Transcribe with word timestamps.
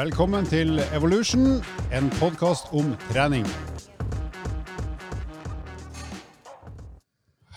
Velkommen 0.00 0.46
til 0.48 0.78
Evolution, 0.96 1.58
en 1.92 2.06
podkast 2.16 2.70
om 2.72 2.94
trening. 3.10 3.44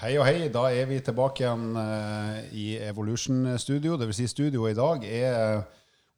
Hei 0.02 0.18
og 0.18 0.26
hei, 0.28 0.50
da 0.52 0.66
er 0.68 0.90
vi 0.90 0.98
tilbake 1.00 1.46
igjen 1.46 1.80
eh, 1.80 2.42
i 2.60 2.66
Evolution-studio. 2.90 3.96
Vil 4.02 4.12
si 4.18 4.28
studioet 4.28 4.74
i 4.74 4.80
dag 4.82 5.08
er 5.08 5.64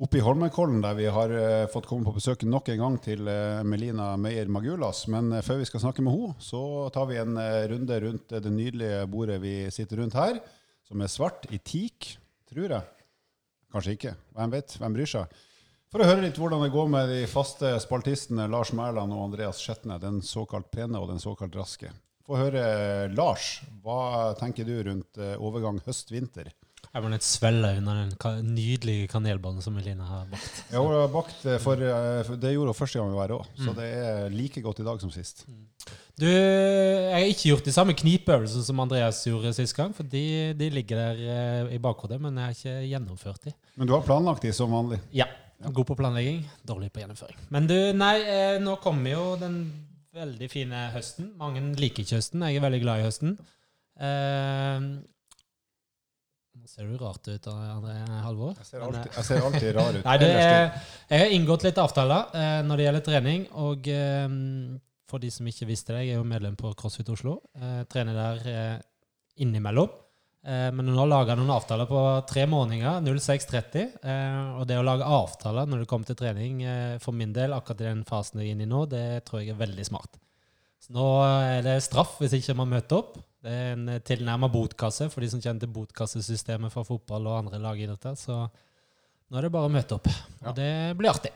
oppe 0.02 0.18
i 0.18 0.26
Holmenkollen, 0.26 0.82
der 0.82 0.98
vi 0.98 1.06
har 1.14 1.30
eh, 1.30 1.70
fått 1.70 1.86
komme 1.92 2.10
på 2.10 2.18
besøk 2.18 2.48
nok 2.50 2.74
en 2.74 2.82
gang 2.88 3.00
til 3.06 3.30
eh, 3.30 3.62
Melina 3.62 4.16
Meyer 4.18 4.50
Magulas. 4.50 5.06
Men 5.14 5.30
eh, 5.30 5.46
før 5.46 5.62
vi 5.62 5.70
skal 5.70 5.86
snakke 5.86 6.02
med 6.02 6.18
henne, 6.18 6.42
så 6.42 6.90
tar 6.96 7.12
vi 7.12 7.22
en 7.22 7.38
eh, 7.38 7.68
runde 7.70 8.02
rundt 8.10 8.40
det 8.40 8.58
nydelige 8.58 9.06
bordet 9.14 9.44
vi 9.46 9.60
sitter 9.70 10.02
rundt 10.02 10.18
her, 10.18 10.42
som 10.90 11.06
er 11.06 11.18
svart 11.20 11.46
i 11.54 11.62
teak, 11.62 12.16
tror 12.50 12.80
jeg. 12.80 13.10
Kanskje 13.76 14.00
ikke. 14.00 14.22
Hvem 14.34 14.58
vet? 14.58 14.82
Hvem 14.82 15.04
bryr 15.04 15.20
seg? 15.20 15.44
For 15.96 16.04
å 16.04 16.10
høre 16.10 16.26
litt 16.26 16.36
hvordan 16.36 16.60
det 16.60 16.74
går 16.74 16.90
med 16.92 17.08
de 17.08 17.22
faste 17.32 17.70
spaltistene 17.80 18.50
Lars 18.52 18.74
Mæland 18.76 19.14
og 19.16 19.30
Andreas 19.30 19.62
Skjetne, 19.64 19.96
den 19.96 20.18
såkalt 20.28 20.68
pene 20.68 21.00
og 21.00 21.08
den 21.08 21.22
såkalt 21.24 21.54
raske. 21.56 21.88
Få 22.28 22.36
høre, 22.36 22.64
Lars, 23.16 23.62
hva 23.80 24.34
tenker 24.36 24.68
du 24.68 24.74
rundt 24.84 25.22
eh, 25.24 25.38
overgang 25.40 25.78
høst-vinter? 25.86 26.50
Jeg 26.84 27.06
var 27.06 27.14
litt 27.14 27.24
svelle 27.24 27.70
unna 27.80 27.94
den 28.10 28.50
nydelige 28.58 29.08
kanelbanen 29.14 29.64
som 29.64 29.78
Eline 29.80 30.04
har 30.04 30.26
bakt. 30.34 30.58
Jeg 30.74 30.84
har 30.84 31.14
bakt 31.14 31.48
eh, 31.48 31.62
for, 31.64 31.80
eh, 31.80 32.20
for 32.28 32.44
Det 32.44 32.52
gjorde 32.52 32.76
hun 32.76 32.80
første 32.82 33.00
gang 33.00 33.16
i 33.16 33.18
var 33.22 33.30
her 33.30 33.38
òg, 33.38 33.56
så 33.64 33.78
det 33.80 33.88
er 34.02 34.36
like 34.36 34.66
godt 34.68 34.84
i 34.84 34.90
dag 34.90 35.00
som 35.06 35.16
sist. 35.16 35.46
Du, 36.20 36.28
jeg 36.28 37.16
har 37.16 37.30
ikke 37.30 37.54
gjort 37.54 37.72
de 37.72 37.78
samme 37.78 37.96
knipeøvelsene 37.96 38.68
som 38.68 38.84
Andreas 38.84 39.24
gjorde 39.32 39.56
sist 39.56 39.78
gang, 39.80 39.96
for 39.96 40.04
de, 40.04 40.52
de 40.60 40.70
ligger 40.76 41.06
der 41.06 41.72
i 41.72 41.80
bakhodet, 41.80 42.20
men 42.20 42.36
jeg 42.36 42.52
har 42.52 42.60
ikke 42.60 42.78
gjennomført 42.92 43.48
de. 43.48 43.56
Men 43.80 43.88
du 43.88 43.96
har 43.96 44.04
planlagt 44.04 44.44
de 44.44 44.52
som 44.60 44.76
vanlig? 44.76 45.00
Ja. 45.16 45.32
God 45.64 45.88
på 45.88 45.96
planlegging, 45.98 46.44
dårlig 46.68 46.92
på 46.94 47.02
gjennomføring. 47.02 47.38
Men 47.54 47.68
du, 47.70 47.76
nei, 47.96 48.16
eh, 48.28 48.58
nå 48.62 48.76
kommer 48.84 49.14
jo 49.16 49.26
den 49.40 49.60
veldig 50.16 50.50
fine 50.52 50.88
høsten. 50.94 51.32
Mange 51.40 51.64
liker 51.80 52.04
ikke 52.04 52.20
høsten. 52.20 52.44
Jeg 52.48 52.60
er 52.60 52.66
veldig 52.66 52.82
glad 52.84 53.02
i 53.02 53.06
høsten. 53.08 53.36
Eh, 53.96 54.88
nå 56.56 56.72
ser 56.72 56.88
du 56.88 56.98
rart 57.00 57.28
ut, 57.28 57.50
André 57.52 57.96
Halvor. 58.26 58.56
Jeg 58.60 58.70
ser 58.70 58.82
eh, 58.82 58.88
alltid, 58.88 59.12
jeg 59.16 59.28
ser 59.30 59.48
alltid 59.50 59.70
rar 59.78 60.00
ut. 60.00 60.06
Nei, 60.10 60.18
det 60.22 60.32
er, 60.34 60.66
jeg 61.12 61.24
har 61.24 61.36
inngått 61.40 61.68
litt 61.68 61.82
avtaler 61.82 62.36
eh, 62.36 62.60
når 62.68 62.82
det 62.82 62.88
gjelder 62.88 63.06
trening. 63.10 63.46
Og 63.66 63.92
eh, 63.92 64.28
for 65.12 65.24
de 65.24 65.32
som 65.32 65.48
ikke 65.48 65.70
visste 65.70 65.96
det, 65.96 66.08
jeg 66.08 66.16
er 66.16 66.22
jo 66.22 66.28
medlem 66.28 66.56
på 66.60 66.72
CrossFit 66.80 67.12
Oslo. 67.16 67.40
Eh, 67.60 67.84
trener 67.92 68.18
der 68.20 68.50
eh, 68.52 68.76
innimellom. 69.44 69.92
Eh, 70.46 70.68
men 70.78 70.92
nå 70.94 71.06
lager 71.10 71.34
jeg 71.34 71.42
noen 71.42 71.56
avtaler 71.56 71.88
på 71.90 72.02
tre 72.30 72.44
måneder, 72.50 73.02
06.30. 73.02 73.96
Eh, 74.06 74.42
og 74.60 74.68
det 74.70 74.78
å 74.78 74.86
lage 74.86 75.08
avtaler 75.10 75.66
når 75.70 75.82
det 75.82 75.88
kommer 75.90 76.10
til 76.10 76.20
trening, 76.20 76.60
eh, 76.62 76.98
for 77.02 77.18
min 77.18 77.34
del, 77.34 77.56
akkurat 77.56 77.82
i 77.82 77.88
den 77.88 78.04
fasen 78.06 78.42
jeg 78.42 78.52
er 78.52 78.58
inne 78.58 78.68
i 78.68 78.70
nå, 78.70 78.84
det 78.92 79.26
tror 79.26 79.42
jeg 79.42 79.56
er 79.56 79.64
veldig 79.64 79.88
smart. 79.88 80.20
Så 80.86 80.94
nå 80.94 81.08
er 81.26 81.66
det 81.66 81.80
straff 81.82 82.20
hvis 82.22 82.36
ikke 82.38 82.58
man 82.60 82.70
møter 82.76 83.02
opp. 83.02 83.18
Det 83.42 83.50
er 83.50 83.74
en 83.74 83.90
tilnærma 84.06 84.50
botkasse 84.54 85.08
for 85.14 85.26
de 85.26 85.32
som 85.34 85.42
kjenner 85.42 85.66
til 85.66 85.74
botkassesystemet 85.74 86.74
for 86.74 86.86
fotball 86.86 87.26
og 87.26 87.40
andre 87.40 87.62
lagidretter. 87.62 88.14
Så 88.18 88.38
nå 88.46 89.40
er 89.40 89.48
det 89.48 89.54
bare 89.54 89.70
å 89.70 89.74
møte 89.74 89.98
opp. 89.98 90.10
Ja. 90.12 90.52
Og 90.52 90.60
det 90.60 90.72
blir 91.00 91.10
artig. 91.10 91.34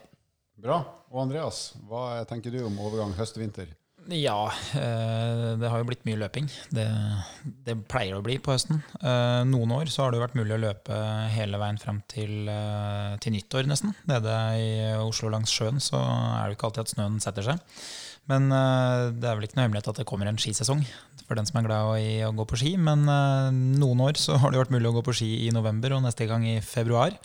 Bra. 0.59 0.83
Og 1.09 1.23
Andreas, 1.23 1.71
hva 1.89 2.21
tenker 2.29 2.53
du 2.53 2.61
om 2.67 2.77
overgang 2.85 3.15
høst-vinter? 3.17 3.71
Ja, 4.09 4.51
eh, 4.73 5.57
det 5.59 5.69
har 5.69 5.81
jo 5.81 5.85
blitt 5.85 6.05
mye 6.07 6.17
løping. 6.17 6.47
Det, 6.73 6.85
det 7.67 7.75
pleier 7.91 8.17
å 8.17 8.23
bli 8.25 8.39
på 8.41 8.55
høsten. 8.55 8.81
Eh, 9.03 9.41
Noen 9.45 9.73
år 9.75 9.91
så 9.93 10.03
har 10.03 10.11
det 10.11 10.17
jo 10.19 10.23
vært 10.23 10.37
mulig 10.39 10.55
å 10.55 10.61
løpe 10.63 10.97
hele 11.35 11.59
veien 11.61 11.77
frem 11.81 11.99
til, 12.09 12.49
eh, 12.49 13.17
til 13.21 13.35
nyttår, 13.35 13.69
nesten. 13.69 13.93
Nede 14.09 14.35
i 14.57 14.69
Oslo 15.03 15.29
langs 15.29 15.53
sjøen 15.53 15.77
så 15.83 15.99
er 16.01 16.49
det 16.49 16.57
ikke 16.57 16.71
alltid 16.71 16.85
at 16.87 16.93
snøen 16.95 17.19
setter 17.21 17.45
seg. 17.51 17.61
Men 18.29 18.45
det 18.53 19.25
er 19.25 19.33
vel 19.33 19.47
ikke 19.47 19.57
noe 19.57 19.63
hemmelighet 19.65 19.87
at 19.89 20.01
det 20.03 20.05
kommer 20.05 20.27
en 20.29 20.37
skisesong 20.37 20.83
for 21.23 21.33
den 21.39 21.47
som 21.49 21.57
er 21.57 21.63
glad 21.65 21.95
i 21.97 22.19
å 22.21 22.33
gå 22.37 22.45
på 22.45 22.59
ski. 22.61 22.75
Men 22.77 23.07
noen 23.81 24.03
år 24.05 24.19
så 24.21 24.37
har 24.37 24.53
det 24.53 24.59
vært 24.61 24.73
mulig 24.75 24.91
å 24.91 24.93
gå 24.99 25.01
på 25.07 25.15
ski 25.17 25.29
i 25.47 25.53
november, 25.55 25.95
og 25.97 26.03
neste 26.05 26.27
gang 26.29 26.45
i 26.45 26.59
februar. 26.61 27.17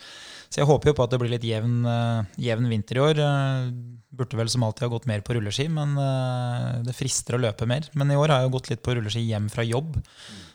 Så 0.54 0.62
jeg 0.62 0.70
håper 0.70 0.92
jo 0.92 0.94
på 0.94 1.02
at 1.02 1.10
det 1.10 1.18
blir 1.18 1.32
litt 1.32 1.44
jevn, 1.48 1.80
eh, 1.82 2.26
jevn 2.46 2.68
vinter 2.70 3.00
i 3.00 3.02
år. 3.02 3.18
Eh, 3.18 3.74
Burde 4.14 4.38
vel 4.38 4.46
som 4.46 4.62
alltid 4.62 4.84
ha 4.86 4.92
gått 4.92 5.08
mer 5.10 5.24
på 5.26 5.34
rulleski, 5.34 5.64
men 5.66 5.96
eh, 5.98 6.82
det 6.86 6.94
frister 6.94 7.34
å 7.34 7.40
løpe 7.42 7.66
mer. 7.66 7.88
Men 7.98 8.12
i 8.14 8.14
år 8.14 8.30
har 8.30 8.44
jeg 8.44 8.46
jo 8.46 8.52
gått 8.54 8.70
litt 8.70 8.82
på 8.86 8.94
rulleski 8.94 9.24
hjem 9.26 9.48
fra 9.50 9.64
jobb. 9.66 9.96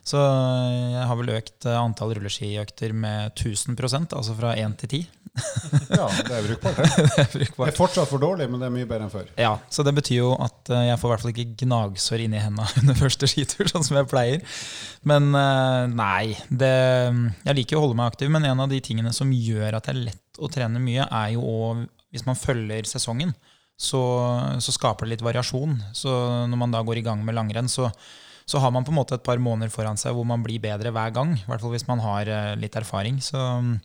Så 0.08 0.20
jeg 0.20 1.06
har 1.06 1.18
vel 1.20 1.32
økt 1.36 1.68
eh, 1.68 1.78
antall 1.78 2.16
rulleskiøkter 2.18 2.94
med 2.98 3.36
1000% 3.36 4.16
altså 4.18 4.36
fra 4.38 4.56
1 4.58 4.78
til 4.84 4.94
10. 5.04 5.08
Ja, 5.90 6.08
det 6.10 6.34
er 6.34 6.46
brukbart. 6.48 6.80
Det 6.80 7.04
Det 7.34 7.44
er 7.44 7.52
Det 7.54 7.68
er 7.68 7.76
fortsatt 7.78 8.10
for 8.10 8.22
dårlig, 8.22 8.48
men 8.50 8.62
det 8.62 8.68
er 8.70 8.74
mye 8.74 8.88
bedre 8.90 9.06
enn 9.06 9.14
før. 9.14 9.28
Ja, 9.40 9.52
Så 9.70 9.86
det 9.86 9.94
betyr 9.98 10.18
jo 10.22 10.32
at 10.42 10.72
eh, 10.74 10.88
jeg 10.90 11.00
får 11.02 11.10
i 11.10 11.14
hvert 11.14 11.26
fall 11.26 11.34
ikke 11.36 11.66
gnagsår 11.66 12.24
inni 12.26 12.42
henda 12.42 12.66
under 12.82 12.98
første 12.98 13.30
skitur, 13.30 13.70
sånn 13.70 13.86
som 13.86 14.00
jeg 14.00 14.10
pleier. 14.10 14.58
Men 15.08 15.30
eh, 15.38 15.86
nei, 15.94 16.34
det, 16.50 16.74
jeg 17.46 17.60
liker 17.62 17.80
å 17.80 17.86
holde 17.86 18.00
meg 18.00 18.12
aktiv, 18.14 18.32
men 18.34 18.48
en 18.50 18.66
av 18.66 18.72
de 18.72 18.82
tingene 18.84 19.14
som 19.16 19.32
gjør 19.36 19.78
at 19.78 19.88
det 19.88 19.96
er 19.96 20.04
lett 20.10 20.42
å 20.42 20.50
trene 20.52 20.82
mye, 20.82 21.06
er 21.06 21.36
jo 21.36 21.46
òg 21.46 21.86
hvis 22.10 22.26
man 22.26 22.40
følger 22.40 22.88
sesongen, 22.90 23.36
så, 23.80 24.02
så 24.60 24.74
skaper 24.76 25.06
det 25.06 25.14
litt 25.14 25.24
variasjon. 25.24 25.78
Så 25.96 26.10
når 26.50 26.60
man 26.60 26.74
da 26.74 26.82
går 26.84 27.00
i 27.00 27.06
gang 27.06 27.22
med 27.24 27.38
langrenn, 27.38 27.70
så, 27.72 27.92
så 28.50 28.62
har 28.64 28.74
man 28.74 28.86
på 28.86 28.94
en 28.94 28.98
måte 28.98 29.18
et 29.18 29.26
par 29.26 29.38
måneder 29.42 29.70
foran 29.74 30.00
seg 30.00 30.16
hvor 30.18 30.26
man 30.26 30.42
blir 30.46 30.62
bedre 30.64 30.94
hver 30.96 31.14
gang. 31.14 31.36
I 31.38 31.46
hvert 31.46 31.62
fall 31.62 31.76
hvis 31.76 31.88
man 31.90 32.02
har 32.02 32.32
eh, 32.34 32.56
litt 32.58 32.78
erfaring. 32.80 33.20
Så 33.22 33.38
mm, 33.38 33.76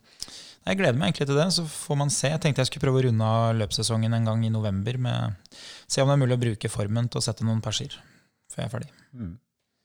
jeg 0.65 0.81
gleder 0.81 0.97
meg 0.97 1.11
egentlig 1.11 1.29
til 1.29 1.41
det. 1.41 1.49
Så 1.53 1.67
får 1.69 2.01
man 2.01 2.13
se. 2.15 2.31
Jeg 2.33 2.41
tenkte 2.41 2.65
jeg 2.65 2.73
skulle 2.73 2.87
prøve 2.87 3.03
å 3.03 3.07
runde 3.11 3.29
av 3.29 3.59
løpssesongen 3.61 4.17
en 4.17 4.31
gang 4.31 4.47
i 4.47 4.53
november. 4.55 4.97
Med, 5.07 5.57
se 5.85 6.01
om 6.01 6.09
det 6.09 6.17
er 6.17 6.23
mulig 6.25 6.39
å 6.39 6.45
bruke 6.47 6.73
formen 6.73 7.11
til 7.13 7.21
å 7.21 7.27
sette 7.27 7.45
noen 7.45 7.61
perser 7.65 7.99
før 8.55 8.63
jeg 8.63 8.71
er 8.71 8.73
ferdig. 8.73 8.91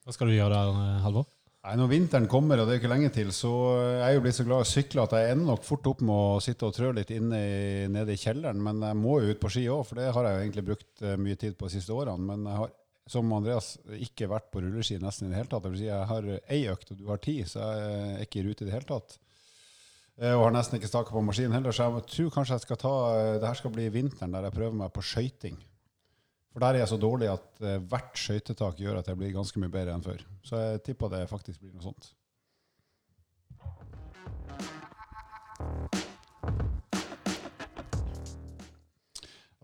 Hva 0.05 0.15
skal 0.15 0.31
du 0.31 0.37
gjøre 0.37 0.55
der, 0.55 0.79
eh, 0.85 1.03
Halvor? 1.03 1.27
Nei, 1.59 1.75
Når 1.75 1.89
vinteren 1.91 2.27
kommer, 2.31 2.61
og 2.61 2.69
det 2.69 2.77
er 2.77 2.79
ikke 2.79 2.91
lenge 2.93 3.09
til, 3.11 3.33
så 3.35 3.51
er 3.99 4.05
jeg 4.05 4.15
jo 4.15 4.21
blitt 4.23 4.37
så 4.37 4.45
glad 4.47 4.61
i 4.63 4.65
å 4.65 4.69
sykle 4.69 5.03
at 5.03 5.15
jeg 5.17 5.33
ender 5.33 5.49
nok 5.51 5.65
fort 5.67 5.89
opp 5.91 5.99
med 6.07 6.15
å 6.15 6.39
sitte 6.41 6.69
og 6.69 6.75
trø 6.77 6.93
litt 6.95 7.11
inne 7.11 7.35
i, 7.35 7.57
nede 7.91 8.15
i 8.15 8.21
kjelleren. 8.21 8.61
Men 8.63 8.79
jeg 8.87 8.97
må 8.97 9.17
jo 9.19 9.33
ut 9.33 9.41
på 9.41 9.51
ski 9.51 9.65
òg, 9.67 9.83
for 9.89 9.99
det 9.99 10.07
har 10.15 10.29
jeg 10.29 10.37
jo 10.37 10.45
egentlig 10.45 10.65
brukt 10.69 11.03
eh, 11.03 11.19
mye 11.19 11.39
tid 11.41 11.57
på 11.59 11.67
de 11.67 11.75
siste 11.75 11.91
årene. 11.91 12.29
Men 12.31 12.47
jeg 12.47 12.61
har, 12.61 12.71
som 13.09 13.31
Andreas, 13.33 13.73
ikke 13.97 14.27
vært 14.29 14.51
på 14.53 14.61
rulleski 14.61 14.99
nesten 15.01 15.27
i 15.27 15.31
det 15.33 15.39
hele 15.39 15.49
tatt. 15.51 15.65
Vil 15.65 15.79
si, 15.81 15.87
jeg 15.89 16.09
har 16.11 16.27
ei 16.53 16.59
økt, 16.69 16.91
og 16.93 16.99
du 16.99 17.07
har 17.09 17.21
ti, 17.23 17.39
så 17.49 17.63
jeg 17.65 17.95
er 18.19 18.21
ikke 18.27 18.41
i 18.41 18.45
rute 18.45 18.65
i 18.65 18.69
det 18.69 18.75
hele 18.75 18.89
tatt. 18.91 19.17
Eh, 20.19 20.35
Og 20.35 20.45
har 20.45 20.53
nesten 20.53 20.77
ikke 20.77 20.91
staka 20.91 21.15
på 21.15 21.23
maskinen 21.25 21.55
heller, 21.57 21.73
så 21.73 21.87
jeg 21.89 22.05
tror 22.13 22.29
kanskje 22.35 22.57
jeg 22.59 22.65
skal 22.67 22.79
ta 22.81 22.93
Det 23.39 23.47
her 23.47 23.59
skal 23.59 23.73
bli 23.73 23.89
vinteren 23.93 24.35
der 24.35 24.47
jeg 24.49 24.57
prøver 24.59 24.77
meg 24.83 24.93
på 24.93 25.01
skøyting. 25.01 25.57
For 26.53 26.59
der 26.65 26.75
er 26.75 26.83
jeg 26.83 26.91
så 26.91 26.97
dårlig 27.01 27.29
at 27.31 27.61
eh, 27.61 27.79
hvert 27.89 28.17
skøytetak 28.17 28.79
gjør 28.81 28.99
at 29.01 29.07
jeg 29.07 29.17
blir 29.17 29.33
ganske 29.35 29.61
mye 29.61 29.73
bedre 29.73 29.93
enn 29.95 30.05
før. 30.05 30.23
Så 30.43 30.61
jeg 30.61 30.83
tipper 30.89 31.13
det 31.13 31.25
faktisk 31.29 31.61
blir 31.61 31.73
noe 31.73 31.89
sånt. 31.89 32.13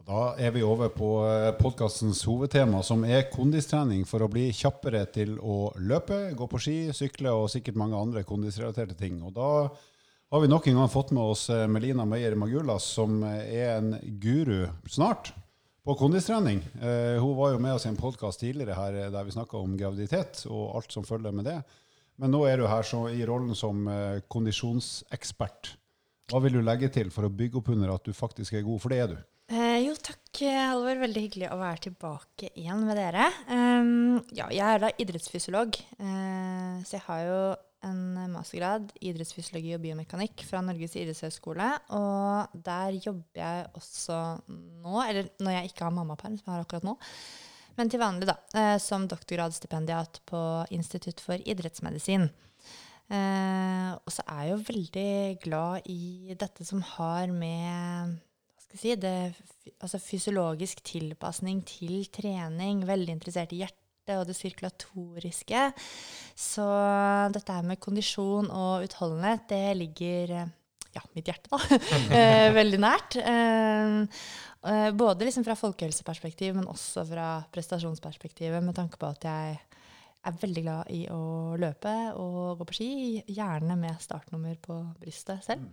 Da 0.05 0.35
er 0.37 0.51
vi 0.53 0.61
over 0.61 0.91
på 0.93 1.07
podkastens 1.57 2.19
hovedtema, 2.29 2.83
som 2.85 3.01
er 3.09 3.23
kondistrening 3.31 4.03
for 4.05 4.21
å 4.21 4.27
bli 4.29 4.51
kjappere 4.53 5.01
til 5.09 5.39
å 5.41 5.71
løpe, 5.81 6.27
gå 6.37 6.45
på 6.51 6.61
ski, 6.61 6.75
sykle 6.93 7.33
og 7.33 7.47
sikkert 7.49 7.79
mange 7.81 7.97
andre 7.97 8.21
kondisrelaterte 8.21 8.93
ting. 8.99 9.17
Og 9.25 9.33
da 9.33 9.49
har 9.65 10.43
vi 10.43 10.51
nok 10.51 10.69
en 10.69 10.77
gang 10.77 10.93
fått 10.93 11.09
med 11.15 11.25
oss 11.33 11.47
eh, 11.49 11.65
Melina 11.65 12.05
Meyer 12.05 12.37
Magulas, 12.37 12.85
som 12.99 13.17
er 13.25 13.79
en 13.79 13.95
guru 14.21 14.67
snart 14.85 15.33
på 15.81 15.97
kondistrening. 15.97 16.61
Eh, 16.77 17.17
hun 17.17 17.33
var 17.41 17.55
jo 17.55 17.65
med 17.65 17.73
oss 17.79 17.89
i 17.89 17.93
en 17.95 17.97
podkast 17.97 18.45
tidligere 18.45 18.77
her 18.77 19.01
eh, 19.07 19.11
der 19.13 19.25
vi 19.25 19.33
snakka 19.33 19.57
om 19.57 19.73
graviditet 19.73 20.45
og 20.51 20.83
alt 20.83 20.93
som 20.93 21.09
følger 21.09 21.33
med 21.33 21.49
det. 21.49 21.59
Men 22.21 22.29
nå 22.37 22.45
er 22.45 22.61
du 22.61 22.69
her 22.69 22.85
i 23.09 23.25
rollen 23.25 23.57
som 23.57 23.87
eh, 23.89 24.21
kondisjonsekspert. 24.29 25.79
Hva 26.29 26.45
vil 26.45 26.59
du 26.59 26.65
legge 26.65 26.93
til 26.93 27.09
for 27.09 27.25
å 27.25 27.33
bygge 27.41 27.63
opp 27.63 27.73
under 27.73 27.97
at 27.97 28.05
du 28.05 28.13
faktisk 28.13 28.53
er 28.53 28.69
god? 28.69 28.85
For 28.85 28.93
det 28.93 29.01
er 29.01 29.15
du. 29.15 29.23
Eh, 29.45 29.83
jo, 29.85 29.93
takk, 30.01 30.41
eh, 30.41 30.57
Halvor. 30.71 30.97
Veldig 31.03 31.21
hyggelig 31.27 31.51
å 31.53 31.59
være 31.59 31.83
tilbake 31.85 32.49
igjen 32.57 32.81
med 32.87 32.97
dere. 32.97 33.27
Um, 33.45 34.23
ja, 34.33 34.47
jeg 34.49 34.65
er 34.65 34.81
da 34.81 34.89
idrettsfysiolog, 34.97 35.77
eh, 36.01 36.81
så 36.81 36.97
jeg 36.97 37.03
har 37.05 37.21
jo 37.27 37.37
en 37.85 38.31
mastergrad 38.33 38.89
i 38.97 39.11
idrettsfysiologi 39.11 39.75
og 39.75 39.83
biomekanikk 39.83 40.41
fra 40.49 40.63
Norges 40.65 40.97
idrettshøgskole. 40.97 41.69
Og 41.93 42.57
der 42.65 42.97
jobber 42.97 43.43
jeg 43.43 43.69
også 43.77 44.19
nå, 44.49 44.97
eller 45.03 45.29
når 45.37 45.59
jeg 45.59 45.69
ikke 45.69 45.85
har 45.85 45.93
mammaperm, 45.93 46.39
som 46.39 46.49
jeg 46.49 46.55
har 46.55 46.65
akkurat 46.65 46.89
nå, 46.89 46.97
men 47.77 47.91
til 47.91 48.01
vanlig, 48.01 48.31
da, 48.31 48.39
eh, 48.57 48.79
som 48.81 49.05
doktorgradsstipendiat 49.11 50.23
på 50.25 50.41
Institutt 50.73 51.21
for 51.21 51.37
idrettsmedisin. 51.37 52.31
Eh, 53.13 53.89
og 53.93 54.09
så 54.09 54.25
er 54.25 54.47
jeg 54.47 54.55
jo 54.55 54.63
veldig 54.73 55.11
glad 55.45 55.91
i 55.93 56.33
dette 56.33 56.65
som 56.65 56.81
har 56.95 57.29
med 57.29 58.17
skal 58.75 58.81
si, 58.83 58.95
det, 58.99 59.73
altså 59.79 59.99
fysiologisk 60.01 60.83
tilpasning 60.85 61.63
til 61.67 62.05
trening. 62.13 62.83
Veldig 62.87 63.15
interessert 63.15 63.53
i 63.55 63.61
hjertet 63.63 64.19
og 64.19 64.27
det 64.27 64.35
sirkulatoriske. 64.37 65.61
Så 66.37 66.65
dette 67.33 67.55
her 67.55 67.65
med 67.65 67.81
kondisjon 67.81 68.51
og 68.51 68.85
utholdenhet, 68.85 69.47
det 69.49 69.77
ligger 69.79 70.35
ja, 70.95 71.03
mitt 71.15 71.27
hjerte, 71.27 71.51
da. 71.51 71.79
Eh, 72.19 72.49
veldig 72.55 72.81
nært. 72.81 73.17
Eh, 73.19 73.95
eh, 74.71 74.89
både 74.95 75.27
liksom 75.27 75.47
fra 75.47 75.57
folkehelseperspektiv, 75.59 76.55
men 76.59 76.69
også 76.71 77.05
fra 77.09 77.29
prestasjonsperspektivet, 77.51 78.63
med 78.63 78.77
tanke 78.77 78.99
på 79.01 79.09
at 79.09 79.27
jeg 79.27 79.57
er 80.25 80.37
veldig 80.41 80.65
glad 80.65 80.93
i 80.93 81.03
å 81.13 81.55
løpe 81.61 81.95
og 82.17 82.61
gå 82.61 82.69
på 82.69 82.77
ski, 82.79 82.91
gjerne 83.29 83.77
med 83.79 83.99
startnummer 84.01 84.57
på 84.61 84.79
brystet 85.01 85.43
selv. 85.45 85.67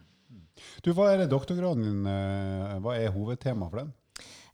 Du, 0.83 0.93
Hva 0.97 1.13
er 1.13 1.27
doktorgraden 1.31 1.85
din, 1.87 2.07
eh, 2.11 2.79
hva 2.83 2.97
er 2.99 3.13
hovedtemaet 3.15 3.71
for 3.71 3.83
den? 3.83 3.93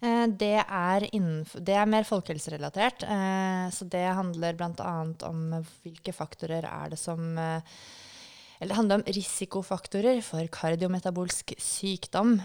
Eh, 0.00 0.26
Det 0.28 0.56
er, 0.60 1.08
innenfor, 1.12 1.64
det 1.64 1.74
er 1.74 1.86
mer 1.86 2.04
folkehelserelatert. 2.04 3.02
eh, 3.02 3.70
Så 3.70 3.88
det 3.88 4.04
handler 4.14 4.54
bl.a. 4.54 4.92
om 5.28 5.64
hvilke 5.82 6.12
faktorer 6.12 6.64
er 6.64 6.90
det 6.90 6.98
som 6.98 7.38
Eller 8.60 8.74
det 8.74 8.76
handler 8.76 8.98
om 8.98 9.04
risikofaktorer 9.06 10.20
for 10.20 10.42
kardiometabolsk 10.50 11.52
sykdom 11.62 12.40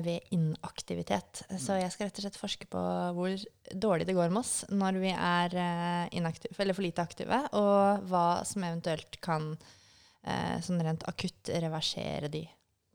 ved 0.00 0.20
inaktivitet. 0.30 1.42
Så 1.58 1.74
jeg 1.74 1.90
skal 1.90 2.06
rett 2.06 2.20
og 2.20 2.22
slett 2.22 2.38
forske 2.38 2.68
på 2.70 2.78
hvor 3.16 3.34
dårlig 3.74 4.06
det 4.06 4.14
går 4.14 4.30
med 4.30 4.44
oss 4.44 4.64
når 4.70 5.00
vi 5.02 5.10
er 5.10 5.50
eller 6.14 6.72
for 6.72 6.82
lite 6.86 7.02
aktive, 7.02 7.48
og 7.52 8.06
hva 8.06 8.44
som 8.46 8.62
eventuelt 8.62 9.20
kan 9.20 9.56
sånn 10.22 10.84
rent 10.86 11.02
akutt 11.10 11.50
reversere 11.50 12.30
de 12.30 12.46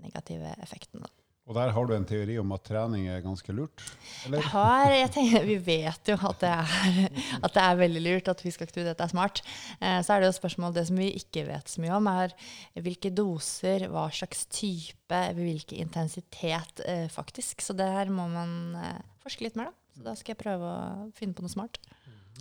negative 0.01 0.56
effektene. 0.63 1.07
Og 1.45 1.53
der 1.53 1.69
har 1.75 1.86
du 1.86 1.92
en 1.94 2.06
teori 2.09 2.39
om 2.42 2.53
at 2.56 2.63
trening 2.65 3.03
er 3.13 3.21
ganske 3.21 3.53
lurt? 3.53 3.83
Eller? 4.25 4.42
Jeg 4.42 4.50
har, 4.50 4.94
jeg 4.95 5.09
tenker, 5.13 5.44
vi 5.45 5.57
vet 5.62 6.09
jo 6.09 6.15
at 6.18 6.39
det, 6.42 6.50
er, 6.50 7.19
at 7.45 7.53
det 7.53 7.62
er 7.62 7.81
veldig 7.83 8.01
lurt, 8.01 8.31
at 8.31 8.42
fysisk 8.42 8.63
aktivitet 8.65 9.03
er 9.03 9.12
smart. 9.12 9.44
Eh, 9.77 10.00
så 10.01 10.15
er 10.15 10.24
det 10.24 10.31
jo 10.31 10.38
spørsmål 10.39 10.74
Det 10.74 10.88
som 10.89 10.97
vi 10.97 11.12
ikke 11.19 11.44
vet 11.45 11.69
så 11.69 11.83
mye 11.83 12.00
om, 12.00 12.09
er 12.09 12.33
hvilke 12.81 13.12
doser, 13.13 13.86
hva 13.94 14.07
slags 14.09 14.47
type, 14.50 15.19
hvilken 15.38 15.86
intensitet 15.86 16.81
eh, 16.88 17.06
faktisk. 17.13 17.62
Så 17.62 17.77
det 17.77 17.91
her 17.94 18.09
må 18.09 18.25
man 18.33 18.74
eh, 18.81 19.03
forske 19.21 19.45
litt 19.45 19.59
mer, 19.59 19.69
da. 19.69 19.81
Så 19.95 20.07
da 20.07 20.15
skal 20.18 20.33
jeg 20.33 20.41
prøve 20.41 20.71
å 20.71 21.12
finne 21.15 21.38
på 21.38 21.45
noe 21.45 21.53
smart. 21.53 21.77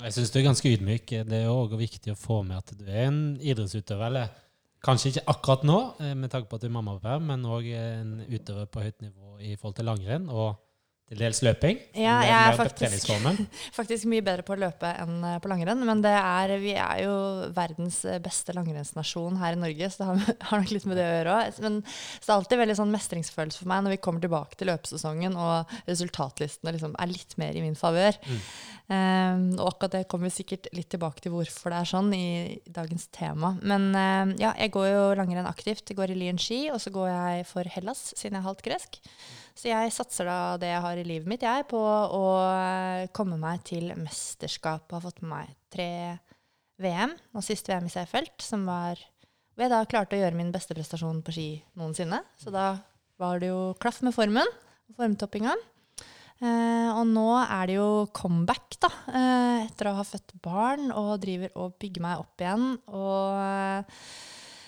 Jeg 0.01 0.17
syns 0.17 0.33
du 0.33 0.41
er 0.41 0.49
ganske 0.49 0.73
ydmyk. 0.79 1.13
Det 1.29 1.45
er 1.45 1.53
òg 1.53 1.77
viktig 1.79 2.17
å 2.17 2.19
få 2.19 2.41
med 2.47 2.57
at 2.57 2.73
du 2.73 2.89
er 2.89 3.05
en 3.11 3.21
idrettsutøver. 3.37 4.09
eller 4.09 4.33
Kanskje 4.85 5.15
ikke 5.15 5.29
akkurat 5.33 5.63
nå, 5.65 5.79
eh, 6.01 6.13
med 6.15 6.31
tanke 6.33 6.51
på 6.51 6.59
at 6.59 6.65
du 6.65 6.69
er 6.69 6.75
mammaperm, 6.77 7.31
men 7.31 7.47
òg 7.49 7.71
en 7.73 8.19
utøver 8.29 8.67
på 8.69 8.85
høyt 8.85 9.01
nivå 9.01 9.39
i 9.41 9.55
forhold 9.57 9.79
til 9.79 9.89
langrenn 9.89 10.29
og 10.29 10.59
til 11.11 11.21
dels 11.21 11.43
løping. 11.45 11.79
Ja, 12.01 12.15
jeg 12.25 12.33
er 12.33 12.57
faktisk- 12.57 13.11
Faktisk 13.79 14.07
mye 14.09 14.25
bedre 14.25 14.43
på 14.47 14.55
å 14.55 14.61
løpe 14.63 14.89
enn 15.03 15.19
eh, 15.29 15.39
på 15.45 15.51
langrenn, 15.53 15.83
men 15.85 16.01
det 16.05 16.15
er, 16.17 16.55
vi 16.63 16.73
er 16.81 17.03
jo 17.05 17.15
verdens 17.55 17.99
eh, 18.09 18.19
beste 18.25 18.55
langrennsnasjon 18.57 19.37
her 19.43 19.53
i 19.57 19.61
Norge, 19.61 19.91
så 19.93 20.01
det 20.01 20.09
har, 20.11 20.37
har 20.51 20.63
nok 20.65 20.73
litt 20.73 20.87
med 20.89 20.97
det 21.01 21.05
å 21.07 21.15
gjøre 21.19 21.35
òg. 21.39 21.61
Men 21.67 21.81
så 21.85 22.25
det 22.25 22.31
er 22.33 22.37
alltid 22.39 22.63
veldig 22.65 22.79
sånn 22.81 22.95
mestringsfølelse 22.97 23.61
for 23.63 23.73
meg 23.75 23.85
når 23.85 23.97
vi 23.97 24.01
kommer 24.09 24.25
tilbake 24.25 24.57
til 24.61 24.73
løpesesongen 24.73 25.37
og 25.37 25.77
resultatlistene 25.91 26.73
liksom 26.79 26.97
er 26.99 27.13
litt 27.13 27.37
mer 27.43 27.53
i 27.61 27.65
min 27.67 27.77
favør. 27.79 28.19
Um, 28.85 29.45
og 29.57 29.71
akkurat 29.71 29.95
det 29.95 30.03
kommer 30.13 30.29
vi 30.29 30.35
sikkert 30.43 30.67
litt 30.77 30.91
tilbake 30.93 31.23
til 31.25 31.33
hvorfor 31.33 31.73
det 31.73 31.79
er 31.81 31.89
sånn 31.89 32.11
i 32.17 32.27
dagens 32.69 33.07
tema. 33.17 33.55
Men 33.65 33.87
um, 33.97 34.35
ja, 34.41 34.51
jeg 34.61 34.75
går 34.75 34.91
jo 34.91 35.05
langrenn 35.21 35.49
aktivt. 35.49 35.87
Jeg 35.89 35.97
går 36.01 36.13
i 36.13 36.19
Lien 36.21 36.41
ski, 36.41 36.67
og 36.73 36.81
så 36.85 36.93
går 36.93 37.09
jeg 37.13 37.47
for 37.49 37.71
Hellas, 37.77 38.11
siden 38.13 38.37
jeg 38.37 38.43
er 38.43 38.49
halvt 38.51 38.67
gresk. 38.67 39.01
Så 39.55 39.71
jeg 39.71 39.93
satser 39.95 40.27
da 40.27 40.39
det 40.59 40.73
jeg 40.73 40.83
har 40.83 40.99
i 40.99 41.07
livet 41.07 41.31
mitt, 41.31 41.45
jeg, 41.47 41.67
på 41.71 41.79
å 41.79 42.25
eh, 42.51 43.07
komme 43.15 43.39
meg 43.39 43.63
til 43.67 43.93
mesterskapet. 43.95 44.91
Jeg 44.91 44.99
har 44.99 45.05
fått 45.05 45.23
med 45.23 45.31
meg 45.31 45.53
tre 45.71 45.91
VM, 46.83 47.15
og 47.35 47.45
sist 47.47 47.69
VM 47.71 47.87
i 47.87 47.93
Seefeld, 47.93 48.35
som 48.43 48.67
var 48.67 48.99
hvor 49.55 49.63
jeg 49.63 49.71
da 49.71 49.85
klarte 49.87 50.17
å 50.17 50.19
gjøre 50.19 50.35
min 50.35 50.51
beste 50.55 50.75
prestasjon 50.75 51.23
på 51.23 51.35
ski 51.37 51.49
noensinne. 51.79 52.19
Så 52.43 52.51
da 52.51 52.73
var 53.23 53.39
det 53.39 53.53
jo 53.53 53.77
klaff 53.79 54.01
med 54.03 54.15
formen 54.17 54.49
og 54.91 54.99
formtoppinga. 54.99 55.55
Eh, 56.43 56.89
og 56.91 57.07
nå 57.07 57.29
er 57.39 57.71
det 57.71 57.77
jo 57.77 57.89
comeback, 58.17 58.75
da, 58.83 58.91
eh, 59.15 59.59
etter 59.69 59.89
å 59.89 59.95
ha 60.01 60.05
født 60.07 60.35
barn 60.43 60.91
og 60.91 61.21
driver 61.23 61.55
og 61.63 61.77
bygger 61.79 62.03
meg 62.03 62.25
opp 62.25 62.43
igjen. 62.43 62.67
Og 62.91 63.39
eh, 63.39 64.03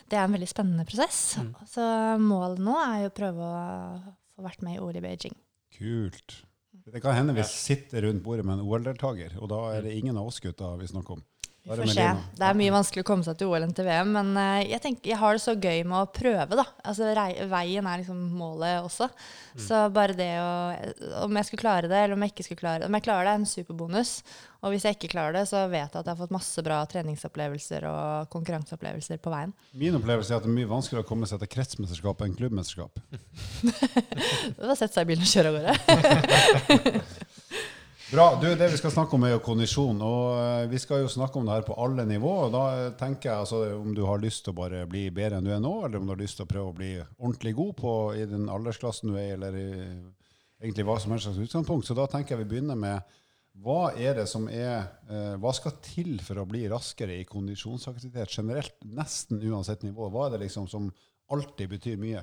det 0.06 0.20
er 0.20 0.28
en 0.28 0.36
veldig 0.38 0.50
spennende 0.52 0.86
prosess. 0.86 1.40
Mm. 1.42 1.50
Så 1.66 1.88
målet 2.22 2.62
nå 2.62 2.78
er 2.78 3.02
jo 3.02 3.10
å 3.10 3.16
prøve 3.18 3.50
å 3.50 4.14
få 4.36 4.44
vært 4.46 4.62
med 4.66 4.76
i 4.76 4.82
OL 4.84 4.98
i 4.98 5.02
Beijing. 5.04 5.36
Kult. 5.76 6.42
Det 6.86 7.00
kan 7.02 7.16
hende 7.16 7.34
vi 7.34 7.42
sitter 7.48 8.04
rundt 8.06 8.22
bordet 8.22 8.44
med 8.46 8.60
en 8.60 8.66
OL-deltaker, 8.66 9.38
og 9.40 9.50
da 9.50 9.60
er 9.74 9.86
det 9.86 9.96
ingen 9.96 10.18
av 10.20 10.28
oss 10.30 10.38
gutta 10.44 10.74
vi 10.78 10.86
snakker 10.90 11.16
om. 11.16 11.24
Vi 11.66 11.74
får 11.74 11.80
det 11.82 11.94
se. 11.96 12.10
Det 12.38 12.46
er 12.46 12.58
mye 12.60 12.70
vanskelig 12.70 13.02
å 13.02 13.06
komme 13.08 13.26
seg 13.26 13.38
til 13.40 13.48
OL 13.50 13.64
enn 13.66 13.72
til 13.74 13.88
VM, 13.88 14.12
men 14.14 14.28
eh, 14.38 14.68
jeg, 14.70 14.78
tenker, 14.84 15.10
jeg 15.10 15.18
har 15.18 15.34
det 15.34 15.42
så 15.42 15.54
gøy 15.56 15.80
med 15.82 15.96
å 15.98 16.10
prøve, 16.14 16.58
da. 16.60 16.64
Altså, 16.86 17.08
veien 17.50 17.88
er 17.90 18.02
liksom 18.04 18.20
målet 18.38 18.84
også. 18.84 19.08
Så 19.58 19.80
bare 19.90 20.14
det 20.14 20.30
å 20.36 21.24
Om 21.24 21.38
jeg 21.40 21.48
skulle 21.48 21.62
klare 21.64 21.88
det, 21.90 21.96
eller 21.96 22.14
om 22.14 22.22
jeg 22.22 22.34
ikke 22.34 22.44
skulle 22.44 22.60
klare 22.60 22.82
det 22.82 22.88
Om 22.90 22.96
jeg 22.98 23.04
klarer 23.06 23.24
det, 23.24 23.32
er 23.32 23.40
en 23.40 23.48
superbonus. 23.48 24.10
Og 24.62 24.74
hvis 24.74 24.86
jeg 24.86 24.96
ikke 24.98 25.10
klarer 25.14 25.38
det, 25.40 25.44
så 25.50 25.64
vet 25.72 25.88
jeg 25.88 26.00
at 26.00 26.06
jeg 26.06 26.12
har 26.12 26.20
fått 26.20 26.34
masse 26.34 26.62
bra 26.66 26.78
treningsopplevelser 26.90 27.86
og 27.90 28.30
konkurranseopplevelser 28.34 29.22
på 29.22 29.32
veien. 29.32 29.54
Min 29.78 29.98
opplevelse 29.98 30.34
er 30.34 30.38
at 30.38 30.46
det 30.46 30.52
er 30.52 30.58
mye 30.60 30.70
vanskeligere 30.70 31.06
å 31.06 31.08
komme 31.08 31.26
seg 31.30 31.42
til 31.42 31.50
kretsmesterskap 31.56 32.22
enn 32.26 32.36
klubbmesterskap. 32.38 33.02
Det 34.56 34.62
var 34.62 34.74
å 34.74 34.78
sette 34.78 34.94
seg 34.94 35.06
i 35.06 35.10
bilen 35.10 35.26
og 35.26 35.34
kjøre 35.34 35.50
av 35.50 35.58
gårde. 35.58 37.02
Bra. 38.12 38.38
du, 38.40 38.54
Det 38.54 38.68
vi 38.70 38.76
skal 38.78 38.92
snakke 38.94 39.16
om, 39.16 39.24
er 39.26 39.32
jo 39.32 39.42
kondisjon. 39.42 39.98
og 39.98 40.38
eh, 40.38 40.68
Vi 40.70 40.78
skal 40.78 41.00
jo 41.02 41.08
snakke 41.10 41.40
om 41.40 41.48
det 41.48 41.56
her 41.56 41.64
på 41.66 41.74
alle 41.82 42.04
nivåer. 42.06 42.44
og 42.46 42.52
Da 42.54 42.64
eh, 42.78 42.92
tenker 42.94 43.32
jeg 43.32 43.38
altså, 43.42 43.62
om 43.74 43.96
du 43.96 44.04
har 44.06 44.22
lyst 44.22 44.44
til 44.46 44.54
å 44.54 44.60
bare 44.60 44.84
bli 44.86 45.08
bedre 45.10 45.40
enn 45.40 45.48
du 45.48 45.50
er 45.50 45.58
nå, 45.62 45.72
eller 45.82 45.98
om 45.98 46.06
du 46.06 46.12
har 46.14 46.20
lyst 46.20 46.38
til 46.38 46.46
å 46.46 46.52
prøve 46.52 46.70
å 46.70 46.76
bli 46.76 46.92
ordentlig 47.02 47.56
god 47.58 47.72
på, 47.80 47.94
i 48.14 48.28
den 48.30 48.46
aldersklassen 48.46 49.10
du 49.10 49.18
er 49.18 49.32
i, 49.32 49.34
eller 49.34 49.58
i, 49.58 49.70
egentlig 50.62 50.86
hva 50.86 51.00
som 51.02 51.16
helst 51.16 51.26
slags 51.26 51.42
utgangspunkt. 51.48 51.88
Så 51.88 51.98
da 51.98 52.06
tenker 52.12 52.36
jeg 52.36 52.44
vi 52.44 52.50
begynner 52.54 52.78
med 52.78 53.18
hva 53.66 53.90
er 53.98 54.20
det 54.20 54.28
som 54.30 54.46
er 54.52 54.86
eh, 55.10 55.34
Hva 55.40 55.50
skal 55.56 55.74
til 55.82 56.20
for 56.22 56.38
å 56.38 56.46
bli 56.46 56.62
raskere 56.70 57.18
i 57.18 57.26
kondisjonsaktivitet 57.26 58.38
generelt, 58.38 58.78
nesten 58.86 59.42
uansett 59.42 59.82
nivå? 59.82 60.12
Hva 60.14 60.28
er 60.28 60.36
det 60.36 60.44
liksom 60.44 60.70
som 60.70 60.92
alltid 61.34 61.74
betyr 61.74 61.98
mye? 61.98 62.22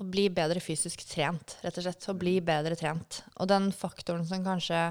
Å 0.00 0.04
bli 0.08 0.30
bedre 0.32 0.62
fysisk 0.64 1.02
trent, 1.10 1.58
rett 1.60 1.76
og 1.76 1.84
slett. 1.84 2.08
Å 2.08 2.16
bli 2.16 2.38
bedre 2.44 2.76
trent. 2.78 3.20
Og 3.36 3.50
den 3.50 3.68
faktoren 3.76 4.24
som 4.28 4.44
kanskje 4.44 4.90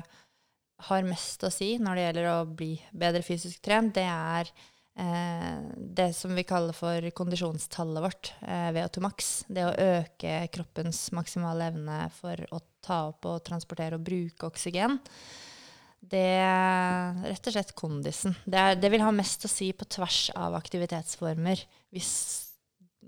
har 0.88 1.08
mest 1.08 1.44
å 1.44 1.52
si 1.52 1.74
når 1.82 1.98
det 1.98 2.04
gjelder 2.06 2.28
å 2.32 2.38
bli 2.46 2.74
bedre 2.96 3.24
fysisk 3.26 3.64
trent, 3.66 3.96
det 3.98 4.06
er 4.06 4.52
eh, 5.02 5.66
det 5.76 6.12
som 6.16 6.32
vi 6.38 6.46
kaller 6.48 6.78
for 6.78 7.10
kondisjonstallet 7.18 8.06
vårt, 8.06 8.32
eh, 8.46 8.70
VO2 8.78 9.04
max. 9.04 9.32
Det 9.50 9.66
å 9.66 9.76
øke 9.98 10.40
kroppens 10.54 11.08
maksimale 11.18 11.72
evne 11.74 12.02
for 12.16 12.46
å 12.56 12.62
ta 12.86 13.08
opp 13.10 13.28
og 13.28 13.44
transportere 13.50 14.00
og 14.00 14.06
bruke 14.06 14.48
oksygen. 14.48 15.02
Det 16.00 16.28
er 16.40 17.18
rett 17.26 17.50
og 17.50 17.56
slett 17.56 17.74
kondisen. 17.76 18.38
Det, 18.46 18.60
er, 18.60 18.78
det 18.80 18.94
vil 18.94 19.04
ha 19.04 19.12
mest 19.12 19.44
å 19.44 19.52
si 19.52 19.74
på 19.76 19.88
tvers 19.90 20.30
av 20.38 20.56
aktivitetsformer, 20.56 21.66
hvis, 21.92 22.14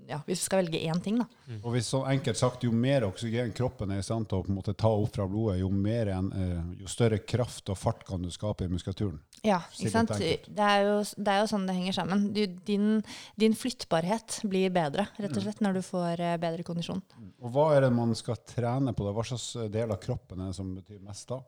ja, 0.08 0.18
hvis 0.26 0.40
vi 0.40 0.44
skal 0.44 0.62
velge 0.62 0.80
én 0.82 1.00
ting, 1.02 1.18
da. 1.20 1.26
Og 1.62 1.74
hvis 1.74 1.90
sånn 1.92 2.08
enkelt 2.10 2.38
sagt, 2.38 2.64
Jo 2.66 2.72
mer 2.74 3.06
oksygen 3.06 3.52
kroppen 3.56 3.90
er 3.92 4.02
i 4.02 4.06
stand 4.06 4.28
til 4.30 4.40
å 4.40 4.46
på 4.46 4.52
en 4.52 4.58
måte 4.58 4.74
ta 4.78 4.90
opp 4.90 5.14
fra 5.14 5.26
blodet, 5.30 5.60
jo, 5.60 5.70
mer 5.70 6.10
enn, 6.14 6.32
eh, 6.32 6.82
jo 6.82 6.90
større 6.90 7.18
kraft 7.18 7.70
og 7.72 7.78
fart 7.78 8.04
kan 8.08 8.22
du 8.22 8.30
skape 8.30 8.66
i 8.66 8.72
muskulaturen. 8.72 9.20
Ja, 9.42 9.60
ikke 9.74 9.90
sant? 9.90 10.12
Det 10.18 10.62
er, 10.62 10.84
jo, 10.86 10.98
det 11.16 11.32
er 11.32 11.40
jo 11.42 11.48
sånn 11.50 11.66
det 11.66 11.74
henger 11.74 11.96
sammen. 11.96 12.28
Du, 12.34 12.44
din, 12.66 13.00
din 13.40 13.56
flyttbarhet 13.58 14.40
blir 14.46 14.70
bedre, 14.74 15.08
rett 15.18 15.34
og 15.34 15.42
slett, 15.42 15.62
når 15.64 15.80
du 15.80 15.82
får 15.86 16.20
eh, 16.22 16.36
bedre 16.42 16.66
kondisjon. 16.66 17.02
Og 17.42 17.50
Hva 17.54 17.72
er 17.76 17.86
det 17.86 17.94
man 17.96 18.14
skal 18.18 18.38
trene 18.46 18.94
på? 18.94 19.06
da? 19.08 19.16
Hva 19.16 19.26
slags 19.26 19.50
del 19.72 19.90
av 19.90 20.00
kroppen 20.02 20.40
er 20.40 20.52
det 20.52 20.58
som 20.60 20.70
betyr 20.76 21.02
mest 21.02 21.28
da? 21.32 21.42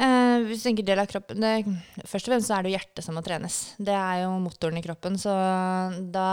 Eh, 0.00 0.46
hvis 0.48 0.62
du 0.62 0.70
tenker 0.70 0.86
del 0.88 1.02
av 1.02 1.08
kroppen 1.10 1.42
det, 1.44 1.52
Først 2.08 2.24
og 2.24 2.32
fremst 2.32 2.48
så 2.48 2.56
er 2.56 2.64
det 2.64 2.70
jo 2.70 2.78
hjertet 2.78 3.04
som 3.04 3.18
må 3.18 3.22
trenes. 3.24 3.58
Det 3.76 3.92
er 3.92 4.22
jo 4.24 4.30
motoren 4.40 4.80
i 4.80 4.84
kroppen. 4.84 5.18
Så 5.20 5.34
da 6.14 6.28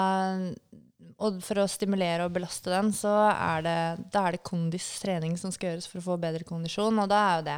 Og 1.26 1.40
for 1.42 1.64
å 1.64 1.70
stimulere 1.70 2.28
og 2.28 2.36
belaste 2.36 2.70
den, 2.70 2.92
så 2.94 3.14
er 3.32 3.64
det, 3.66 3.78
da 4.14 4.28
er 4.28 4.36
det 4.36 4.46
kondistrening 4.46 5.34
som 5.40 5.54
skal 5.54 5.72
gjøres 5.72 5.88
for 5.90 6.02
å 6.02 6.08
få 6.12 6.18
bedre 6.22 6.46
kondisjon. 6.46 7.00
Og 7.02 7.10
da 7.10 7.22
er 7.24 7.40
jo 7.40 7.48
det 7.48 7.58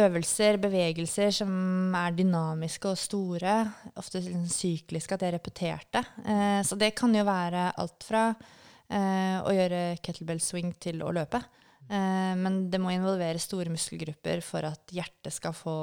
øvelser, 0.00 0.58
bevegelser 0.62 1.30
som 1.38 1.94
er 1.94 2.16
dynamiske 2.16 2.90
og 2.90 2.98
store. 2.98 3.54
Ofte 4.00 4.22
liksom 4.24 4.48
sykliske, 4.50 5.14
at 5.14 5.26
er 5.28 5.36
repeterte. 5.36 6.02
Eh, 6.24 6.60
så 6.66 6.78
det 6.80 6.94
kan 6.98 7.14
jo 7.14 7.22
være 7.28 7.68
alt 7.80 8.06
fra 8.08 8.26
eh, 8.32 9.38
å 9.38 9.54
gjøre 9.54 9.84
kettlebell 10.02 10.42
swing 10.42 10.74
til 10.82 11.04
å 11.06 11.12
løpe. 11.14 11.42
Eh, 11.84 12.34
men 12.40 12.70
det 12.72 12.80
må 12.80 12.92
involvere 12.94 13.40
store 13.42 13.72
muskelgrupper 13.72 14.40
for 14.44 14.64
at, 14.68 14.86
hjertet 14.94 15.34
skal 15.36 15.52
få, 15.56 15.74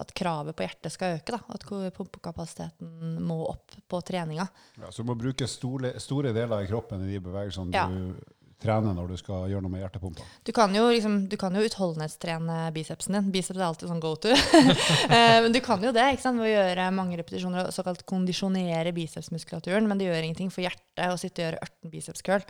at 0.00 0.10
kravet 0.18 0.56
på 0.58 0.66
hjertet 0.66 0.94
skal 0.94 1.18
øke. 1.20 1.36
Da, 1.36 1.40
at 1.54 1.66
pumpekapasiteten 1.94 3.18
må 3.24 3.40
opp 3.50 3.76
på 3.88 4.00
treninga. 4.02 4.48
Ja, 4.80 4.90
så 4.90 5.04
du 5.04 5.12
må 5.12 5.18
bruke 5.18 5.46
store, 5.50 5.94
store 6.02 6.34
deler 6.36 6.62
av 6.62 6.66
kroppen 6.70 7.06
i 7.06 7.12
de 7.14 7.22
bevegelsene 7.22 7.74
Ja. 7.74 7.86
du 7.86 8.18
trene 8.62 8.92
når 8.94 9.12
du 9.12 9.18
skal 9.20 9.46
gjøre 9.50 9.62
noe 9.64 9.72
med 9.72 9.82
hjertepumpa? 9.84 10.24
Du 10.46 10.50
kan 10.56 10.74
jo, 10.74 10.88
liksom, 10.90 11.20
du 11.30 11.36
kan 11.40 11.54
jo 11.54 11.62
utholdenhetstrene 11.66 12.58
bicepsen 12.74 13.16
din. 13.16 13.30
Biceps 13.34 13.58
er 13.58 13.66
alltid 13.68 13.90
sånn 13.92 14.02
go 14.02 14.14
to. 14.18 14.34
Eh, 15.08 15.38
men 15.40 15.54
du 15.54 15.60
kan 15.64 15.80
jo 15.82 15.90
det 15.94 16.04
ikke 16.12 16.24
sant? 16.24 16.40
ved 16.40 16.50
å 16.50 16.50
gjøre 16.50 16.88
mange 16.94 17.16
repetisjoner 17.16 17.68
og 17.68 17.74
såkalt 17.74 18.02
kondisjonere 18.08 18.92
bicepsmuskulaturen. 18.96 19.86
Men 19.88 20.00
det 20.00 20.08
gjør 20.08 20.26
ingenting 20.26 20.50
for 20.52 20.66
hjertet 20.66 21.14
å 21.14 21.16
sitte 21.20 21.40
og 21.40 21.46
gjøre 21.46 21.62
18 21.64 21.92
biceps 21.92 22.24
curl. 22.26 22.44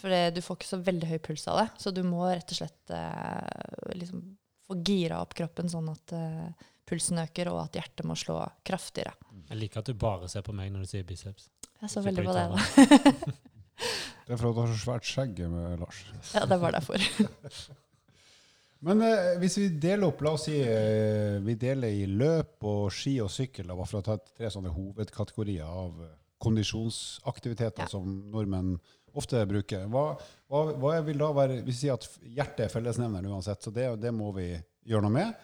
For 0.00 0.14
du 0.32 0.40
får 0.44 0.58
ikke 0.58 0.70
så 0.70 0.80
veldig 0.86 1.10
høy 1.10 1.18
puls 1.26 1.44
av 1.50 1.60
det. 1.60 1.66
Så 1.82 1.92
du 1.94 2.00
må 2.06 2.24
rett 2.30 2.54
og 2.54 2.60
slett 2.62 2.94
eh, 2.96 3.94
liksom, 4.00 4.22
få 4.70 4.78
gira 4.86 5.20
opp 5.24 5.36
kroppen 5.36 5.70
sånn 5.72 5.90
at 5.92 6.16
eh, 6.16 6.68
pulsen 6.88 7.20
øker, 7.22 7.52
og 7.52 7.66
at 7.66 7.78
hjertet 7.80 8.08
må 8.08 8.16
slå 8.18 8.40
kraftigere. 8.66 9.14
Jeg 9.50 9.58
liker 9.60 9.82
at 9.82 9.90
du 9.90 9.98
bare 9.98 10.30
ser 10.30 10.46
på 10.46 10.54
meg 10.56 10.72
når 10.72 10.86
du 10.86 10.92
sier 10.94 11.06
biceps. 11.06 11.50
Jeg 11.80 11.92
så 11.92 12.02
veldig 12.04 12.26
på 12.26 12.36
det, 12.36 12.48
da. 12.54 13.34
Det 14.30 14.36
er 14.36 14.38
for 14.38 14.52
at 14.52 14.54
du 14.54 14.60
har 14.62 14.68
så 14.70 14.78
svært 14.78 15.06
skjegg 15.10 15.40
med 15.50 15.80
Lars. 15.82 16.00
Ja, 16.36 16.44
det 16.46 16.60
var 16.62 16.76
derfor. 16.76 17.02
Men 18.86 19.02
eh, 19.02 19.32
hvis 19.42 19.56
vi 19.58 19.64
deler 19.82 20.06
opp, 20.06 20.22
la 20.24 20.36
oss 20.36 20.46
si 20.46 20.54
eh, 20.62 21.40
vi 21.44 21.56
deler 21.58 21.90
i 21.92 22.06
løp 22.06 22.62
og 22.70 22.86
ski 22.94 23.16
og 23.24 23.28
sykkel, 23.34 23.66
da, 23.66 23.74
bare 23.76 23.90
for 23.90 23.98
å 23.98 24.06
ta 24.06 24.14
tre 24.22 24.48
sånne 24.54 24.70
hovedkategorier 24.72 25.66
av 25.66 25.98
eh, 26.06 26.14
kondisjonsaktiviteter 26.40 27.84
Ja. 27.84 27.90
som 27.90 28.06
nordmenn 28.30 28.76
ofte 29.18 29.42
bruker. 29.50 29.84
Hva, 29.90 30.04
hva, 30.48 30.62
hva 30.78 30.94
vil 31.04 31.18
da 31.20 31.32
være 31.34 31.58
Vi 31.66 31.74
sier 31.74 31.98
at 31.98 32.06
hjertet 32.22 32.68
er 32.68 32.72
fellesnevneren 32.72 33.34
uansett, 33.34 33.66
så 33.66 33.74
det, 33.74 33.88
det 34.00 34.14
må 34.14 34.30
vi 34.38 34.52
gjøre 34.86 35.08
noe 35.08 35.16
med. 35.18 35.34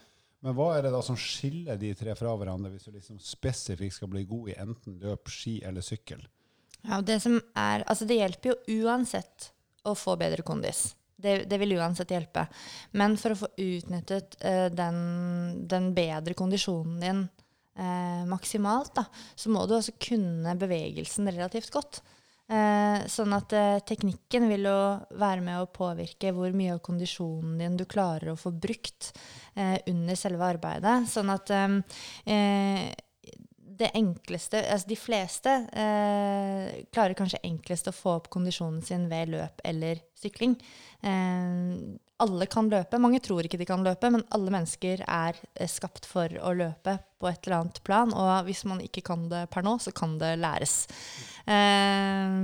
Men 0.47 0.55
hva 0.55 0.71
er 0.79 0.87
det 0.87 0.95
da 0.95 1.03
som 1.03 1.19
skiller 1.19 1.77
de 1.81 1.91
tre 1.99 2.15
fra 2.17 2.33
hverandre, 2.39 2.71
hvis 2.71 2.87
du 2.87 2.95
liksom 2.95 3.19
spesifikt 3.19 3.99
skal 3.99 4.15
bli 4.15 4.23
god 4.31 4.53
i 4.55 4.59
enten 4.63 5.01
løp, 5.03 5.27
ski 5.33 5.59
eller 5.67 5.83
sykkel? 5.85 6.23
Ja, 6.87 7.01
det, 7.03 7.19
er, 7.27 7.83
altså 7.87 8.07
det 8.07 8.21
hjelper 8.21 8.53
jo 8.53 8.83
uansett 8.87 9.51
å 9.87 9.95
få 9.99 10.17
bedre 10.21 10.45
kondis. 10.47 10.93
Det, 11.17 11.47
det 11.49 11.59
vil 11.59 11.79
uansett 11.79 12.13
hjelpe. 12.13 12.45
Men 12.99 13.17
for 13.19 13.33
å 13.33 13.41
få 13.41 13.49
utnyttet 13.57 14.37
uh, 14.45 14.67
den, 14.73 14.99
den 15.69 15.91
bedre 15.97 16.37
kondisjonen 16.37 17.01
din 17.01 17.23
uh, 17.25 18.23
maksimalt, 18.29 18.93
da, 18.99 19.07
så 19.35 19.53
må 19.53 19.65
du 19.67 19.79
også 19.79 19.97
kunne 20.03 20.55
bevegelsen 20.61 21.31
relativt 21.33 21.73
godt. 21.75 22.03
Uh, 22.47 23.03
sånn 23.11 23.33
at 23.35 23.51
teknikken 23.89 24.47
vil 24.53 24.69
jo 24.69 24.77
være 25.19 25.43
med 25.43 25.65
å 25.65 25.71
påvirke 25.73 26.31
hvor 26.37 26.53
mye 26.55 26.77
av 26.77 26.85
kondisjonen 26.85 27.57
din 27.59 27.81
du 27.81 27.87
klarer 27.91 28.31
å 28.31 28.39
få 28.39 28.53
brukt 28.55 29.11
under 29.57 30.19
selve 30.21 30.45
arbeidet. 30.45 31.09
Sånn 31.09 31.33
at 31.33 31.49
det 33.77 33.91
enkleste 33.95 34.61
Altså 34.73 34.89
de 34.89 34.97
fleste 34.99 35.53
eh, 35.77 36.83
klarer 36.95 37.17
kanskje 37.19 37.43
enklest 37.47 37.91
å 37.91 37.95
få 37.95 38.17
opp 38.21 38.31
kondisjonen 38.33 38.83
sin 38.85 39.07
ved 39.11 39.35
løp 39.35 39.63
eller 39.65 40.01
sykling. 40.17 40.57
Eh, 41.03 41.97
alle 42.23 42.47
kan 42.49 42.71
løpe. 42.73 43.01
Mange 43.03 43.21
tror 43.21 43.45
ikke 43.45 43.61
de 43.61 43.69
kan 43.69 43.85
løpe, 43.85 44.09
men 44.13 44.25
alle 44.33 44.53
mennesker 44.55 45.03
er 45.05 45.37
eh, 45.55 45.69
skapt 45.69 46.09
for 46.09 46.33
å 46.41 46.55
løpe 46.57 46.97
på 47.21 47.29
et 47.29 47.45
eller 47.45 47.59
annet 47.61 47.83
plan. 47.85 48.13
Og 48.17 48.49
hvis 48.49 48.65
man 48.69 48.81
ikke 48.85 49.05
kan 49.05 49.27
det 49.33 49.47
per 49.53 49.67
nå, 49.67 49.77
så 49.83 49.93
kan 49.97 50.17
det 50.21 50.37
læres. 50.41 50.85
Eh, 51.47 52.37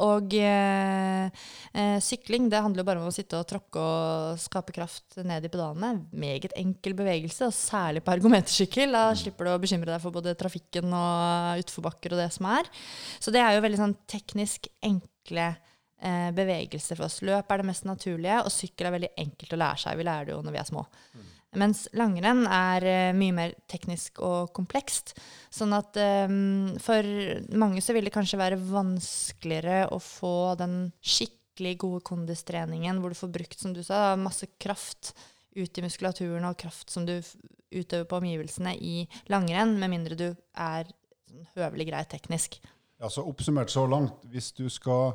og 0.00 0.34
eh, 0.38 1.42
eh, 1.76 1.98
sykling 2.00 2.46
det 2.48 2.62
handler 2.64 2.80
jo 2.80 2.88
bare 2.88 3.02
om 3.02 3.10
å 3.10 3.14
sitte 3.14 3.36
og 3.36 3.48
tråkke 3.50 3.82
og 3.84 4.40
skape 4.40 4.74
kraft 4.76 5.18
ned 5.26 5.44
i 5.44 5.52
pedalene. 5.52 6.06
Meget 6.16 6.56
enkel 6.58 6.96
bevegelse, 6.98 7.50
og 7.50 7.56
særlig 7.56 8.04
på 8.06 8.14
ergometersykkel. 8.16 8.96
Da 8.96 9.10
slipper 9.18 9.48
du 9.48 9.54
å 9.54 9.60
bekymre 9.62 9.92
deg 9.92 10.04
for 10.04 10.16
både 10.16 10.36
trafikken 10.40 10.94
og 10.96 11.64
utforbakker 11.64 12.16
og 12.16 12.22
det 12.22 12.30
som 12.36 12.48
er. 12.52 12.70
Så 13.20 13.34
det 13.34 13.42
er 13.44 13.56
jo 13.56 13.66
veldig 13.66 13.82
sånn 13.82 13.98
teknisk 14.10 14.70
enkle 14.88 15.50
eh, 15.50 16.30
bevegelser 16.36 16.96
for 16.96 17.10
oss. 17.10 17.20
Løp 17.26 17.52
er 17.52 17.60
det 17.60 17.68
mest 17.72 17.88
naturlige, 17.88 18.40
og 18.44 18.54
sykkel 18.54 18.88
er 18.88 18.96
veldig 18.96 19.12
enkelt 19.26 19.52
å 19.52 19.60
lære 19.60 19.84
seg. 19.84 20.00
Vi 20.00 20.08
lærer 20.08 20.30
det 20.30 20.36
jo 20.36 20.40
når 20.46 20.56
vi 20.56 20.62
er 20.64 20.72
små. 20.72 20.86
Mens 21.58 21.88
langrenn 21.98 22.44
er 22.46 22.84
eh, 22.86 23.16
mye 23.16 23.34
mer 23.34 23.54
teknisk 23.70 24.20
og 24.22 24.52
komplekst. 24.54 25.16
Sånn 25.50 25.74
at 25.74 25.98
um, 25.98 26.76
for 26.78 27.06
mange 27.58 27.82
så 27.82 27.96
vil 27.96 28.06
det 28.06 28.14
kanskje 28.14 28.38
være 28.38 28.60
vanskeligere 28.60 29.88
å 29.90 29.98
få 29.98 30.54
den 30.60 30.92
skikkelig 31.02 31.74
gode 31.82 32.04
kondistreningen 32.06 33.02
hvor 33.02 33.10
du 33.10 33.18
får 33.18 33.34
brukt, 33.34 33.58
som 33.58 33.74
du 33.74 33.82
sa, 33.86 34.14
masse 34.14 34.46
kraft 34.62 35.14
ut 35.58 35.78
i 35.78 35.82
muskulaturen 35.82 36.46
og 36.46 36.58
kraft 36.60 36.94
som 36.94 37.06
du 37.08 37.16
utøver 37.18 38.06
på 38.06 38.20
omgivelsene 38.20 38.76
i 38.78 39.02
langrenn, 39.30 39.74
med 39.82 39.90
mindre 39.90 40.18
du 40.18 40.28
er 40.30 40.86
sånn 41.30 41.48
høvelig 41.56 41.90
grei 41.90 42.04
teknisk. 42.10 42.60
Ja, 43.00 43.08
så 43.08 43.24
Oppsummert 43.24 43.72
så 43.72 43.86
langt, 43.88 44.22
hvis 44.28 44.52
du 44.52 44.66
skal 44.70 45.14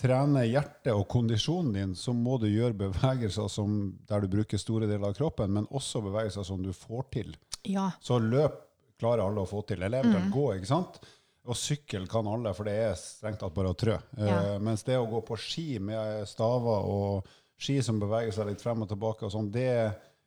trene 0.00 0.46
hjertet 0.48 0.92
og 0.94 1.06
kondisjonen 1.12 1.74
din, 1.76 1.94
så 1.96 2.14
må 2.16 2.38
du 2.40 2.48
gjøre 2.48 2.78
bevegelser 2.86 3.48
som, 3.52 3.76
der 4.08 4.24
du 4.24 4.32
bruker 4.32 4.60
store 4.60 4.88
deler 4.88 5.10
av 5.10 5.16
kroppen, 5.18 5.52
men 5.56 5.68
også 5.70 6.02
bevegelser 6.06 6.46
som 6.46 6.62
du 6.64 6.72
får 6.76 7.08
til. 7.14 7.34
Ja. 7.68 7.90
Så 8.00 8.18
løp 8.22 8.62
klarer 9.00 9.24
alle 9.24 9.44
å 9.44 9.48
få 9.48 9.62
til, 9.68 9.82
eller 9.82 10.04
eventuelt 10.04 10.32
gå, 10.34 10.46
ikke 10.58 10.70
sant? 10.70 11.00
Og 11.48 11.56
sykkel 11.56 12.04
kan 12.10 12.28
alle, 12.28 12.52
for 12.56 12.68
det 12.68 12.76
er 12.82 12.98
strengt 13.00 13.40
tatt 13.40 13.54
bare 13.56 13.72
å 13.72 13.78
trø. 13.78 13.96
Ja. 14.20 14.40
Uh, 14.54 14.56
mens 14.62 14.84
det 14.86 14.98
å 15.00 15.08
gå 15.08 15.22
på 15.26 15.38
ski 15.40 15.80
med 15.82 16.28
staver 16.28 16.84
og 16.88 17.30
ski 17.60 17.80
som 17.84 18.00
beveger 18.00 18.32
seg 18.36 18.50
litt 18.50 18.62
frem 18.62 18.84
og 18.84 18.90
tilbake 18.90 19.26
og 19.26 19.32
sånn, 19.32 19.50
det, 19.52 19.72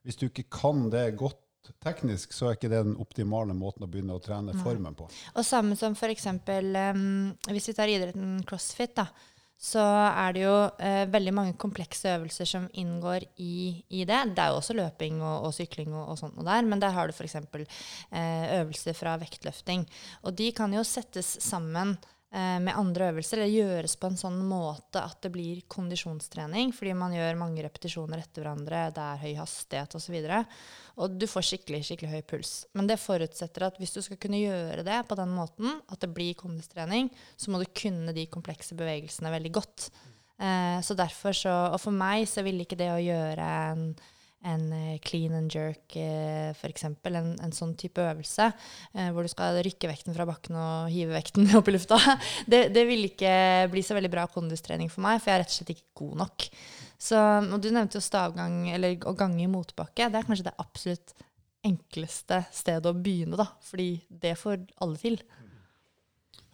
hvis 0.06 0.20
du 0.20 0.28
ikke 0.28 0.50
kan 0.54 0.88
det 0.94 1.12
godt 1.20 1.40
teknisk, 1.84 2.34
så 2.36 2.50
er 2.50 2.58
ikke 2.58 2.70
det 2.72 2.82
den 2.84 2.98
optimale 3.00 3.54
måten 3.56 3.86
å 3.86 3.88
begynne 3.90 4.18
å 4.18 4.22
trene 4.24 4.56
formen 4.66 4.98
på. 4.98 5.08
Og 5.38 5.46
samme 5.48 5.78
som 5.80 5.96
eksempel 6.10 6.74
um, 6.76 7.30
hvis 7.48 7.70
vi 7.70 7.76
tar 7.78 7.92
idretten 7.92 8.42
crossfit, 8.48 8.98
da, 9.00 9.08
så 9.64 9.84
er 10.12 10.34
det 10.36 10.42
jo 10.44 10.56
eh, 10.84 11.06
veldig 11.08 11.34
mange 11.36 11.54
komplekse 11.60 12.18
øvelser 12.18 12.50
som 12.50 12.66
inngår 12.76 13.24
i, 13.40 13.84
i 13.96 14.04
det. 14.04 14.20
Det 14.36 14.44
er 14.44 14.52
jo 14.52 14.60
også 14.60 14.76
løping 14.76 15.22
og, 15.24 15.48
og 15.48 15.54
sykling 15.56 15.94
og, 15.96 16.10
og 16.12 16.20
sånt 16.20 16.36
noe 16.36 16.48
der, 16.50 16.68
men 16.68 16.84
der 16.84 16.92
har 16.92 17.08
du 17.08 17.16
f.eks. 17.16 17.38
Eh, 17.40 18.60
øvelser 18.60 18.98
fra 18.98 19.16
vektløfting. 19.22 19.86
Og 20.28 20.36
de 20.36 20.50
kan 20.56 20.76
jo 20.76 20.84
settes 20.84 21.38
sammen 21.46 21.96
med 22.34 22.74
andre 22.74 23.12
øvelser, 23.12 23.38
eller 23.38 23.52
gjøres 23.54 23.94
på 24.02 24.10
en 24.10 24.16
sånn 24.18 24.40
måte 24.50 25.04
at 25.06 25.20
det 25.22 25.30
blir 25.36 25.60
kondisjonstrening, 25.70 26.72
fordi 26.74 26.96
man 26.98 27.14
gjør 27.14 27.38
mange 27.38 27.62
repetisjoner 27.62 28.24
etter 28.24 28.42
hverandre, 28.42 28.88
det 28.96 29.04
er 29.04 29.22
høy 29.22 29.36
hastighet 29.38 29.94
osv. 30.00 30.18
Og 30.98 31.14
du 31.18 31.28
får 31.30 31.46
skikkelig, 31.46 31.84
skikkelig 31.86 32.10
høy 32.10 32.24
puls. 32.34 32.54
Men 32.74 32.90
det 32.90 32.98
forutsetter 33.02 33.68
at 33.68 33.78
hvis 33.82 33.94
du 33.94 34.02
skal 34.06 34.18
kunne 34.22 34.42
gjøre 34.42 34.86
det 34.86 34.98
på 35.10 35.18
den 35.20 35.34
måten, 35.34 35.78
at 35.94 36.02
det 36.02 36.10
blir 36.14 36.34
kondistrening, 36.40 37.12
så 37.38 37.54
må 37.54 37.62
du 37.62 37.70
kunne 37.70 38.18
de 38.18 38.26
komplekse 38.34 38.78
bevegelsene 38.78 39.34
veldig 39.34 39.54
godt. 39.54 39.92
Eh, 40.42 40.80
så 40.82 40.98
derfor 40.98 41.32
så, 41.38 41.54
Og 41.74 41.80
for 41.82 41.94
meg 41.94 42.26
så 42.28 42.44
ville 42.46 42.66
ikke 42.66 42.80
det 42.80 42.90
å 42.92 43.02
gjøre 43.02 43.50
en, 43.70 43.88
en 44.44 44.64
eh, 44.76 45.00
clean 45.04 45.34
and 45.38 45.52
jerk, 45.54 45.96
eh, 45.96 46.52
f.eks., 46.52 46.86
en, 46.90 47.34
en 47.40 47.56
sånn 47.56 47.74
type 47.80 48.02
øvelse, 48.04 48.50
eh, 48.94 49.10
hvor 49.16 49.26
du 49.26 49.32
skal 49.32 49.60
rykke 49.66 49.90
vekten 49.92 50.16
fra 50.16 50.28
bakken 50.30 50.58
og 50.60 50.94
hive 50.94 51.16
vekten 51.16 51.48
opp 51.60 51.72
i 51.72 51.76
lufta, 51.76 52.00
det, 52.50 52.68
det 52.76 52.86
ville 52.90 53.12
ikke 53.12 53.34
bli 53.74 53.84
så 53.86 53.98
veldig 53.98 54.12
bra 54.14 54.28
kondistrening 54.32 54.92
for 54.92 55.06
meg, 55.06 55.22
for 55.22 55.32
jeg 55.32 55.40
er 55.40 55.46
rett 55.46 55.54
og 55.54 55.60
slett 55.60 55.76
ikke 55.76 56.02
god 56.04 56.18
nok. 56.26 56.48
Så, 57.04 57.20
og 57.20 57.60
du 57.60 57.70
nevnte 57.74 58.00
jo 58.00 58.04
stavgang, 58.04 58.64
eller 58.72 59.08
å 59.10 59.16
gange 59.18 59.44
i 59.44 59.52
motbakke. 59.52 60.08
Det 60.08 60.20
er 60.20 60.28
kanskje 60.28 60.48
det 60.48 60.60
absolutt 60.62 61.16
enkleste 61.64 62.44
stedet 62.52 62.92
å 62.92 62.96
begynne, 62.96 63.40
da. 63.40 63.50
Fordi 63.64 63.90
det 64.08 64.36
får 64.40 64.62
alle 64.84 65.00
til. 65.02 65.18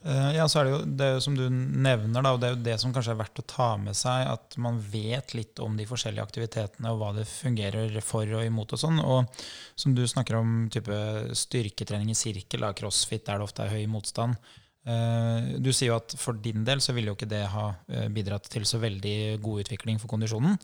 Eh, 0.06 0.36
Ja, 0.38 0.48
så 0.48 0.62
er 0.62 0.68
det 0.68 0.72
jo 0.72 0.84
det 1.02 1.10
som 1.24 1.36
du 1.36 1.46
nevner, 1.50 2.24
da, 2.24 2.32
og 2.32 2.40
det 2.40 2.48
er 2.50 2.54
jo 2.56 2.64
det 2.70 2.78
som 2.80 2.94
kanskje 2.96 3.12
er 3.16 3.20
verdt 3.20 3.42
å 3.42 3.48
ta 3.50 3.70
med 3.82 3.98
seg, 3.98 4.28
at 4.32 4.56
man 4.62 4.80
vet 4.80 5.34
litt 5.36 5.60
om 5.60 5.76
de 5.76 5.88
forskjellige 5.90 6.24
aktivitetene 6.24 6.94
og 6.94 7.02
hva 7.02 7.10
det 7.18 7.28
fungerer 7.28 8.00
for 8.06 8.24
og 8.38 8.46
imot 8.46 8.78
og 8.78 8.80
sånn. 8.80 9.02
Og 9.04 9.44
som 9.76 9.96
du 9.98 10.06
snakker 10.08 10.40
om 10.40 10.70
type 10.72 11.02
styrketrening 11.36 12.14
i 12.14 12.18
sirkel, 12.18 12.64
da, 12.64 12.72
crossfit, 12.74 13.26
der 13.28 13.42
det 13.42 13.50
ofte 13.50 13.66
er 13.68 13.76
høy 13.76 13.86
motstand. 13.92 14.40
Eh, 14.88 15.60
Du 15.60 15.74
sier 15.76 15.92
jo 15.92 15.98
at 16.00 16.16
for 16.16 16.34
din 16.40 16.64
del 16.64 16.80
så 16.80 16.96
ville 16.96 17.12
jo 17.12 17.18
ikke 17.20 17.28
det 17.30 17.44
ha 17.52 17.68
eh, 17.92 18.08
bidratt 18.08 18.48
til 18.50 18.64
så 18.64 18.80
veldig 18.80 19.42
god 19.44 19.66
utvikling 19.66 20.00
for 20.00 20.08
kondisjonen. 20.08 20.56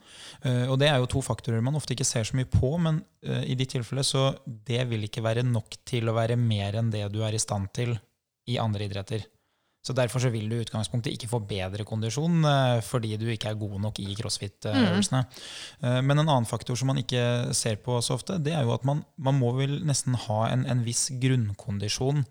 Og 0.72 0.80
det 0.80 0.88
er 0.88 1.04
jo 1.04 1.12
to 1.12 1.20
faktorer 1.22 1.62
man 1.62 1.76
ofte 1.76 1.92
ikke 1.94 2.08
ser 2.08 2.24
så 2.24 2.40
mye 2.40 2.48
på, 2.48 2.72
men 2.80 3.04
i 3.26 3.56
ditt 3.60 3.76
tilfelle 3.76 4.04
så 4.08 4.30
det 4.46 4.86
vil 4.88 5.04
ikke 5.04 5.24
være 5.26 5.44
nok 5.44 5.76
til 5.84 6.08
å 6.08 6.16
være 6.16 6.40
mer 6.40 6.80
enn 6.80 6.92
det 6.94 7.10
du 7.12 7.20
er 7.26 7.36
i 7.36 7.42
stand 7.42 7.74
til 7.76 7.98
i 8.52 8.60
andre 8.62 8.88
idretter. 8.88 9.26
Så 9.86 9.94
Derfor 9.94 10.24
så 10.24 10.32
vil 10.34 10.48
du 10.50 10.56
i 10.58 10.64
utgangspunktet 10.64 11.14
ikke 11.14 11.30
få 11.30 11.40
bedre 11.46 11.86
kondisjon 11.86 12.40
eh, 12.50 12.80
fordi 12.82 13.12
du 13.22 13.28
ikke 13.30 13.52
er 13.52 13.60
god 13.60 13.76
nok 13.84 14.00
i 14.02 14.16
crossfit-øvelsene. 14.18 15.22
Mm. 15.84 16.00
Men 16.08 16.18
en 16.18 16.26
annen 16.26 16.50
faktor 16.50 16.80
som 16.80 16.90
man 16.90 17.04
ikke 17.04 17.54
ser 17.54 17.78
på 17.86 18.00
så 18.02 18.18
ofte, 18.18 18.40
det 18.42 18.56
er 18.58 18.66
jo 18.66 18.74
at 18.74 18.88
man, 18.88 19.04
man 19.18 19.38
må 19.38 19.52
vel 19.60 19.78
nesten 19.86 20.18
ha 20.26 20.40
en, 20.50 20.66
en 20.66 20.82
viss 20.86 21.12
grunnkondisjon 21.22 22.26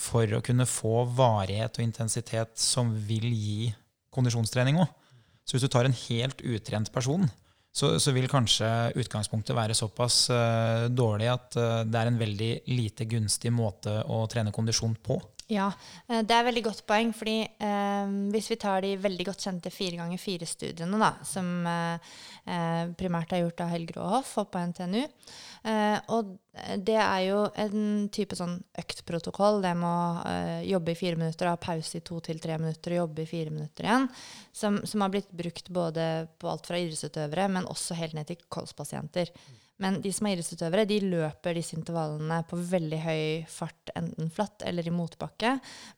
for 0.00 0.36
å 0.36 0.42
kunne 0.44 0.68
få 0.68 1.04
varighet 1.16 1.78
og 1.78 1.86
intensitet 1.86 2.60
som 2.60 2.92
vil 3.08 3.28
gi 3.32 3.70
kondisjonstrening 4.14 4.80
òg. 4.80 4.88
Så 5.44 5.56
hvis 5.56 5.66
du 5.66 5.72
tar 5.72 5.88
en 5.88 5.96
helt 6.06 6.42
utrent 6.46 6.92
person, 6.94 7.24
så, 7.72 7.94
så 8.02 8.12
vil 8.14 8.28
kanskje 8.30 8.68
utgangspunktet 8.98 9.54
være 9.56 9.76
såpass 9.78 10.24
uh, 10.34 10.86
dårlig 10.90 11.28
at 11.30 11.58
uh, 11.58 11.82
det 11.86 12.00
er 12.00 12.10
en 12.10 12.18
veldig 12.18 12.50
lite 12.70 13.06
gunstig 13.10 13.52
måte 13.54 14.00
å 14.10 14.24
trene 14.30 14.54
kondisjon 14.54 14.96
på. 15.02 15.20
Ja, 15.50 15.66
eh, 16.06 16.22
det 16.22 16.34
er 16.34 16.46
veldig 16.46 16.62
godt 16.68 16.84
poeng. 16.86 17.10
fordi 17.16 17.40
eh, 17.42 18.10
hvis 18.30 18.50
vi 18.52 18.58
tar 18.60 18.84
de 18.84 18.94
veldig 19.02 19.26
godt 19.26 19.46
kjente 19.46 19.72
fire 19.74 19.98
ganger 19.98 20.20
fire-studiene, 20.22 21.00
da, 21.02 21.10
som 21.26 21.48
eh, 21.66 22.12
eh, 22.46 22.84
primært 22.98 23.34
er 23.34 23.42
gjort 23.42 23.64
av 23.64 23.72
Helge 23.74 23.96
Råhoff 23.96 24.36
og 24.38 24.52
på 24.52 24.62
NTNU, 24.70 25.02
eh, 25.02 25.98
og 26.14 26.36
det 26.78 26.98
er 26.98 27.24
jo 27.26 27.40
en 27.62 28.08
type 28.14 28.38
sånn 28.38 28.56
øktprotokoll. 28.78 29.60
Det 29.64 29.74
med 29.78 29.90
å 29.90 30.30
eh, 30.30 30.68
jobbe 30.70 30.94
i 30.94 30.98
fire 30.98 31.18
minutter, 31.18 31.50
ha 31.50 31.58
pause 31.60 31.98
i 31.98 32.04
to 32.06 32.20
til 32.24 32.42
tre 32.42 32.58
minutter 32.60 32.94
og 32.94 33.02
jobbe 33.04 33.24
i 33.24 33.30
fire 33.30 33.54
minutter 33.54 33.88
igjen, 33.88 34.06
som, 34.54 34.78
som 34.86 35.02
har 35.02 35.14
blitt 35.14 35.32
brukt 35.34 35.72
både 35.74 36.28
på 36.38 36.52
alt 36.52 36.70
fra 36.70 36.78
idrettsutøvere, 36.78 37.50
men 37.58 37.66
også 37.70 37.98
helt 37.98 38.14
ned 38.18 38.30
til 38.30 38.38
kolspasienter. 38.46 39.34
Men 39.80 39.98
de 40.04 40.12
som 40.12 40.28
er 40.28 40.36
idrettsutøvere, 40.36 40.84
de 40.88 40.98
løper 41.06 41.56
disse 41.56 41.76
intervallene 41.78 42.42
på 42.48 42.58
veldig 42.70 43.00
høy 43.00 43.24
fart, 43.48 43.92
enten 43.96 44.28
flatt 44.34 44.64
eller 44.68 44.86
i 44.86 44.92
motbakke, 44.92 45.54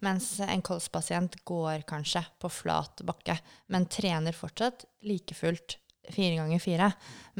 mens 0.07 0.37
en 0.47 0.63
kolspasient 0.63 1.41
går 1.49 1.83
kanskje 1.91 2.23
på 2.43 2.51
flat 2.63 3.03
bakke, 3.07 3.37
men 3.75 3.89
trener 3.91 4.37
fortsatt 4.37 4.87
like 5.09 5.35
fullt 5.35 5.79
fire 6.11 6.39
ganger 6.39 6.63
fire. 6.63 6.91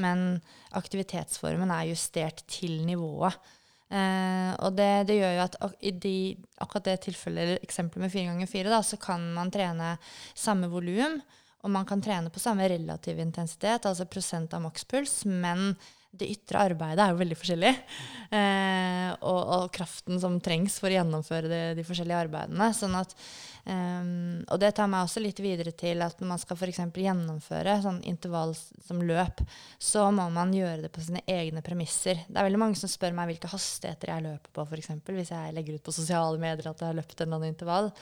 Men 0.03 0.41
aktivitetsformen 0.79 1.71
er 1.75 1.93
justert 1.93 2.43
til 2.51 2.83
nivået. 2.87 3.39
Eh, 3.93 4.53
og 4.65 4.75
det, 4.79 4.91
det, 5.11 5.19
gjør 5.21 5.35
jo 5.37 5.45
at 5.45 5.57
i 5.85 5.93
de, 6.01 6.17
akkurat 6.65 6.87
det 6.89 6.99
tilfellet, 7.07 7.43
eller 7.45 7.65
eksempelet 7.67 8.07
med 8.07 8.15
fire 8.15 8.31
ganger 8.31 8.51
fire, 8.51 8.83
så 8.87 8.99
kan 9.01 9.27
man 9.37 9.53
trene 9.53 9.95
samme 10.35 10.71
volum, 10.73 11.21
og 11.63 11.71
man 11.71 11.87
kan 11.87 12.03
trene 12.03 12.33
på 12.33 12.43
samme 12.43 12.67
relativ 12.73 13.21
intensitet, 13.23 13.87
altså 13.87 14.09
prosent 14.11 14.55
av 14.57 14.65
makspuls, 14.65 15.21
men 15.29 15.75
det 16.13 16.29
ytre 16.29 16.61
arbeidet 16.69 17.01
er 17.01 17.13
jo 17.13 17.21
veldig 17.23 17.37
forskjellig. 17.41 17.71
Eh, 18.33 19.09
og, 19.25 19.41
og, 19.41 19.65
kraften 19.73 20.21
som 20.21 20.39
trengs 20.45 20.77
for 20.81 20.93
å 20.93 20.99
gjennomføre 20.99 21.49
de, 21.49 21.61
de 21.79 21.85
forskjellige 21.89 22.21
arbeidene. 22.27 22.69
Sånn 22.77 22.99
at, 22.99 23.15
eh, 23.65 24.11
og 24.45 24.61
det 24.61 24.75
tar 24.77 24.91
meg 24.93 25.07
også 25.07 25.23
litt 25.25 25.41
videre 25.41 25.73
til 25.73 26.05
at 26.05 26.21
når 26.21 26.31
man 26.35 26.43
skal 26.43 26.61
f.eks. 26.61 26.83
gjennomføre 27.05 27.79
sånn 27.85 28.03
intervall 28.09 28.53
som 28.57 29.01
løp, 29.09 29.41
så 29.81 30.05
må 30.13 30.29
man 30.37 30.53
gjøre 30.57 30.85
det 30.85 30.93
på 30.93 31.05
sine 31.05 31.25
egne 31.25 31.65
premisser. 31.65 32.21
Det 32.29 32.37
er 32.37 32.51
veldig 32.51 32.63
mange 32.67 32.81
som 32.81 32.93
spør 32.93 33.17
meg 33.17 33.33
hvilke 33.33 33.53
hastigheter 33.53 34.13
jeg 34.13 34.29
løper 34.29 34.53
på, 34.53 34.69
f.eks. 34.69 34.93
Hvis 35.09 35.33
jeg 35.33 35.57
legger 35.57 35.81
ut 35.81 35.89
på 35.89 35.97
sosiale 35.97 36.37
medier 36.37 36.69
at 36.69 36.85
jeg 36.85 36.93
har 36.93 37.01
løpt 37.01 37.17
en 37.17 37.29
eller 37.31 37.41
annen 37.41 37.57
intervall. 37.57 37.93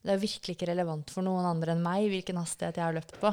Det 0.00 0.14
er 0.14 0.22
virkelig 0.22 0.56
ikke 0.56 0.72
relevant 0.72 1.10
for 1.12 1.22
noen 1.22 1.46
andre 1.46 1.76
enn 1.76 1.82
meg 1.84 2.10
hvilken 2.10 2.40
hastighet 2.40 2.80
jeg 2.80 2.88
har 2.88 2.96
løpt 2.98 3.18
på. 3.22 3.30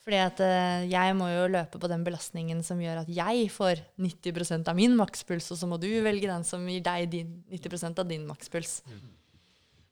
Fordi 0.00 0.20
at 0.22 0.40
uh, 0.40 0.82
jeg 0.88 1.16
må 1.18 1.28
jo 1.28 1.48
løpe 1.52 1.80
på 1.80 1.88
den 1.92 2.04
belastningen 2.06 2.62
som 2.64 2.80
gjør 2.80 3.02
at 3.02 3.10
jeg 3.12 3.48
får 3.52 3.82
90% 4.00 4.70
av 4.72 4.78
min 4.78 4.96
makspuls, 4.96 5.50
og 5.52 5.60
så 5.60 5.68
må 5.68 5.76
du 5.80 5.90
velge 6.04 6.30
den 6.30 6.46
som 6.48 6.64
gir 6.68 6.84
deg 6.84 7.10
din, 7.12 7.34
90% 7.52 8.00
av 8.00 8.08
din 8.08 8.24
makspuls. 8.28 8.78
Mm. 8.88 9.08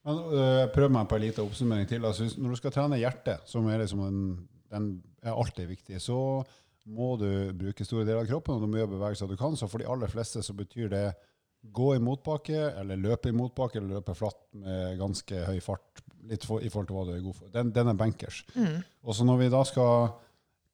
Uh, 0.08 0.64
prøv 0.72 0.88
meg 0.94 1.08
på 1.10 1.18
en 1.18 1.26
liten 1.26 1.44
oppsummering 1.44 1.88
til. 1.90 2.06
Altså, 2.08 2.30
når 2.40 2.54
du 2.54 2.60
skal 2.62 2.72
trene 2.72 3.00
hjertet, 3.00 3.44
som 3.50 3.68
er, 3.68 3.82
liksom 3.82 4.06
en, 4.06 4.22
den 4.72 4.88
er 5.20 5.36
alltid 5.36 5.68
viktig, 5.68 6.00
så 6.00 6.18
må 6.88 7.12
du 7.20 7.28
bruke 7.52 7.84
store 7.84 8.06
deler 8.08 8.22
av 8.22 8.30
kroppen, 8.30 8.56
og 8.56 8.64
du 8.64 8.72
må 8.72 8.80
gjøre 8.80 8.94
bevegelser 8.94 9.28
du 9.28 9.36
kan. 9.36 9.56
Så 9.60 9.68
for 9.68 9.82
de 9.82 9.90
aller 9.92 10.08
fleste 10.08 10.40
så 10.44 10.56
betyr 10.56 10.88
det 10.92 11.06
gå 11.74 11.90
i 11.96 12.00
motbakke, 12.02 12.70
eller 12.80 13.00
løpe 13.00 13.28
i 13.28 13.36
motbakke, 13.36 13.80
eller 13.80 13.98
løpe 13.98 14.16
flatt 14.16 14.40
med 14.56 14.96
ganske 15.00 15.44
høy 15.50 15.58
fart. 15.64 16.02
Litt 16.28 16.44
for, 16.44 16.62
i 16.62 16.70
forhold 16.72 16.90
til 16.90 16.98
hva 16.98 17.04
du 17.08 17.12
er 17.14 17.24
god 17.24 17.36
for. 17.36 17.50
Den, 17.52 17.74
den 17.74 17.90
er 17.90 17.98
bankers. 17.98 18.42
Mm. 18.54 18.80
Og 19.04 19.16
så 19.16 19.24
når 19.24 19.42
vi 19.42 19.52
da 19.52 19.62
skal 19.68 20.10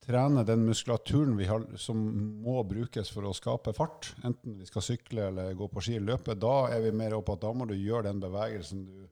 trene 0.05 0.45
den 0.45 0.65
muskulaturen 0.67 1.39
har, 1.49 1.65
som 1.81 2.01
må 2.45 2.61
brukes 2.69 3.11
for 3.13 3.25
å 3.25 3.35
skape 3.37 3.73
fart, 3.77 4.13
enten 4.25 4.59
vi 4.61 4.69
skal 4.69 4.85
sykle 4.85 5.29
eller 5.31 5.55
gå 5.57 5.69
på 5.73 5.85
ski 5.85 5.97
eller 5.99 6.15
løpe, 6.15 6.37
da 6.37 6.69
er 6.75 6.85
vi 6.85 6.95
mer 6.97 7.17
oppe 7.17 7.37
at 7.37 7.45
da 7.45 7.53
må 7.57 7.69
du 7.71 7.75
gjøre 7.77 8.11
den 8.11 8.21
bevegelsen 8.23 8.85
du, 8.85 9.07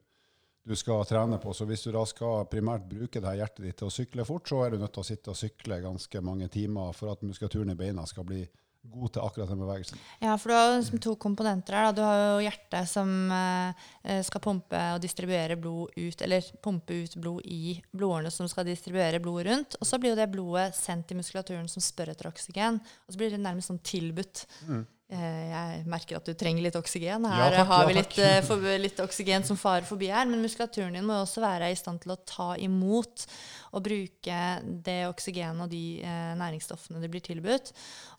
du 0.63 0.75
skal 0.79 1.05
trene 1.09 1.39
på. 1.41 1.53
Så 1.55 1.65
hvis 1.69 1.85
du 1.87 1.91
da 1.95 2.03
skal 2.07 2.45
primært 2.51 2.85
bruke 2.89 3.19
det 3.19 3.31
her 3.31 3.41
hjertet 3.41 3.65
ditt 3.65 3.79
til 3.81 3.89
å 3.89 3.95
sykle 3.95 4.27
fort, 4.27 4.47
så 4.49 4.61
er 4.65 4.73
du 4.73 4.83
nødt 4.83 4.93
til 4.95 5.03
å 5.03 5.07
sitte 5.07 5.33
og 5.33 5.39
sykle 5.39 5.81
ganske 5.83 6.21
mange 6.23 6.49
timer 6.53 6.93
for 6.97 7.15
at 7.15 7.25
muskulaturen 7.25 7.73
i 7.73 7.79
beina 7.79 8.05
skal 8.09 8.27
bli 8.29 8.43
god 8.83 9.13
til 9.15 9.23
akkurat 9.23 9.51
den 9.51 9.61
bevegelsen. 9.63 9.99
Ja, 10.19 10.33
for 10.37 10.51
du 10.51 10.55
har 10.57 10.71
liksom 10.75 11.01
to 11.03 11.15
komponenter 11.19 11.77
her. 11.77 11.85
Da. 11.87 11.93
Du 11.95 12.01
har 12.03 12.21
jo 12.21 12.43
hjertet 12.43 12.89
som 12.91 13.09
eh, 13.31 14.19
skal 14.27 14.43
pumpe 14.43 14.81
og 14.95 15.03
distribuere 15.03 15.57
blod 15.59 15.95
ut, 15.95 16.23
eller 16.25 16.49
pumpe 16.63 16.97
ut 17.03 17.15
blod 17.23 17.47
i 17.47 17.77
blodårene 17.93 18.31
som 18.33 18.49
skal 18.51 18.67
distribuere 18.67 19.21
blod 19.23 19.47
rundt. 19.47 19.77
Og 19.79 19.87
så 19.87 19.99
blir 20.01 20.13
jo 20.13 20.19
det 20.19 20.29
blodet 20.33 20.73
sendt 20.77 21.07
til 21.09 21.19
muskulaturen 21.19 21.69
som 21.71 21.83
spør 21.83 22.13
etter 22.13 22.29
oksygen. 22.31 22.81
Og 23.07 23.15
så 23.15 23.21
blir 23.21 23.33
det 23.33 23.41
nærmest 23.43 23.71
sånn 23.71 23.81
tilbudt. 23.87 24.45
Mm. 24.67 24.83
Eh, 25.11 25.45
jeg 25.51 25.83
merker 25.91 26.17
at 26.17 26.27
du 26.27 26.33
trenger 26.37 26.63
litt 26.65 26.77
oksygen. 26.79 27.27
Her 27.27 27.43
ja, 27.43 27.49
takk, 27.59 27.69
har 27.69 27.87
vi 27.89 27.95
litt, 27.97 28.17
ja, 28.17 28.39
for, 28.45 28.63
litt, 28.81 29.01
oksygen 29.03 29.45
som 29.45 29.59
farer 29.59 29.85
forbi 29.87 30.09
her. 30.13 30.25
Men 30.29 30.41
muskulaturen 30.43 30.95
din 30.95 31.07
må 31.07 31.19
også 31.21 31.43
være 31.43 31.69
i 31.73 31.77
stand 31.77 32.03
til 32.05 32.15
å 32.15 32.19
ta 32.27 32.53
imot 32.61 33.25
og 33.73 33.85
bruke 33.85 34.41
det 34.85 34.99
oksygenet 35.09 35.65
og 35.65 35.71
de 35.73 35.85
eh, 36.01 36.33
næringsstoffene 36.39 37.03
det 37.03 37.11
blir 37.13 37.23
tilbudt. 37.25 37.73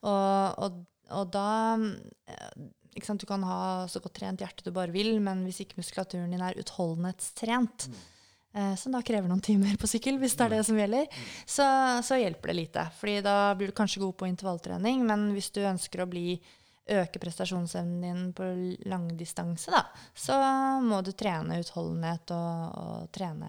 Og, 0.05 0.65
og, 0.67 0.81
og 1.17 1.31
da 1.35 1.51
eh, 2.31 2.65
sant, 3.03 3.23
Du 3.23 3.27
kan 3.27 3.43
ha 3.49 3.61
så 3.91 4.03
godt 4.03 4.19
trent 4.21 4.45
hjerte 4.45 4.67
du 4.67 4.75
bare 4.75 4.95
vil, 4.95 5.17
men 5.25 5.43
hvis 5.49 5.65
ikke 5.65 5.81
muskulaturen 5.81 6.31
din 6.31 6.45
er 6.45 6.59
utholdenhetstrent, 6.61 7.89
mm. 7.89 8.03
eh, 8.61 8.75
som 8.79 8.95
da 8.95 9.01
krever 9.03 9.33
noen 9.33 9.43
timer 9.43 9.81
på 9.81 9.91
sykkel, 9.91 10.21
hvis 10.23 10.37
det 10.39 10.47
er 10.47 10.59
det 10.59 10.67
som 10.69 10.79
gjelder, 10.79 11.09
så, 11.43 11.67
så 12.07 12.21
hjelper 12.21 12.53
det 12.53 12.61
lite. 12.61 12.91
Fordi 13.01 13.23
da 13.25 13.39
blir 13.59 13.73
du 13.73 13.79
kanskje 13.81 14.05
god 14.05 14.15
på 14.21 14.29
intervalltrening, 14.31 15.03
men 15.09 15.33
hvis 15.35 15.51
du 15.57 15.65
ønsker 15.65 16.05
å 16.05 16.13
bli 16.13 16.37
øke 16.85 17.19
prestasjonsevnen 17.23 18.03
din 18.05 18.33
på 18.37 18.45
langdistanse, 18.91 19.71
da, 19.73 19.83
så 20.15 20.35
må 20.85 21.01
du 21.05 21.13
trene 21.17 21.61
utholdenhet 21.63 22.31
og, 22.37 22.75
og 22.81 22.97
trene 23.15 23.49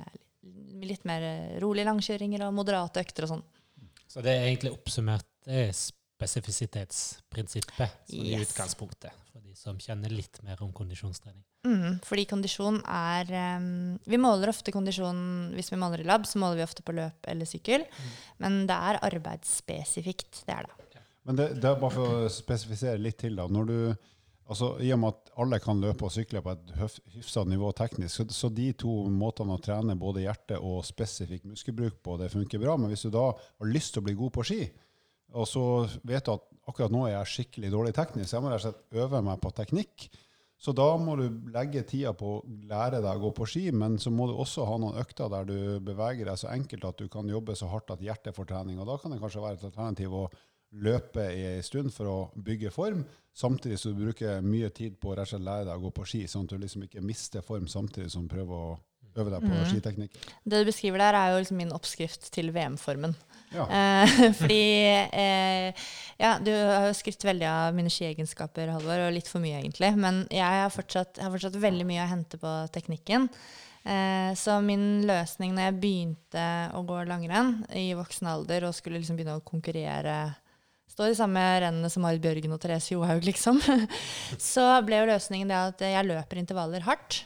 litt 0.86 1.04
mer 1.08 1.22
rolige 1.64 1.88
langkjøringer 1.90 2.40
og 2.48 2.56
moderate 2.56 3.00
økter 3.04 3.24
og 3.28 3.32
sånn. 3.36 3.46
Så 4.08 4.18
det 4.24 4.32
er 4.32 4.44
egentlig 4.48 4.72
oppsummert 4.76 5.28
det 5.46 5.56
er 5.68 5.74
spesifisitetsprinsippet 5.76 7.90
som 8.08 8.24
yes. 8.24 8.50
utgangspunktet 8.50 9.12
for 9.30 9.40
de 9.44 9.54
som 9.58 9.80
kjenner 9.82 10.10
litt 10.14 10.42
mer 10.46 10.62
om 10.64 10.72
kondisjonstrening? 10.74 11.44
Mm, 11.66 12.00
fordi 12.06 12.26
kondisjon 12.30 12.78
er 12.86 13.26
um, 13.60 13.98
Vi 14.06 14.18
måler 14.22 14.50
ofte 14.52 14.72
kondisjon 14.74 15.52
hvis 15.58 15.72
vi 15.74 15.78
måler 15.82 16.00
i 16.04 16.08
lab, 16.08 16.24
så 16.30 16.40
måler 16.42 16.58
vi 16.62 16.68
ofte 16.68 16.86
på 16.86 16.96
løp 16.96 17.20
eller 17.30 17.46
sykkel. 17.50 17.82
Mm. 17.90 18.10
Men 18.46 18.52
det 18.70 18.78
er 18.90 19.04
arbeidsspesifikt. 19.10 20.34
Det 20.48 20.56
er 20.56 20.64
det. 20.70 20.76
Men 21.26 21.40
det, 21.40 21.48
det, 21.58 21.70
er 21.70 21.80
bare 21.82 21.94
for 21.94 22.18
å 22.26 22.32
spesifisere 22.32 23.02
litt 23.02 23.18
til. 23.24 23.38
da, 23.40 23.48
når 23.50 23.70
du, 23.70 23.78
altså 24.46 24.76
I 24.86 24.92
og 24.94 25.02
med 25.02 25.16
at 25.16 25.32
alle 25.42 25.60
kan 25.64 25.82
løpe 25.82 26.06
og 26.06 26.14
sykle 26.14 26.44
på 26.46 26.54
et 26.54 26.74
hyfsa 27.18 27.46
nivå 27.50 27.72
teknisk, 27.78 28.14
så, 28.20 28.26
så, 28.30 28.52
de 28.54 28.70
to 28.78 28.94
måtene 29.10 29.58
å 29.58 29.62
trene 29.64 29.98
både 30.00 30.26
hjerte 30.28 30.60
og 30.62 30.84
spesifikk 30.86 31.48
muskelbruk 31.50 31.98
på, 32.06 32.20
det 32.22 32.34
funker 32.34 32.62
bra. 32.62 32.78
Men 32.78 32.94
hvis 32.94 33.08
du 33.08 33.14
da 33.16 33.32
har 33.34 33.72
lyst 33.72 33.96
til 33.96 34.04
å 34.04 34.10
bli 34.10 34.18
god 34.20 34.36
på 34.38 34.46
ski, 34.46 34.62
og 35.36 35.50
så 35.50 35.66
vet 36.08 36.28
du 36.28 36.36
at 36.36 36.46
akkurat 36.70 36.94
nå 36.94 37.08
er 37.08 37.18
jeg 37.18 37.32
skikkelig 37.34 37.74
dårlig 37.74 37.98
teknisk, 37.98 38.30
så 38.30 38.38
jeg 38.38 38.46
må 38.46 38.54
rett 38.54 38.62
og 38.62 38.70
slett 38.70 39.02
øve 39.04 39.26
meg 39.26 39.42
på 39.42 39.52
teknikk. 39.58 40.08
Så 40.62 40.72
da 40.72 40.86
må 40.98 41.18
du 41.20 41.26
legge 41.52 41.84
tida 41.84 42.14
på 42.16 42.38
å 42.38 42.44
lære 42.70 43.02
deg 43.04 43.18
å 43.18 43.26
gå 43.26 43.32
på 43.42 43.48
ski, 43.50 43.66
men 43.76 43.98
så 44.00 44.14
må 44.14 44.30
du 44.30 44.38
også 44.40 44.64
ha 44.70 44.78
noen 44.80 45.02
økter 45.02 45.30
der 45.34 45.50
du 45.50 45.58
beveger 45.84 46.30
deg 46.30 46.40
så 46.40 46.54
enkelt 46.54 46.88
at 46.88 47.02
du 47.02 47.10
kan 47.12 47.28
jobbe 47.30 47.58
så 47.60 47.68
hardt 47.74 47.92
at 47.94 48.04
hjertet 48.06 48.38
får 48.38 48.48
trening. 48.54 48.80
Og 48.80 48.88
da 48.88 48.96
kan 49.02 49.12
det 49.12 49.20
kanskje 49.22 49.44
være 49.44 49.60
et 49.60 49.68
alternativ 49.68 50.16
å 50.16 50.30
løpe 50.84 51.28
i 51.32 51.46
en 51.56 51.64
stund 51.64 51.94
for 51.96 52.10
å 52.10 52.18
bygge 52.36 52.72
form, 52.74 53.06
samtidig 53.36 53.80
som 53.80 53.94
du 53.94 54.06
bruker 54.06 54.44
mye 54.44 54.70
tid 54.76 54.98
på 55.00 55.12
å 55.12 55.16
rett 55.16 55.28
og 55.28 55.36
slett 55.36 55.48
lære 55.48 55.68
deg 55.70 55.78
å 55.78 55.86
gå 55.86 55.94
på 55.96 56.08
ski, 56.08 56.26
sånn 56.32 56.48
at 56.48 56.56
du 56.56 56.60
liksom 56.62 56.86
ikke 56.88 57.04
mister 57.04 57.46
form 57.46 57.68
samtidig 57.72 58.12
som 58.14 58.26
du 58.26 58.32
prøver 58.32 58.56
å 58.56 58.76
øve 59.16 59.32
deg 59.32 59.46
på 59.46 59.52
mm. 59.52 59.66
skiteknikk. 59.72 60.16
Det 60.44 60.60
du 60.60 60.68
beskriver 60.68 61.02
der, 61.02 61.18
er 61.18 61.34
jo 61.34 61.42
liksom 61.42 61.60
min 61.60 61.74
oppskrift 61.76 62.30
til 62.36 62.52
VM-formen. 62.56 63.16
Ja. 63.16 63.68
Eh, 63.76 64.34
fordi 64.36 64.64
eh, 65.16 65.84
ja, 66.20 66.34
du 66.44 66.50
har 66.52 66.90
jo 66.90 66.96
skrytt 66.98 67.24
veldig 67.24 67.46
av 67.48 67.76
mine 67.78 67.92
skiegenskaper, 67.94 68.74
Halvor, 68.74 69.06
og 69.06 69.14
litt 69.16 69.30
for 69.32 69.44
mye, 69.44 69.62
egentlig. 69.62 69.94
Men 70.02 70.26
jeg 70.34 70.64
har 70.64 70.74
fortsatt, 70.74 71.22
har 71.24 71.32
fortsatt 71.32 71.56
veldig 71.64 71.86
mye 71.88 72.04
å 72.04 72.10
hente 72.10 72.40
på 72.42 72.52
teknikken. 72.76 73.30
Eh, 73.86 74.32
så 74.36 74.58
min 74.66 75.06
løsning 75.08 75.54
når 75.56 75.70
jeg 75.70 75.78
begynte 75.84 76.46
å 76.76 76.82
gå 76.88 77.04
langrenn 77.08 77.60
i 77.78 77.94
voksen 77.96 78.28
alder 78.32 78.66
og 78.66 78.76
skulle 78.76 78.98
liksom 78.98 79.20
begynne 79.20 79.38
å 79.38 79.46
konkurrere 79.46 80.18
Står 80.96 81.12
i 81.12 81.16
samme 81.18 81.42
rennene 81.60 81.90
som 81.92 82.06
Marit 82.08 82.24
Bjørgen 82.24 82.56
og 82.56 82.60
Therese 82.64 82.94
Johaug, 82.94 83.26
liksom. 83.28 83.58
så 84.52 84.68
ble 84.88 85.02
jo 85.02 85.10
løsningen 85.10 85.50
det 85.52 85.58
at 85.60 85.82
jeg 85.84 86.08
løper 86.08 86.40
intervaller 86.40 86.86
hardt. 86.88 87.26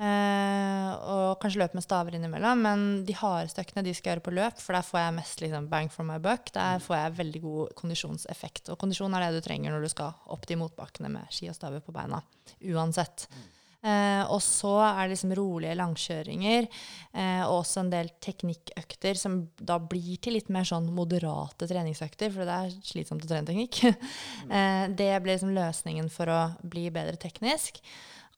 Eh, 0.00 0.90
og 1.12 1.40
kanskje 1.42 1.60
løper 1.60 1.76
med 1.76 1.84
staver 1.84 2.14
innimellom, 2.16 2.62
men 2.64 2.84
de 3.04 3.16
hardeste 3.18 3.60
øktene 3.66 3.82
de 3.84 3.96
skal 3.98 4.14
gjøre 4.14 4.24
på 4.28 4.36
løp, 4.38 4.62
for 4.62 4.78
der 4.78 4.86
får 4.86 5.02
jeg 5.02 5.16
mest 5.18 5.42
liksom, 5.42 5.66
bang 5.72 5.90
for 5.92 6.06
my 6.06 6.20
buck. 6.22 6.52
Der 6.54 6.78
får 6.86 7.00
jeg 7.00 7.16
veldig 7.18 7.42
god 7.42 7.74
kondisjonseffekt. 7.82 8.70
Og 8.70 8.78
kondisjon 8.80 9.18
er 9.18 9.26
det 9.26 9.40
du 9.42 9.48
trenger 9.48 9.74
når 9.74 9.84
du 9.84 9.92
skal 9.92 10.14
opp 10.30 10.46
de 10.46 10.60
motbakkene 10.62 11.10
med 11.12 11.34
ski 11.34 11.50
og 11.50 11.58
staver 11.58 11.82
på 11.82 11.96
beina. 11.96 12.22
Uansett. 12.62 13.26
Mm. 13.26 13.48
Eh, 13.80 14.22
og 14.28 14.42
så 14.44 14.74
er 14.84 15.06
det 15.06 15.14
liksom 15.14 15.30
rolige 15.38 15.76
langkjøringer 15.78 16.66
eh, 16.66 17.42
og 17.46 17.62
også 17.62 17.80
en 17.80 17.92
del 17.94 18.10
teknikkøkter 18.20 19.16
som 19.16 19.38
da 19.56 19.78
blir 19.80 20.18
til 20.20 20.36
litt 20.36 20.50
mer 20.52 20.68
sånn 20.68 20.90
moderate 20.92 21.64
treningsøkter, 21.70 22.28
for 22.34 22.44
det 22.44 22.58
er 22.58 22.74
slitsomt 22.84 23.24
å 23.24 23.30
trene 23.30 23.48
teknikk. 23.48 23.80
eh, 24.54 24.84
det 24.92 25.10
blir 25.24 25.32
liksom 25.32 25.56
løsningen 25.56 26.12
for 26.12 26.28
å 26.28 26.40
bli 26.60 26.90
bedre 26.92 27.16
teknisk. 27.20 27.80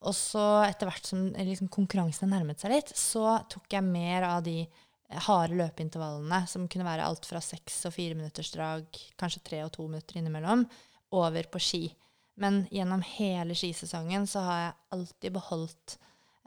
Og 0.03 0.15
så 0.19 0.45
etter 0.67 0.89
hvert 0.89 1.11
som 1.11 1.29
eh, 1.31 1.47
liksom, 1.47 1.71
konkurransene 1.73 2.33
nærmet 2.33 2.63
seg 2.63 2.75
litt, 2.75 2.95
så 2.99 3.41
tok 3.51 3.67
jeg 3.75 3.87
mer 3.87 4.27
av 4.29 4.45
de 4.47 4.61
eh, 4.63 5.25
harde 5.29 5.59
løpeintervallene, 5.59 6.43
som 6.51 6.69
kunne 6.71 6.87
være 6.87 7.07
alt 7.07 7.27
fra 7.29 7.43
seks 7.43 7.85
og 7.91 7.97
fire 7.97 8.19
minutters 8.19 8.51
drag, 8.55 8.87
kanskje 9.21 9.45
tre 9.47 9.63
og 9.67 9.75
to 9.75 9.87
minutter 9.91 10.19
innimellom, 10.19 10.67
over 11.19 11.51
på 11.53 11.61
ski. 11.63 11.85
Men 12.41 12.63
gjennom 12.71 13.03
hele 13.05 13.55
skisesongen 13.59 14.27
så 14.31 14.45
har 14.47 14.61
jeg 14.63 14.77
alltid 14.97 15.35
beholdt 15.35 15.99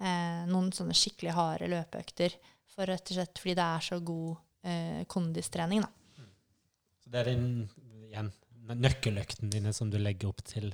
eh, 0.01 0.45
noen 0.49 0.71
sånne 0.73 0.95
skikkelig 0.97 1.35
harde 1.37 1.69
løpeøkter. 1.71 2.37
For 2.75 2.89
rett 2.89 3.11
og 3.11 3.19
slett 3.19 3.41
fordi 3.41 3.57
det 3.59 3.67
er 3.67 3.85
så 3.85 3.99
god 4.03 4.31
eh, 4.65 5.03
kondistrening, 5.11 5.85
da. 5.85 6.25
Så 7.03 7.13
det 7.13 7.21
er 7.21 7.29
din, 7.29 7.69
igjen, 8.09 8.31
nøkkeløktene 8.73 9.53
dine 9.53 9.75
som 9.77 9.91
du 9.93 9.99
legger 10.01 10.31
opp 10.31 10.41
til 10.47 10.71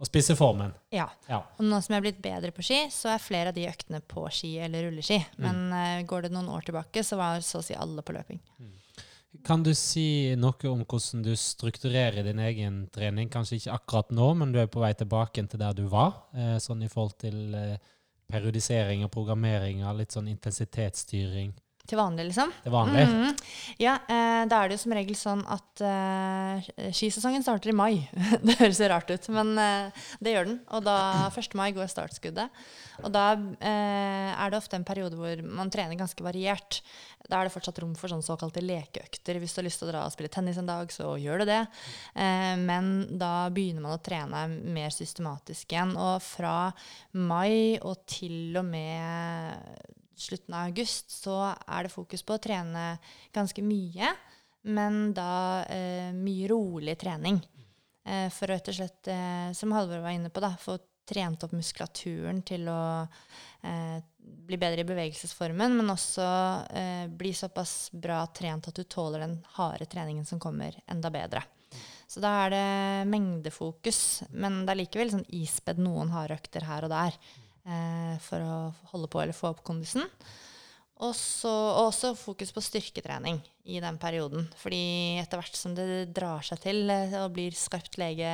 å 0.00 0.08
spise 0.08 0.34
formen. 0.34 0.72
Ja. 0.90 1.06
Ja. 1.28 1.42
Og 1.60 1.66
nå 1.68 1.78
som 1.84 1.94
jeg 1.94 2.00
er 2.00 2.06
blitt 2.08 2.22
bedre 2.24 2.50
på 2.56 2.64
ski, 2.64 2.82
så 2.92 3.12
er 3.14 3.22
flere 3.22 3.52
av 3.52 3.56
de 3.56 3.68
øktene 3.68 4.00
på 4.02 4.24
ski 4.32 4.54
eller 4.64 4.88
rulleski. 4.88 5.20
Men 5.44 5.70
eh, 5.76 6.02
går 6.08 6.26
det 6.26 6.34
noen 6.34 6.50
år 6.50 6.66
tilbake, 6.66 7.04
så 7.06 7.20
var 7.20 7.44
så 7.44 7.60
å 7.60 7.66
si 7.66 7.76
alle 7.76 8.02
på 8.02 8.16
løping. 8.16 8.40
Kan 9.46 9.62
du 9.62 9.70
si 9.78 10.34
noe 10.34 10.68
om 10.68 10.82
hvordan 10.82 11.22
du 11.22 11.30
strukturerer 11.38 12.24
din 12.26 12.40
egen 12.42 12.80
trening? 12.90 13.30
Kanskje 13.30 13.60
ikke 13.60 13.76
akkurat 13.76 14.10
nå, 14.10 14.32
men 14.40 14.52
du 14.52 14.58
er 14.58 14.66
på 14.66 14.82
vei 14.82 14.90
tilbake 14.98 15.44
til 15.46 15.60
der 15.62 15.76
du 15.78 15.84
var. 15.92 16.26
Eh, 16.34 16.56
sånn 16.58 16.82
i 16.82 16.90
forhold 16.90 17.14
til 17.22 17.54
eh, 17.54 17.76
periodisering 18.30 19.04
og 19.06 19.12
programmering 19.14 19.84
og 19.86 20.00
litt 20.00 20.16
sånn 20.16 20.30
intensitetsstyring 20.32 21.54
Til 21.90 21.98
vanlig, 21.98 22.28
liksom. 22.28 22.52
til 22.62 22.70
vanlig. 22.70 23.02
Mhm. 23.08 23.38
Ja, 23.82 23.96
eh, 24.06 24.44
da 24.46 24.60
er 24.60 24.70
det 24.70 24.76
jo 24.76 24.82
som 24.84 24.92
regel 24.94 25.16
sånn 25.18 25.40
at 25.50 25.82
eh, 25.82 26.68
skisesongen 26.94 27.42
starter 27.42 27.72
i 27.72 27.74
mai. 27.74 28.06
det 28.46 28.60
høres 28.60 28.78
jo 28.78 28.90
rart 28.92 29.10
ut, 29.10 29.26
men 29.34 29.56
eh, 29.58 30.04
det 30.22 30.36
gjør 30.36 30.50
den. 30.52 30.60
Og 30.76 30.84
da 30.86 30.98
1. 31.32 31.56
mai 31.58 31.72
går 31.74 31.90
startskuddet. 31.90 32.62
Og 33.02 33.10
da 33.14 33.32
eh, 33.34 34.30
er 34.30 34.52
det 34.52 34.60
ofte 34.60 34.78
en 34.78 34.86
periode 34.86 35.18
hvor 35.18 35.42
man 35.42 35.72
trener 35.72 35.98
ganske 35.98 36.22
variert. 36.22 36.80
Da 37.26 37.40
er 37.40 37.48
det 37.48 37.54
fortsatt 37.54 37.80
rom 37.82 37.96
for 37.98 38.12
sånne 38.12 38.26
såkalte 38.26 38.62
lekeøkter. 38.62 39.40
Hvis 39.42 39.56
du 39.56 39.60
har 39.60 39.66
lyst 39.66 39.82
til 39.82 39.88
å 39.88 39.92
dra 39.92 40.06
og 40.06 40.14
spille 40.14 40.32
tennis 40.32 40.60
en 40.60 40.70
dag, 40.70 40.92
så 40.94 41.14
gjør 41.20 41.42
du 41.42 41.50
det. 41.50 41.62
Eh, 42.14 42.54
men 42.60 42.92
da 43.18 43.48
begynner 43.50 43.82
man 43.82 43.98
å 43.98 44.04
trene 44.04 44.46
mer 44.50 44.94
systematisk 44.94 45.74
igjen. 45.74 45.96
Og 45.98 46.20
fra 46.22 46.70
mai 47.18 47.80
og 47.80 48.04
til 48.10 48.60
og 48.60 48.68
med 48.70 49.98
slutten 50.20 50.54
av 50.54 50.68
august 50.68 51.10
så 51.14 51.38
er 51.50 51.86
det 51.86 51.94
fokus 51.94 52.22
på 52.26 52.36
å 52.36 52.42
trene 52.42 52.84
ganske 53.34 53.64
mye, 53.64 54.12
men 54.68 55.14
da 55.16 55.64
eh, 55.72 56.12
mye 56.12 56.48
rolig 56.50 56.98
trening. 57.00 57.40
Eh, 58.04 58.28
for 58.34 58.52
rett 58.52 58.68
og 58.68 58.76
slett, 58.76 59.08
eh, 59.08 59.50
som 59.56 59.72
Halvor 59.72 60.04
var 60.04 60.16
inne 60.16 60.32
på, 60.32 60.42
da, 60.44 60.52
få 60.60 60.78
trent 61.10 61.42
opp 61.44 61.54
muskulaturen 61.56 62.42
til 62.46 62.68
å 62.70 62.80
eh, 63.02 63.98
bli 64.20 64.58
bedre 64.60 64.84
i 64.84 64.88
bevegelsesformen, 64.88 65.74
men 65.80 65.92
også 65.92 66.26
eh, 66.76 67.06
bli 67.08 67.32
såpass 67.34 67.90
bra 67.92 68.22
trent 68.36 68.68
at 68.70 68.76
du 68.76 68.84
tåler 68.84 69.24
den 69.24 69.40
harde 69.56 69.88
treningen 69.90 70.28
som 70.28 70.42
kommer, 70.42 70.76
enda 70.90 71.10
bedre. 71.10 71.42
Så 72.10 72.22
da 72.22 72.30
er 72.44 72.54
det 72.54 73.10
mengdefokus, 73.10 74.24
men 74.34 74.64
det 74.64 74.74
er 74.74 74.80
likevel 74.80 75.12
sånn 75.12 75.28
ispedd 75.38 75.78
noen 75.82 76.10
harde 76.10 76.40
økter 76.40 76.66
her 76.66 76.86
og 76.86 76.90
der 76.90 77.18
eh, 77.64 78.14
for 78.24 78.44
å 78.44 78.58
holde 78.92 79.10
på 79.12 79.22
eller 79.22 79.36
få 79.36 79.50
opp 79.52 79.64
kondisen. 79.66 80.06
Og 81.00 81.16
også 81.80 82.12
fokus 82.18 82.50
på 82.52 82.60
styrketrening 82.60 83.38
i 83.72 83.78
den 83.80 83.96
perioden. 84.00 84.44
Fordi 84.60 85.16
etter 85.22 85.40
hvert 85.40 85.56
som 85.56 85.72
det 85.76 86.10
drar 86.12 86.44
seg 86.44 86.60
til 86.66 86.92
eh, 86.92 87.16
og 87.22 87.32
blir 87.36 87.56
skarpt 87.56 87.96
lege 88.00 88.30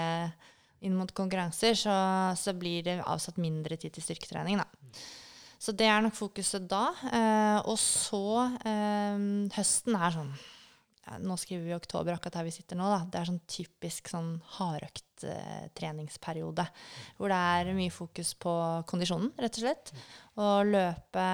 inn 0.85 0.97
mot 0.99 1.13
konkurranser, 1.17 1.79
så, 1.79 1.95
så 2.37 2.55
blir 2.59 2.83
det 2.87 2.99
avsatt 3.05 3.39
mindre 3.41 3.79
tid 3.81 3.95
til 3.95 4.05
styrketrening. 4.05 4.59
Da. 4.61 4.67
Så 5.63 5.73
det 5.73 5.89
er 5.89 6.03
nok 6.05 6.17
fokuset 6.19 6.67
da. 6.69 6.91
Eh, 7.07 7.59
og 7.65 7.79
så 7.81 8.27
eh, 8.67 9.25
Høsten 9.57 9.97
er 9.97 10.19
sånn 10.19 10.35
ja, 11.07 11.21
Nå 11.23 11.39
skriver 11.39 11.69
vi 11.69 11.77
oktober, 11.77 12.17
akkurat 12.17 12.41
her 12.41 12.49
vi 12.49 12.57
sitter 12.59 12.79
nå. 12.79 12.91
Da. 12.91 13.05
Det 13.07 13.21
er 13.21 13.31
sånn 13.31 13.43
typisk 13.51 14.11
sånn 14.11 14.37
hardøkt 14.59 15.06
eh, 15.25 15.67
treningsperiode. 15.77 16.67
Hvor 17.17 17.33
det 17.33 17.39
er 17.39 17.73
mye 17.79 17.95
fokus 17.95 18.35
på 18.43 18.53
kondisjonen, 18.91 19.33
rett 19.41 19.57
og 19.57 19.65
slett. 19.65 19.95
Å 20.37 20.51
løpe 20.67 21.27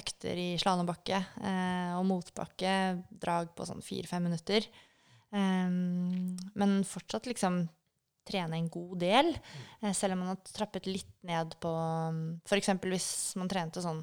økter 0.00 0.42
i 0.42 0.50
slalåmbakke 0.58 1.22
eh, 1.22 1.94
og 1.98 2.06
motbakke, 2.10 2.74
drag 3.10 3.54
på 3.54 3.68
sånn 3.68 3.84
fire-fem 3.84 4.26
minutter. 4.26 4.66
Um, 5.28 6.38
men 6.56 6.78
fortsatt 6.88 7.28
liksom 7.28 7.66
trene 8.28 8.58
en 8.58 8.68
god 8.72 8.98
del, 9.02 9.30
eh, 9.82 9.94
selv 9.96 10.14
om 10.14 10.24
man 10.24 10.34
har 10.34 10.52
trappet 10.52 10.88
litt 10.88 11.14
ned 11.26 11.56
på 11.62 11.72
F.eks. 12.48 12.74
hvis 12.84 13.08
man 13.40 13.50
trente 13.50 13.84
sånn 13.84 14.02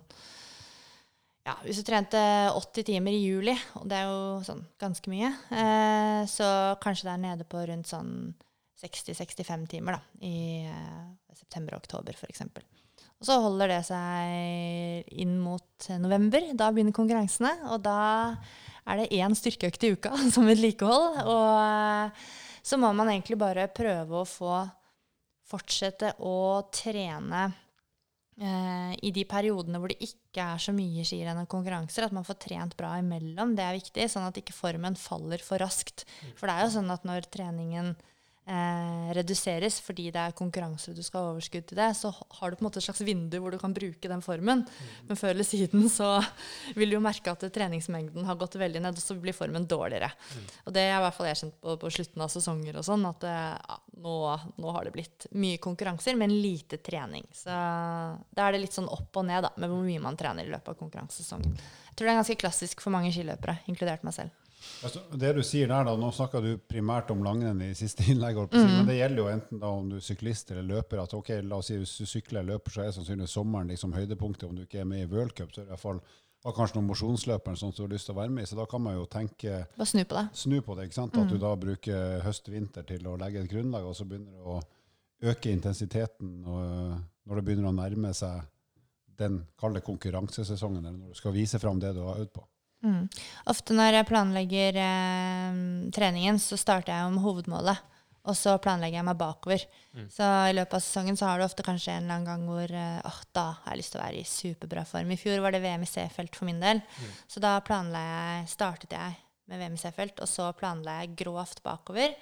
ja, 1.46 1.54
Hvis 1.62 1.78
du 1.78 1.86
trente 1.86 2.18
80 2.58 2.88
timer 2.88 3.14
i 3.14 3.22
juli, 3.22 3.54
og 3.78 3.84
det 3.86 4.00
er 4.00 4.08
jo 4.10 4.40
sånn 4.48 4.64
ganske 4.82 5.12
mye, 5.14 5.30
eh, 5.54 6.24
så 6.26 6.48
kanskje 6.82 7.06
det 7.06 7.12
er 7.14 7.22
nede 7.22 7.46
på 7.46 7.62
rundt 7.70 7.92
sånn 7.92 8.16
60-65 8.86 9.68
timer 9.76 9.98
da, 9.98 10.02
i 10.26 10.38
eh, 10.70 11.04
september 11.36 11.76
og 11.76 11.84
oktober 11.84 12.16
f.eks. 12.16 12.46
Og 13.16 13.28
så 13.28 13.38
holder 13.42 13.72
det 13.72 13.82
seg 13.88 15.12
inn 15.24 15.38
mot 15.42 15.90
november. 16.04 16.46
Da 16.58 16.70
begynner 16.72 16.96
konkurransene, 16.96 17.54
og 17.72 17.84
da 17.86 18.00
er 18.86 19.02
det 19.02 19.12
én 19.18 19.36
styrkeøkt 19.36 19.86
i 19.88 19.94
uka 19.96 20.14
som 20.34 20.48
vedlikehold. 20.48 21.22
Og 21.26 21.52
eh, 21.60 22.26
så 22.66 22.80
må 22.82 22.92
man 22.98 23.12
egentlig 23.12 23.38
bare 23.40 23.70
prøve 23.72 24.22
å 24.22 24.30
få 24.30 24.56
fortsette 25.46 26.16
å 26.26 26.66
trene 26.74 27.44
eh, 28.42 28.94
i 29.06 29.12
de 29.14 29.26
periodene 29.30 29.78
hvor 29.80 29.94
det 29.94 30.02
ikke 30.08 30.48
er 30.56 30.62
så 30.62 30.74
mye 30.76 31.06
skirenn 31.06 31.44
og 31.44 31.50
konkurranser, 31.52 32.08
at 32.08 32.16
man 32.16 32.26
får 32.28 32.40
trent 32.48 32.76
bra 32.80 32.96
imellom. 33.02 33.54
Det 33.58 33.64
er 33.66 33.78
viktig, 33.78 34.10
sånn 34.12 34.28
at 34.28 34.42
ikke 34.42 34.56
formen 34.58 34.98
faller 35.00 35.44
for 35.46 35.62
raskt. 35.62 36.08
For 36.34 36.50
det 36.50 36.58
er 36.58 36.66
jo 36.66 36.76
sånn 36.80 36.92
at 36.94 37.06
når 37.08 37.30
treningen 37.34 37.94
eh, 38.48 39.12
reduseres 39.18 39.80
fordi 39.84 40.08
det 40.14 40.22
er 40.22 40.36
konkurranser 40.38 40.94
og 40.94 41.00
du 41.00 41.04
skal 41.06 41.22
ha 41.24 41.34
overskudd 41.34 41.68
til 41.70 41.80
det, 41.80 41.90
så 41.98 42.12
har 42.12 42.52
du 42.52 42.58
på 42.58 42.64
en 42.64 42.68
måte 42.68 42.82
et 42.82 42.88
slags 42.88 43.04
vindu 43.06 43.38
hvor 43.42 43.54
du 43.54 43.60
kan 43.62 43.74
bruke 43.76 44.12
den 44.12 44.24
formen. 44.26 44.64
Men 45.10 45.20
før 45.20 45.34
eller 45.34 45.48
siden 45.48 45.88
så 45.92 46.18
vil 46.78 46.92
du 46.92 46.98
jo 46.98 47.04
merke 47.04 47.34
at 47.34 47.46
treningsmengden 47.56 48.28
har 48.30 48.40
gått 48.40 48.58
veldig 48.62 48.84
ned, 48.86 49.00
og 49.00 49.04
så 49.04 49.18
blir 49.20 49.36
formen 49.38 49.68
dårligere. 49.70 50.12
Og 50.66 50.76
det 50.76 50.86
er 50.86 50.96
i 50.98 51.04
hvert 51.06 51.18
fall 51.18 51.30
jeg 51.32 51.42
kjent 51.44 51.60
på, 51.62 51.78
på 51.82 51.94
slutten 51.98 52.26
av 52.26 52.34
sesonger 52.34 52.80
og 52.80 52.88
sånn, 52.88 53.06
at 53.10 53.28
eh, 53.30 53.56
ja, 53.56 53.80
nå, 54.06 54.16
nå 54.62 54.76
har 54.78 54.88
det 54.88 54.96
blitt 54.96 55.30
mye 55.36 55.62
konkurranser, 55.64 56.18
men 56.20 56.34
lite 56.34 56.80
trening. 56.84 57.28
Så 57.36 57.50
da 57.50 58.48
er 58.48 58.56
det 58.56 58.66
litt 58.66 58.78
sånn 58.78 58.92
opp 58.92 59.22
og 59.22 59.28
ned 59.28 59.46
da, 59.48 59.54
med 59.58 59.72
hvor 59.72 59.84
mye 59.86 60.04
man 60.04 60.20
trener 60.20 60.46
i 60.46 60.54
løpet 60.54 60.74
av 60.74 60.80
konkurransesesongen. 60.82 61.58
Jeg 61.90 61.96
tror 61.96 62.10
det 62.10 62.14
er 62.14 62.20
ganske 62.20 62.42
klassisk 62.42 62.82
for 62.84 62.92
mange 62.92 63.14
skiløpere, 63.16 63.62
inkludert 63.72 64.04
meg 64.04 64.16
selv. 64.18 64.45
Altså, 64.86 65.02
det 65.18 65.32
du 65.38 65.42
sier 65.46 65.70
der 65.72 65.86
da, 65.88 65.94
Nå 65.98 66.12
snakka 66.14 66.42
du 66.44 66.52
primært 66.70 67.10
om 67.14 67.24
langrenn 67.26 67.62
i 67.66 67.72
siste 67.78 68.04
innlegg, 68.12 68.38
si, 68.52 68.60
men 68.62 68.86
det 68.90 68.98
gjelder 69.00 69.22
jo 69.24 69.30
enten 69.32 69.62
da 69.64 69.72
om 69.74 69.88
du 69.90 69.96
er 69.98 70.06
syklist 70.06 70.52
eller 70.52 70.68
løper. 70.76 71.02
at 71.04 71.16
ok, 71.18 71.32
la 71.44 71.58
oss 71.62 71.72
si 71.72 71.80
Hvis 71.80 71.96
du 71.98 72.06
sykler 72.10 72.42
eller 72.44 72.58
løper, 72.60 72.76
så 72.76 72.84
er 72.86 72.94
sannsynligvis 72.98 73.34
sommeren 73.40 73.72
liksom 73.72 73.96
høydepunktet. 73.96 74.48
Om 74.50 74.56
du 74.60 74.64
ikke 74.68 74.84
er 74.84 74.90
med 74.90 75.06
i 75.06 75.10
World 75.10 75.34
Cup, 75.38 75.52
så 75.56 75.62
er 75.62 75.66
det 75.66 75.72
i 75.72 75.76
hvert 75.76 75.86
fall 75.88 76.04
var 76.46 76.54
kanskje 76.54 76.78
noen 76.78 76.92
mosjonsløpere 76.92 77.58
som 77.58 77.72
du 77.74 77.80
har 77.82 77.90
lyst 77.90 78.06
til 78.06 78.14
å 78.14 78.20
være 78.20 78.30
med 78.36 78.46
i. 78.46 78.50
Så 78.52 78.58
da 78.60 78.68
kan 78.70 78.84
man 78.86 78.94
jo 79.00 79.08
tenke 79.10 79.64
Bare 79.80 79.88
snu 79.90 80.04
på 80.06 80.18
det. 80.20 80.26
snu 80.38 80.60
på 80.62 80.76
det. 80.78 80.84
ikke 80.86 80.98
sant? 81.00 81.16
At 81.18 81.32
du 81.32 81.40
da 81.42 81.56
bruker 81.58 82.20
høst-vinter 82.22 82.86
til 82.86 83.08
å 83.10 83.16
legge 83.18 83.42
et 83.42 83.50
grunnlag, 83.50 83.88
og 83.90 83.96
så 83.98 84.06
begynner 84.06 84.38
du 84.38 84.52
å 84.54 84.60
øke 85.32 85.50
intensiteten 85.50 86.44
og, 86.46 87.00
når 87.26 87.40
det 87.40 87.46
begynner 87.48 87.72
å 87.72 87.74
nærme 87.74 88.12
seg 88.14 88.44
den 89.18 89.40
kalde 89.58 89.82
konkurransesesongen, 89.82 90.84
eller 90.86 91.00
når 91.00 91.16
du 91.16 91.18
skal 91.18 91.34
vise 91.34 91.58
fram 91.60 91.80
det 91.82 91.96
du 91.98 92.04
har 92.06 92.20
øvd 92.22 92.34
på. 92.36 92.46
Mm. 92.86 93.04
Ofte 93.50 93.76
når 93.76 94.00
jeg 94.00 94.08
planlegger 94.12 94.80
eh, 94.84 95.60
treningen, 95.96 96.40
så 96.42 96.58
starter 96.60 96.94
jeg 96.94 97.10
om 97.10 97.20
hovedmålet. 97.24 97.82
Og 98.26 98.34
så 98.34 98.56
planlegger 98.58 99.00
jeg 99.00 99.06
meg 99.06 99.18
bakover. 99.20 99.64
Så 100.10 100.26
i 100.50 100.54
løpet 100.56 100.78
av 100.80 100.82
sesongen 100.82 101.18
så 101.18 101.28
har 101.30 101.38
du 101.38 101.46
ofte 101.46 101.66
kanskje 101.66 101.94
en 101.94 102.08
eller 102.08 102.16
annen 102.16 102.30
gang 102.30 102.46
hvor 102.50 102.72
eh, 102.74 103.02
åh, 103.06 103.20
da 103.38 103.44
har 103.62 103.76
jeg 103.76 103.82
lyst 103.84 103.94
til 103.94 104.02
å 104.02 104.06
være 104.06 104.22
i 104.22 104.30
superbra 104.30 104.86
form. 104.90 105.12
I 105.14 105.20
fjor 105.22 105.44
var 105.44 105.54
det 105.54 105.62
VM 105.62 105.86
i 105.86 105.90
C-felt 105.90 106.38
for 106.38 106.50
min 106.50 106.62
del. 106.64 106.82
Så 107.30 107.44
da 107.44 107.60
planla 107.66 108.02
jeg, 108.02 108.48
startet 108.56 108.98
jeg 108.98 109.20
med 109.46 109.62
VM 109.62 109.78
i 109.78 109.82
C-felt, 109.82 110.18
og 110.26 110.30
så 110.30 110.50
planla 110.58 111.04
jeg 111.04 111.14
grovt 111.22 111.62
bakover. 111.66 112.16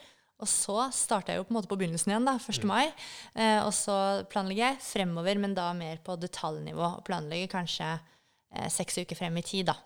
Og 0.44 0.50
så 0.50 0.90
starta 0.92 1.32
jeg 1.32 1.40
jo 1.40 1.46
på 1.48 1.54
en 1.54 1.58
måte 1.62 1.72
på 1.72 1.78
begynnelsen 1.80 2.12
igjen, 2.12 2.28
da, 2.28 2.36
1. 2.36 2.66
mai. 2.68 2.90
Eh, 3.32 3.62
og 3.64 3.72
så 3.72 3.96
planlegger 4.32 4.74
jeg 4.74 4.84
fremover, 4.84 5.40
men 5.40 5.56
da 5.56 5.70
mer 5.78 6.04
på 6.04 6.18
detaljnivå. 6.20 6.98
Og 6.98 7.06
planlegger 7.08 7.52
kanskje 7.54 7.94
eh, 7.96 8.68
seks 8.68 9.00
uker 9.06 9.24
frem 9.24 9.40
i 9.40 9.46
tid, 9.46 9.72
da. 9.72 9.78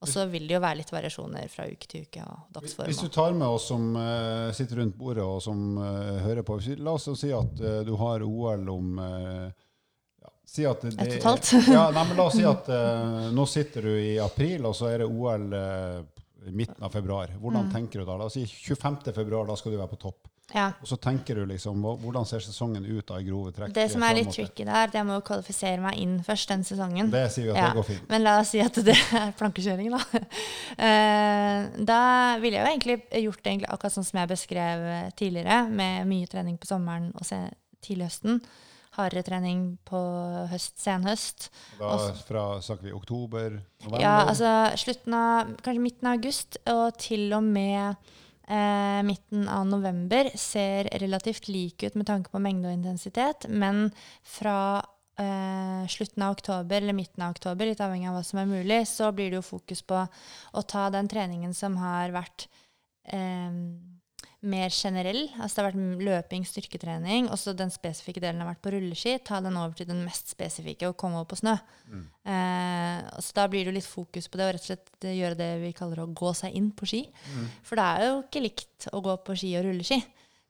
Og 0.00 0.08
så 0.08 0.24
vil 0.30 0.44
det 0.46 0.54
jo 0.54 0.60
være 0.62 0.78
litt 0.78 0.92
variasjoner 0.94 1.48
fra 1.50 1.64
uke 1.66 1.88
til 1.90 2.04
uke 2.06 2.22
og 2.22 2.52
dagsform. 2.54 2.86
Hvis 2.86 3.00
du 3.02 3.08
tar 3.10 3.32
med 3.34 3.48
oss 3.50 3.64
som 3.72 3.88
uh, 3.98 4.52
sitter 4.54 4.78
rundt 4.78 4.94
bordet 4.98 5.24
og 5.26 5.40
som 5.42 5.64
uh, 5.80 6.20
hører 6.22 6.44
på 6.46 6.58
La 6.78 6.92
oss 6.94 7.08
si 7.18 7.32
at 7.34 7.62
uh, 7.64 7.80
du 7.86 7.96
har 7.98 8.22
OL 8.22 8.68
om 8.70 8.92
ja, 9.02 10.30
si 10.46 10.66
at 10.70 10.86
det, 10.86 10.94
det 11.00 11.18
er- 11.18 11.72
ja, 11.74 11.88
nei, 11.90 12.04
men 12.12 12.14
la 12.16 12.28
oss 12.28 12.36
si 12.38 12.46
at 12.46 12.70
nå 13.34 13.46
sitter 13.50 13.82
du 13.90 13.92
i 13.98 14.14
april, 14.22 14.66
og 14.70 14.76
så 14.78 14.92
er 14.92 15.02
det 15.02 15.10
OL 15.10 15.50
i 16.46 16.54
midten 16.54 16.84
av 16.86 16.94
februar. 16.94 17.34
Hvordan 17.34 17.66
Mm. 17.66 17.72
tenker 17.74 17.98
du 18.00 18.06
da? 18.06 18.16
La 18.16 18.24
oss 18.30 18.38
si 18.38 18.46
25. 18.46 19.12
februar, 19.12 19.46
da 19.50 19.56
skal 19.58 19.72
du 19.74 19.78
være 19.80 19.90
på 19.90 19.98
topp. 20.06 20.27
Ja. 20.54 20.70
Og 20.80 20.88
så 20.88 20.96
tenker 20.96 21.36
du 21.36 21.42
liksom 21.50 21.82
hvordan 22.00 22.24
ser 22.24 22.40
sesongen 22.40 22.86
ut 22.88 23.04
da 23.10 23.18
i 23.20 23.24
grove 23.26 23.50
trekk? 23.52 23.74
Det 23.76 23.84
som 23.92 24.02
er 24.06 24.14
litt 24.16 24.30
tricky 24.32 24.64
der, 24.64 24.70
det 24.70 24.78
er 24.78 24.88
at 24.88 24.94
jeg 24.96 25.06
må 25.10 25.18
kvalifisere 25.26 25.82
meg 25.84 25.98
inn 26.00 26.14
først 26.24 26.48
den 26.48 26.62
sesongen. 26.64 27.10
Det 27.12 27.26
sier 27.34 27.50
vi 27.50 27.52
at 27.52 27.58
Ja. 27.60 27.66
det 27.68 27.76
går 27.76 27.88
fint. 27.90 28.06
Men 28.08 28.24
la 28.24 28.38
oss 28.40 28.54
si 28.54 28.62
at 28.64 28.78
det 28.86 28.94
er 28.96 29.32
plankekjøring, 29.36 29.90
da. 29.92 30.00
Eh, 30.78 31.64
da 31.84 32.00
ville 32.38 32.58
jeg 32.58 32.62
jo 32.62 32.70
egentlig 32.70 33.24
gjort 33.24 33.40
det 33.42 33.50
egentlig 33.50 33.68
akkurat 33.72 33.94
sånn 33.96 34.06
som 34.06 34.18
jeg 34.20 34.30
beskrev 34.30 34.84
eh, 34.92 35.10
tidligere, 35.18 35.56
med 35.74 36.06
mye 36.06 36.28
trening 36.30 36.58
på 36.60 36.68
sommeren 36.70 37.08
og 37.18 37.26
tidlig 37.84 38.06
høsten. 38.06 38.40
Hardere 38.98 39.22
trening 39.26 39.64
på 39.86 39.98
høst, 40.52 40.76
senhøst. 40.82 41.48
Da 41.80 41.96
fra 42.28 42.44
snakker 42.64 42.88
vi 42.88 42.94
oktober, 42.96 43.58
november? 43.84 44.00
Ja, 44.02 44.14
altså 44.30 44.52
slutten 44.80 45.14
av 45.18 45.52
Kanskje 45.62 45.82
midten 45.84 46.08
av 46.10 46.16
august 46.18 46.58
og 46.70 46.96
til 47.02 47.28
og 47.36 47.44
med 47.46 47.96
eh, 48.48 49.00
midten 49.06 49.48
av 49.52 49.66
november 49.68 50.30
ser 50.34 50.88
relativt 51.02 51.48
lik 51.48 51.82
ut 51.82 51.98
med 51.98 52.08
tanke 52.08 52.32
på 52.32 52.42
mengde 52.42 52.70
og 52.70 52.78
intensitet, 52.78 53.46
men 53.48 53.88
fra 54.26 54.80
eh, 55.20 55.84
slutten 55.90 56.24
av 56.26 56.36
oktober 56.38 56.80
eller 56.80 56.96
midten 56.96 57.24
av 57.24 57.36
oktober, 57.36 57.68
litt 57.68 57.84
avhengig 57.84 58.10
av 58.10 58.18
hva 58.18 58.24
som 58.26 58.42
er 58.42 58.50
mulig, 58.50 58.82
så 58.88 59.12
blir 59.12 59.30
det 59.30 59.40
jo 59.40 59.46
fokus 59.46 59.84
på 59.84 60.02
å 60.04 60.66
ta 60.66 60.88
den 60.94 61.10
treningen 61.10 61.54
som 61.56 61.76
har 61.80 62.14
vært 62.16 62.48
eh, 63.12 63.52
mer 64.46 64.70
generell. 64.70 65.24
Altså 65.40 65.58
det 65.58 65.62
har 65.64 65.68
vært 65.72 66.04
løping, 66.06 66.44
styrketrening, 66.46 67.26
og 67.32 67.40
så 67.40 67.54
den 67.56 67.72
spesifikke 67.74 68.22
delen 68.22 68.42
har 68.42 68.52
vært 68.52 68.62
på 68.62 68.72
rulleski. 68.74 69.16
Ta 69.26 69.40
den 69.42 69.58
over 69.58 69.74
til 69.78 69.88
den 69.88 70.04
mest 70.06 70.30
spesifikke 70.30 70.90
og 70.90 70.98
komme 71.00 71.18
over 71.18 71.30
på 71.32 71.40
snø. 71.40 71.56
Eh, 72.28 73.08
så 73.24 73.38
da 73.40 73.48
blir 73.50 73.66
det 73.66 73.74
litt 73.80 73.88
fokus 73.88 74.30
på 74.30 74.38
det, 74.38 74.46
og 74.46 74.54
rett 74.54 74.66
og 74.66 74.70
slett 74.70 75.08
eh, 75.08 75.16
gjøre 75.18 75.40
det 75.40 75.50
vi 75.64 75.72
kaller 75.76 76.04
å 76.04 76.12
gå 76.12 76.32
seg 76.38 76.54
inn 76.54 76.70
på 76.70 76.86
ski. 76.86 77.02
For 77.66 77.80
det 77.80 77.88
er 77.88 78.06
jo 78.06 78.22
ikke 78.22 78.44
likt 78.44 78.88
å 78.92 79.02
gå 79.04 79.18
på 79.26 79.38
ski 79.38 79.56
og 79.58 79.66
rulleski. 79.66 80.00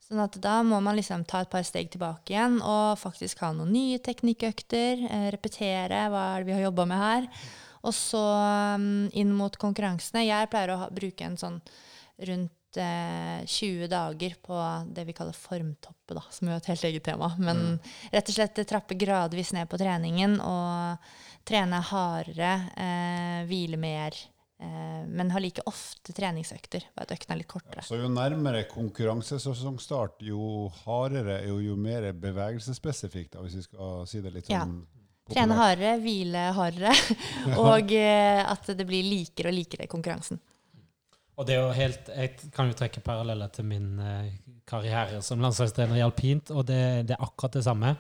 Sånn 0.08 0.22
at 0.24 0.36
da 0.40 0.58
må 0.64 0.78
man 0.80 0.96
liksom 0.96 1.26
ta 1.28 1.42
et 1.44 1.50
par 1.52 1.64
steg 1.68 1.90
tilbake 1.92 2.32
igjen 2.32 2.62
og 2.64 2.96
faktisk 2.96 3.42
ha 3.44 3.50
noen 3.52 3.74
nye 3.74 3.98
teknikkøkter. 4.00 5.02
Eh, 5.04 5.26
repetere 5.34 6.06
hva 6.08 6.30
er 6.34 6.44
det 6.44 6.48
vi 6.48 6.56
har 6.56 6.64
jobba 6.68 6.86
med 6.88 7.02
her. 7.02 7.26
Og 7.88 7.94
så 7.94 8.20
um, 8.76 9.06
inn 9.16 9.30
mot 9.36 9.54
konkurransene. 9.60 10.24
Jeg 10.26 10.48
pleier 10.50 10.72
å 10.74 10.80
ha, 10.80 10.88
bruke 10.92 11.24
en 11.24 11.36
sånn 11.40 11.60
rundt 12.26 12.52
eh, 12.76 13.44
20 13.46 13.88
dager 13.88 14.34
på 14.44 14.58
det 14.92 15.04
vi 15.08 15.12
kaller 15.16 15.32
formtoppe, 15.32 16.14
da, 16.14 16.22
som 16.30 16.48
er 16.48 16.56
et 16.58 16.66
helt 16.66 16.84
eget 16.84 17.04
tema. 17.08 17.32
Men 17.38 17.78
rett 18.12 18.28
og 18.28 18.34
slett 18.34 18.60
trappe 18.68 18.94
gradvis 18.98 19.52
ned 19.56 19.68
på 19.70 19.78
treningen 19.80 20.40
og 20.44 20.98
trene 21.48 21.80
hardere, 21.80 22.52
eh, 22.76 23.46
hvile 23.48 23.78
mer. 23.80 24.12
Eh, 24.60 25.06
men 25.06 25.30
ha 25.30 25.38
like 25.38 25.62
ofte 25.70 26.12
treningsøkter, 26.12 26.88
bare 26.94 27.06
at 27.06 27.12
øktene 27.14 27.36
er 27.36 27.42
litt 27.44 27.50
kortere. 27.50 27.84
Så 27.86 27.96
jo 28.00 28.08
nærmere 28.10 28.64
konkurransesesongstart, 28.72 30.22
jo 30.26 30.68
hardere 30.84 31.40
og 31.52 31.62
jo 31.62 31.76
mer 31.78 32.10
bevegelsesspesifikt, 32.12 33.36
da, 33.36 33.44
hvis 33.44 33.54
vi 33.60 33.66
skal 33.68 34.06
si 34.10 34.20
det 34.24 34.34
litt 34.34 34.50
Ja. 34.50 34.64
sånn 34.66 34.86
Trene 35.28 35.52
hardere, 35.58 35.98
hvile 36.00 36.42
hardere, 36.56 36.92
og 37.60 37.92
eh, 37.92 38.40
at 38.48 38.64
det 38.72 38.86
blir 38.88 39.04
likere 39.04 39.50
og 39.52 39.58
likere 39.58 39.84
i 39.84 39.90
konkurransen. 39.92 40.40
Og 41.38 41.46
det 41.46 41.54
er 41.54 41.62
jo 41.62 41.74
helt, 41.76 42.08
Jeg 42.10 42.50
kan 42.54 42.66
jo 42.66 42.76
trekke 42.76 43.00
paralleller 43.04 43.50
til 43.54 43.66
min 43.70 43.98
eh, 44.02 44.30
karriere 44.66 45.20
som 45.22 45.40
landslagstrener 45.40 46.00
i 46.00 46.02
alpint, 46.02 46.50
og 46.50 46.66
det, 46.66 47.06
det 47.06 47.14
er 47.14 47.22
akkurat 47.22 47.54
det 47.54 47.64
samme. 47.64 47.92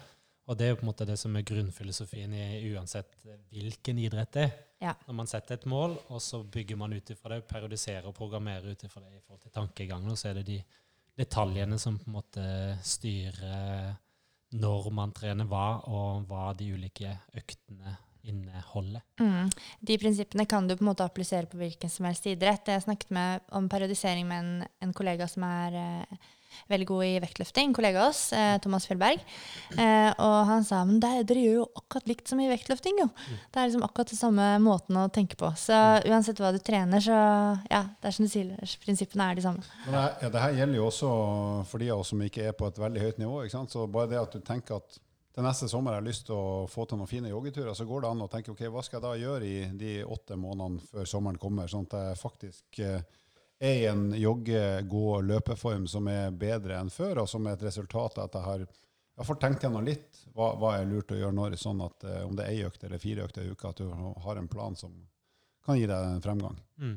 Og 0.48 0.56
det 0.58 0.66
er 0.66 0.72
jo 0.72 0.78
på 0.80 0.86
en 0.86 0.90
måte 0.90 1.06
det 1.06 1.18
som 1.20 1.36
er 1.36 1.44
grunnfilosofien 1.46 2.32
i 2.34 2.72
uansett 2.72 3.12
hvilken 3.52 4.00
idrett 4.00 4.32
det 4.34 4.46
er. 4.48 4.56
Ja. 4.78 4.94
Når 5.06 5.16
man 5.20 5.30
setter 5.30 5.58
et 5.58 5.66
mål, 5.66 5.96
og 6.08 6.22
så 6.22 6.40
bygger 6.42 6.78
man 6.78 6.94
ut 6.94 7.10
ifra 7.10 7.34
det, 7.34 7.46
periodiserer 7.50 8.06
og 8.08 8.14
programmerer 8.16 8.72
ut 8.72 8.84
ifra 8.86 9.02
det 9.02 9.18
i 9.18 9.22
forhold 9.24 9.42
til 9.42 9.54
tankegangen, 9.54 10.10
og 10.10 10.18
så 10.18 10.30
er 10.30 10.38
det 10.38 10.46
de 10.48 10.58
detaljene 11.18 11.78
som 11.82 11.98
på 11.98 12.08
en 12.08 12.14
måte 12.14 12.44
styrer 12.86 13.96
når 14.58 14.90
man 14.94 15.12
trener 15.12 15.48
hva, 15.50 15.66
og 15.90 16.28
hva 16.30 16.52
de 16.56 16.70
ulike 16.72 17.10
øktene 17.36 17.96
inneholder. 18.22 19.04
Mm. 19.20 19.50
De 19.80 19.98
prinsippene 20.00 20.46
kan 20.48 20.68
du 20.68 20.76
på 20.76 20.84
en 20.84 20.90
måte 20.90 21.06
applisere 21.06 21.50
på 21.50 21.60
hvilken 21.60 21.92
som 21.92 22.08
helst 22.08 22.26
idrett. 22.30 22.68
Jeg 22.68 22.86
snakket 22.86 23.14
med, 23.14 23.46
om 23.54 23.68
periodisering 23.70 24.28
med 24.28 24.44
en, 24.44 24.66
en 24.84 24.96
kollega 24.96 25.28
som 25.30 25.46
er 25.46 25.78
eh, 25.78 26.18
veldig 26.68 26.86
god 26.88 27.04
i 27.06 27.12
vektløfting, 27.22 27.70
en 27.70 27.76
kollega 27.76 28.02
av 28.02 28.10
oss, 28.10 28.22
eh, 28.32 28.56
Thomas 28.62 28.86
Fjellberg. 28.88 29.22
Eh, 29.78 30.10
og 30.24 30.36
han 30.48 30.64
sa 30.66 30.82
men 30.88 31.00
dere 31.02 31.42
gjør 31.42 31.58
jo 31.60 31.66
akkurat 31.80 32.08
likt 32.10 32.30
som 32.30 32.40
i 32.40 32.48
vektløfting. 32.50 33.00
jo. 33.02 33.08
Det 33.28 33.60
er 33.60 33.68
liksom 33.68 33.84
akkurat 33.86 34.12
den 34.12 34.20
samme 34.20 34.48
måten 34.64 34.98
å 34.98 35.08
tenke 35.12 35.38
på. 35.38 35.50
Så 35.56 35.74
uansett 36.08 36.40
hva 36.40 36.52
du 36.52 36.58
trener, 36.58 37.00
så 37.04 37.18
ja, 37.70 37.84
det 38.00 38.10
er 38.10 38.16
som 38.16 38.26
du 38.26 38.32
sier, 38.32 38.78
prinsippene 38.84 39.30
er 39.30 39.38
de 39.38 39.46
samme. 39.46 39.66
Men 39.86 39.98
det, 39.98 40.06
ja, 40.22 40.32
det 40.34 40.44
her 40.46 40.56
gjelder 40.62 40.80
jo 40.80 40.88
også 40.88 41.12
for 41.70 41.84
de 41.84 41.92
av 41.92 42.04
oss 42.04 42.14
som 42.14 42.24
ikke 42.24 42.48
er 42.50 42.56
på 42.56 42.68
et 42.68 42.80
veldig 42.80 43.04
høyt 43.04 43.22
nivå. 43.22 43.42
Ikke 43.44 43.58
sant? 43.58 43.74
Så 43.74 43.86
bare 43.86 44.10
det 44.12 44.22
at 44.22 44.34
du 44.34 44.40
tenker 44.44 44.82
at 44.82 45.02
til 45.38 45.46
neste 45.46 45.68
sommer 45.70 45.94
har 45.94 46.00
jeg 46.02 46.10
lyst 46.10 46.24
til 46.26 46.34
å 46.34 46.66
få 46.66 46.82
til 46.90 46.98
noen 46.98 47.06
fine 47.10 47.30
joggeturer, 47.30 47.70
så 47.78 47.84
går 47.86 48.02
det 48.02 48.08
an 48.10 48.24
å 48.24 48.30
tenke 48.32 48.50
ok, 48.50 48.64
hva 48.74 48.82
skal 48.82 48.98
jeg 48.98 49.04
da 49.04 49.12
gjøre 49.20 49.46
i 49.46 49.58
de 49.78 49.92
åtte 50.02 50.34
månedene 50.34 50.82
før 50.82 51.06
sommeren 51.06 51.38
kommer, 51.38 51.70
sånn 51.70 51.86
at 51.86 51.94
jeg 51.94 52.18
faktisk 52.18 52.80
eh, 52.82 53.04
er 53.62 53.76
i 53.78 53.86
en 53.86 54.08
jogge-, 54.18 54.82
gå- 54.90 55.20
løpeform 55.28 55.86
som 55.90 56.10
er 56.10 56.34
bedre 56.34 56.80
enn 56.80 56.90
før, 56.90 57.22
og 57.22 57.30
som 57.30 57.46
er 57.46 57.54
et 57.54 57.62
resultat 57.68 58.18
av 58.18 58.26
at 58.26 58.38
jeg 58.40 58.46
har 58.48 58.66
jeg 59.18 59.26
får 59.26 59.38
tenkt 59.42 59.64
gjennom 59.66 59.86
litt 59.86 60.20
hva, 60.34 60.52
hva 60.58 60.74
er 60.78 60.90
lurt 60.90 61.10
å 61.10 61.16
gjøre 61.18 61.34
når, 61.34 61.56
sånn 61.58 61.80
at 61.86 62.04
eh, 62.06 62.20
om 62.26 62.34
det 62.38 62.44
er 62.44 62.52
ei 62.54 62.66
økt 62.66 62.84
eller 62.86 63.02
fire 63.02 63.24
økter 63.26 63.46
i 63.46 63.54
uka, 63.54 63.72
at 63.72 63.80
du 63.82 63.88
har 64.26 64.38
en 64.38 64.50
plan 64.50 64.78
som 64.78 64.92
kan 65.66 65.78
gi 65.78 65.88
deg 65.90 66.12
en 66.16 66.22
fremgang. 66.22 66.58
Mm. 66.82 66.94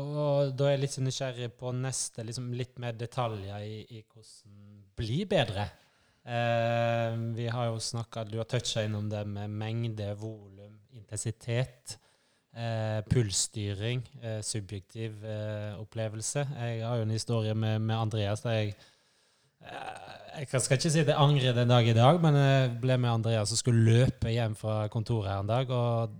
Og 0.00 0.54
da 0.56 0.68
er 0.68 0.76
jeg 0.76 0.84
litt 0.84 0.96
nysgjerrig 1.04 1.50
på 1.60 1.72
neste, 1.76 2.24
liksom 2.28 2.52
litt 2.56 2.76
mer 2.80 2.96
detaljer 2.96 3.64
i, 3.64 3.84
i 3.88 4.00
hvordan 4.04 4.56
bli 5.00 5.24
bedre. 5.28 5.70
Eh, 6.30 7.16
vi 7.34 7.48
har 7.50 7.72
jo 7.72 7.80
snakka, 7.82 8.22
du 8.24 8.36
har 8.38 8.46
toucha 8.46 8.84
innom 8.86 9.08
det 9.10 9.24
med 9.26 9.50
mengde, 9.50 10.12
volum, 10.14 10.76
intensitet. 10.94 11.96
Eh, 12.50 13.00
pulsstyring, 13.10 14.02
eh, 14.22 14.40
subjektiv 14.42 15.24
eh, 15.24 15.74
opplevelse. 15.78 16.46
Jeg 16.58 16.86
har 16.86 16.96
jo 16.96 17.02
en 17.06 17.14
historie 17.14 17.54
med, 17.54 17.78
med 17.78 17.96
Andreas 17.96 18.42
der 18.42 18.56
jeg 18.56 18.72
eh, 19.62 20.40
Jeg 20.40 20.62
skal 20.62 20.78
ikke 20.78 20.90
si 20.90 21.02
at 21.02 21.10
jeg 21.10 21.18
angrer 21.18 21.54
den 21.54 21.68
dag 21.70 21.86
i 21.86 21.94
dag, 21.94 22.18
men 22.22 22.38
jeg 22.38 22.72
ble 22.82 22.96
med 22.98 23.10
Andreas 23.10 23.52
og 23.52 23.58
skulle 23.58 23.82
løpe 23.86 24.30
hjem 24.30 24.54
fra 24.58 24.86
kontoret 24.88 25.30
her 25.30 25.42
en 25.42 25.50
dag. 25.50 25.70
og 25.70 26.10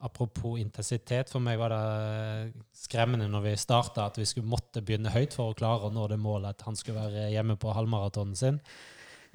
Apropos 0.00 0.60
intensitet, 0.60 1.28
for 1.28 1.44
meg 1.44 1.58
var 1.58 1.72
det 1.74 2.52
skremmende 2.76 3.28
når 3.28 3.48
vi 3.48 3.56
starta 3.56 4.06
at 4.06 4.18
vi 4.20 4.24
skulle 4.28 4.48
måtte 4.48 4.80
begynne 4.80 5.12
høyt 5.12 5.34
for 5.36 5.50
å 5.50 5.56
klare 5.58 5.88
å 5.88 5.92
nå 5.92 6.06
det 6.08 6.20
målet 6.20 6.56
at 6.56 6.64
han 6.68 6.76
skulle 6.76 7.00
være 7.00 7.32
hjemme 7.34 7.56
på 7.60 7.74
halvmaratonen 7.74 8.36
sin. 8.38 8.60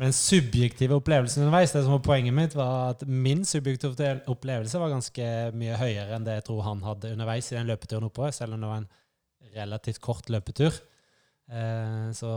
Men 0.01 0.15
subjektive 0.15 0.97
opplevelsen 0.97 1.43
underveis, 1.43 1.73
det 1.75 1.83
som 1.85 1.95
var 1.95 2.05
poenget 2.05 2.33
mitt, 2.35 2.55
var 2.57 2.95
at 2.95 3.03
min 3.05 3.43
subjektive 3.45 4.15
opplevelse 4.31 4.81
var 4.81 4.93
ganske 4.93 5.27
mye 5.57 5.77
høyere 5.77 6.17
enn 6.17 6.25
det 6.25 6.39
jeg 6.39 6.47
tror 6.49 6.63
han 6.65 6.81
hadde 6.85 7.13
underveis 7.13 7.51
i 7.51 7.59
den 7.59 7.69
løpeturen 7.69 8.07
oppover, 8.09 8.33
selv 8.33 8.57
om 8.57 8.63
det 8.63 8.71
var 8.71 8.81
en 8.81 8.89
relativt 9.53 10.01
kort 10.01 10.33
løpetur. 10.33 10.81
Eh, 11.51 12.11
så 12.15 12.29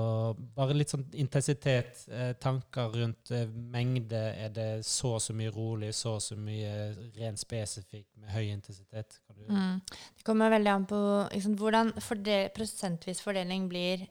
bare 0.56 0.74
litt 0.74 0.90
sånn 0.90 1.04
intensitet, 1.22 2.02
eh, 2.10 2.32
tanker 2.42 2.90
rundt 2.90 3.30
eh, 3.30 3.46
mengde. 3.46 4.18
Er 4.34 4.50
det 4.52 4.68
så 4.86 5.14
og 5.16 5.22
så 5.22 5.36
mye 5.36 5.52
rolig, 5.54 5.92
så 5.94 6.16
og 6.18 6.24
så 6.24 6.36
mye 6.36 6.90
rent 7.16 7.40
spesifikt 7.40 8.10
med 8.18 8.34
høy 8.34 8.50
intensitet? 8.50 9.20
Mm. 9.46 9.78
Det 10.18 10.26
kommer 10.26 10.52
veldig 10.52 10.72
an 10.72 10.88
på 10.90 11.00
liksom, 11.32 11.56
hvordan 11.60 11.94
fordel, 12.02 12.50
prosentvis 12.56 13.22
fordeling 13.22 13.68
blir, 13.70 14.08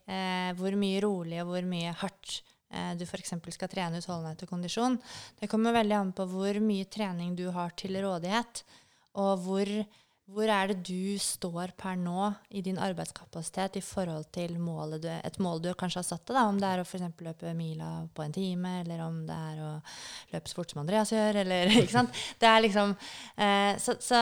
hvor 0.55 0.77
mye 0.79 1.01
rolig 1.03 1.41
og 1.43 1.51
hvor 1.51 1.67
mye 1.67 1.91
hardt 1.99 2.39
du 2.97 3.05
f.eks. 3.05 3.35
skal 3.55 3.71
trene 3.71 4.01
utholdenhet 4.01 4.45
og 4.45 4.51
kondisjon. 4.51 4.97
Det 5.39 5.49
kommer 5.51 5.75
veldig 5.75 5.99
an 5.99 6.15
på 6.15 6.25
hvor 6.31 6.59
mye 6.63 6.88
trening 6.91 7.35
du 7.38 7.47
har 7.55 7.75
til 7.77 7.97
rådighet, 8.03 8.63
og 9.21 9.45
hvor, 9.45 9.71
hvor 10.31 10.51
er 10.51 10.71
det 10.71 10.81
du 10.89 11.15
står 11.21 11.71
per 11.79 11.95
nå 11.99 12.31
i 12.49 12.63
din 12.65 12.79
arbeidskapasitet 12.81 13.79
i 13.79 13.83
forhold 13.85 14.27
til 14.35 14.57
du, 14.57 15.07
et 15.07 15.39
mål 15.39 15.63
du 15.63 15.71
kanskje 15.73 16.01
har 16.01 16.07
satt 16.09 16.25
deg, 16.27 16.41
om 16.43 16.59
det 16.59 16.71
er 16.71 16.83
å 16.83 16.88
eksempel 16.88 17.29
løpe 17.29 17.53
mila 17.55 17.91
på 18.13 18.25
en 18.25 18.35
time, 18.35 18.81
eller 18.83 19.05
om 19.05 19.21
det 19.27 19.39
er 19.51 19.63
å 19.63 19.71
løpe 20.33 20.51
så 20.51 20.59
fort 20.59 20.75
som 20.75 20.83
Andreas 20.83 21.13
gjør, 21.15 21.41
eller 21.45 21.71
ikke 21.79 21.95
sant. 21.95 22.23
Det 22.41 22.51
er 22.51 22.65
liksom 22.65 22.95
eh, 23.38 23.73
Så, 23.79 23.97
så 24.03 24.19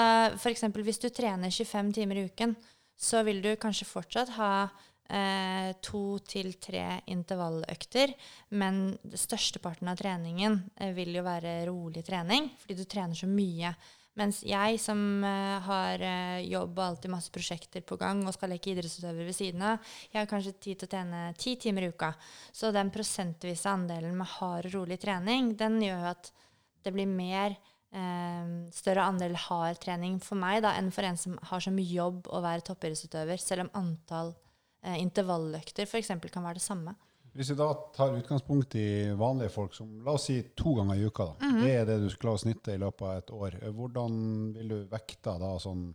eksempel 0.54 0.86
hvis 0.86 1.02
du 1.02 1.10
trener 1.10 1.50
25 1.50 1.94
timer 1.98 2.22
i 2.22 2.28
uken, 2.30 2.56
så 3.00 3.24
vil 3.26 3.42
du 3.44 3.56
kanskje 3.60 3.90
fortsatt 3.90 4.36
ha 4.38 4.54
eh, 5.14 5.72
to 5.84 6.20
til 6.26 6.56
tre 6.62 7.02
intervalløkter, 7.14 8.14
men 8.58 8.86
størsteparten 9.14 9.92
av 9.92 10.00
treningen 10.00 10.62
eh, 10.76 10.94
vil 10.98 11.14
jo 11.16 11.26
være 11.26 11.60
rolig 11.70 12.06
trening, 12.08 12.50
fordi 12.62 12.80
du 12.80 12.88
trener 12.90 13.18
så 13.18 13.30
mye. 13.30 13.74
Mens 14.20 14.44
jeg 14.46 14.78
som 14.82 15.00
eh, 15.26 15.58
har 15.66 16.02
eh, 16.06 16.46
jobb 16.46 16.78
og 16.78 16.86
alltid 16.86 17.14
masse 17.14 17.34
prosjekter 17.34 17.82
på 17.82 17.98
gang 17.98 18.22
og 18.22 18.36
skal 18.36 18.52
leke 18.54 18.74
idrettsutøver 18.74 19.26
ved 19.26 19.38
siden 19.38 19.64
av, 19.66 19.94
jeg 20.12 20.20
har 20.20 20.30
kanskje 20.30 20.54
tid 20.60 20.82
til 20.82 20.90
å 20.90 20.94
trene 20.94 21.22
ti 21.40 21.56
timer 21.62 21.88
i 21.88 21.92
uka. 21.94 22.12
Så 22.54 22.70
den 22.76 22.94
prosentvise 22.94 23.74
andelen 23.74 24.18
med 24.20 24.30
hard 24.36 24.70
og 24.70 24.78
rolig 24.78 25.00
trening, 25.02 25.56
den 25.58 25.82
gjør 25.82 26.06
jo 26.06 26.12
at 26.12 26.30
det 26.86 26.94
blir 26.94 27.10
mer 27.10 27.58
eh, 27.96 28.54
større 28.76 29.08
andel 29.10 29.34
hard 29.48 29.82
trening 29.82 30.22
for 30.22 30.38
meg 30.38 30.62
da, 30.66 30.76
enn 30.78 30.94
for 30.94 31.10
en 31.10 31.18
som 31.18 31.40
har 31.50 31.66
som 31.66 31.82
jobb 31.82 32.30
å 32.30 32.46
være 32.46 32.68
toppidrettsutøver, 32.70 33.42
selv 33.42 33.66
om 33.66 33.76
antall 33.82 34.36
eh, 34.84 35.00
intervalløkter 35.02 35.88
f.eks. 35.88 36.14
kan 36.32 36.46
være 36.46 36.60
det 36.60 36.66
samme. 36.66 36.96
Hvis 37.34 37.50
vi 37.50 37.58
da 37.58 37.72
tar 37.96 38.14
utgangspunkt 38.14 38.76
i 38.78 39.10
vanlige 39.18 39.50
folk, 39.50 39.74
som 39.74 39.90
la 40.06 40.14
oss 40.14 40.28
si 40.30 40.36
to 40.56 40.76
ganger 40.78 41.00
i 41.00 41.08
uka, 41.08 41.32
da. 41.32 41.48
Mhm. 41.48 41.62
det 41.64 41.72
er 41.74 41.86
det 41.90 42.00
du 42.04 42.10
skal 42.14 42.38
snitte 42.38 42.76
i 42.76 42.82
løpet 42.82 43.08
av 43.08 43.18
et 43.18 43.32
år. 43.34 43.58
Hvordan 43.74 44.20
vil 44.54 44.70
du 44.70 44.78
vekte 44.92 45.34
da 45.42 45.56
sånn 45.60 45.88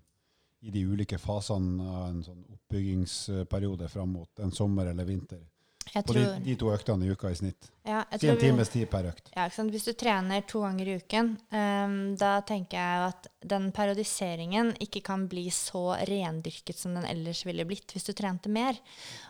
i 0.66 0.72
de 0.74 0.82
ulike 0.90 1.18
fasene 1.22 1.84
av 1.86 2.08
en 2.08 2.24
sånn 2.26 2.42
oppbyggingsperiode 2.56 3.88
fram 3.88 4.16
mot 4.18 4.42
en 4.42 4.50
sommer 4.50 4.90
eller 4.90 5.06
vinter? 5.06 5.44
På 5.94 6.12
de, 6.12 6.24
de 6.44 6.54
to 6.58 6.70
øktene 6.72 7.06
i 7.06 7.12
uka 7.12 7.30
i 7.32 7.36
snitt. 7.38 7.68
ja, 7.86 8.02
Si 8.20 8.28
en 8.28 8.38
times 8.40 8.70
tid 8.72 8.88
per 8.90 9.08
økt. 9.10 9.30
Ja? 9.34 9.46
Hvis 9.48 9.86
du 9.88 9.92
trener 9.98 10.44
to 10.48 10.62
ganger 10.64 10.88
i 10.90 10.96
uken, 11.00 11.30
um, 11.52 11.96
da 12.20 12.32
tenker 12.46 12.78
jeg 12.78 13.08
at 13.08 13.28
den 13.54 13.70
periodiseringen 13.74 14.74
ikke 14.84 15.02
kan 15.06 15.26
bli 15.30 15.46
så 15.54 15.96
rendyrket 16.08 16.78
som 16.78 16.96
den 16.96 17.06
ellers 17.08 17.44
ville 17.48 17.66
blitt 17.68 17.94
hvis 17.94 18.08
du 18.08 18.12
trente 18.16 18.52
mer. 18.52 18.78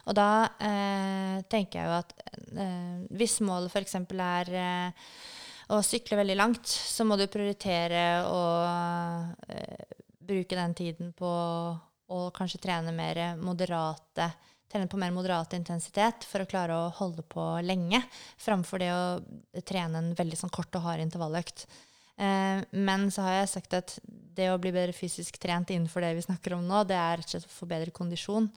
Og 0.06 0.16
da 0.18 0.30
uh, 0.48 1.38
tenker 1.50 1.82
jeg 1.82 1.90
jo 1.90 1.98
at 1.98 2.14
uh, 2.58 2.96
hvis 3.18 3.38
målet 3.46 3.72
f.eks. 3.72 3.98
er 4.18 4.54
uh, 4.58 5.10
å 5.76 5.82
sykle 5.84 6.18
veldig 6.22 6.38
langt, 6.38 6.66
så 6.66 7.04
må 7.04 7.18
du 7.20 7.26
prioritere 7.28 8.24
å 8.24 8.42
bruke 10.28 10.56
den 10.56 10.74
tiden 10.76 11.12
på 11.16 11.28
å 12.08 12.20
kanskje 12.32 12.60
trene 12.64 12.92
mer 12.96 13.36
moderate 13.36 14.30
trene 14.68 14.88
på 14.90 15.00
mer 15.00 15.12
moderat 15.14 15.54
intensitet 15.56 16.26
for 16.28 16.44
å 16.44 16.48
klare 16.48 16.76
å 16.76 16.92
holde 16.98 17.24
på 17.24 17.44
lenge, 17.64 18.02
framfor 18.40 18.82
det 18.82 18.90
å 18.92 19.62
trene 19.66 20.02
en 20.02 20.14
veldig 20.18 20.38
sånn 20.42 20.52
kort 20.52 20.74
og 20.76 20.84
hard 20.84 21.04
intervalløkt. 21.04 21.66
Eh, 22.18 22.64
men 22.74 23.08
så 23.14 23.24
har 23.24 23.38
jeg 23.38 23.52
sagt 23.54 23.76
at 23.78 23.98
det 24.04 24.50
å 24.50 24.58
bli 24.60 24.72
bedre 24.74 24.96
fysisk 24.96 25.38
trent 25.40 25.70
innenfor 25.70 26.02
det 26.04 26.16
vi 26.18 26.26
snakker 26.26 26.56
om 26.56 26.66
nå, 26.66 26.82
det 26.88 26.98
er 26.98 27.20
rett 27.20 27.30
og 27.30 27.36
slett 27.36 27.48
å 27.48 27.56
få 27.60 27.70
bedre 27.70 27.94
kondisjon. 27.94 28.50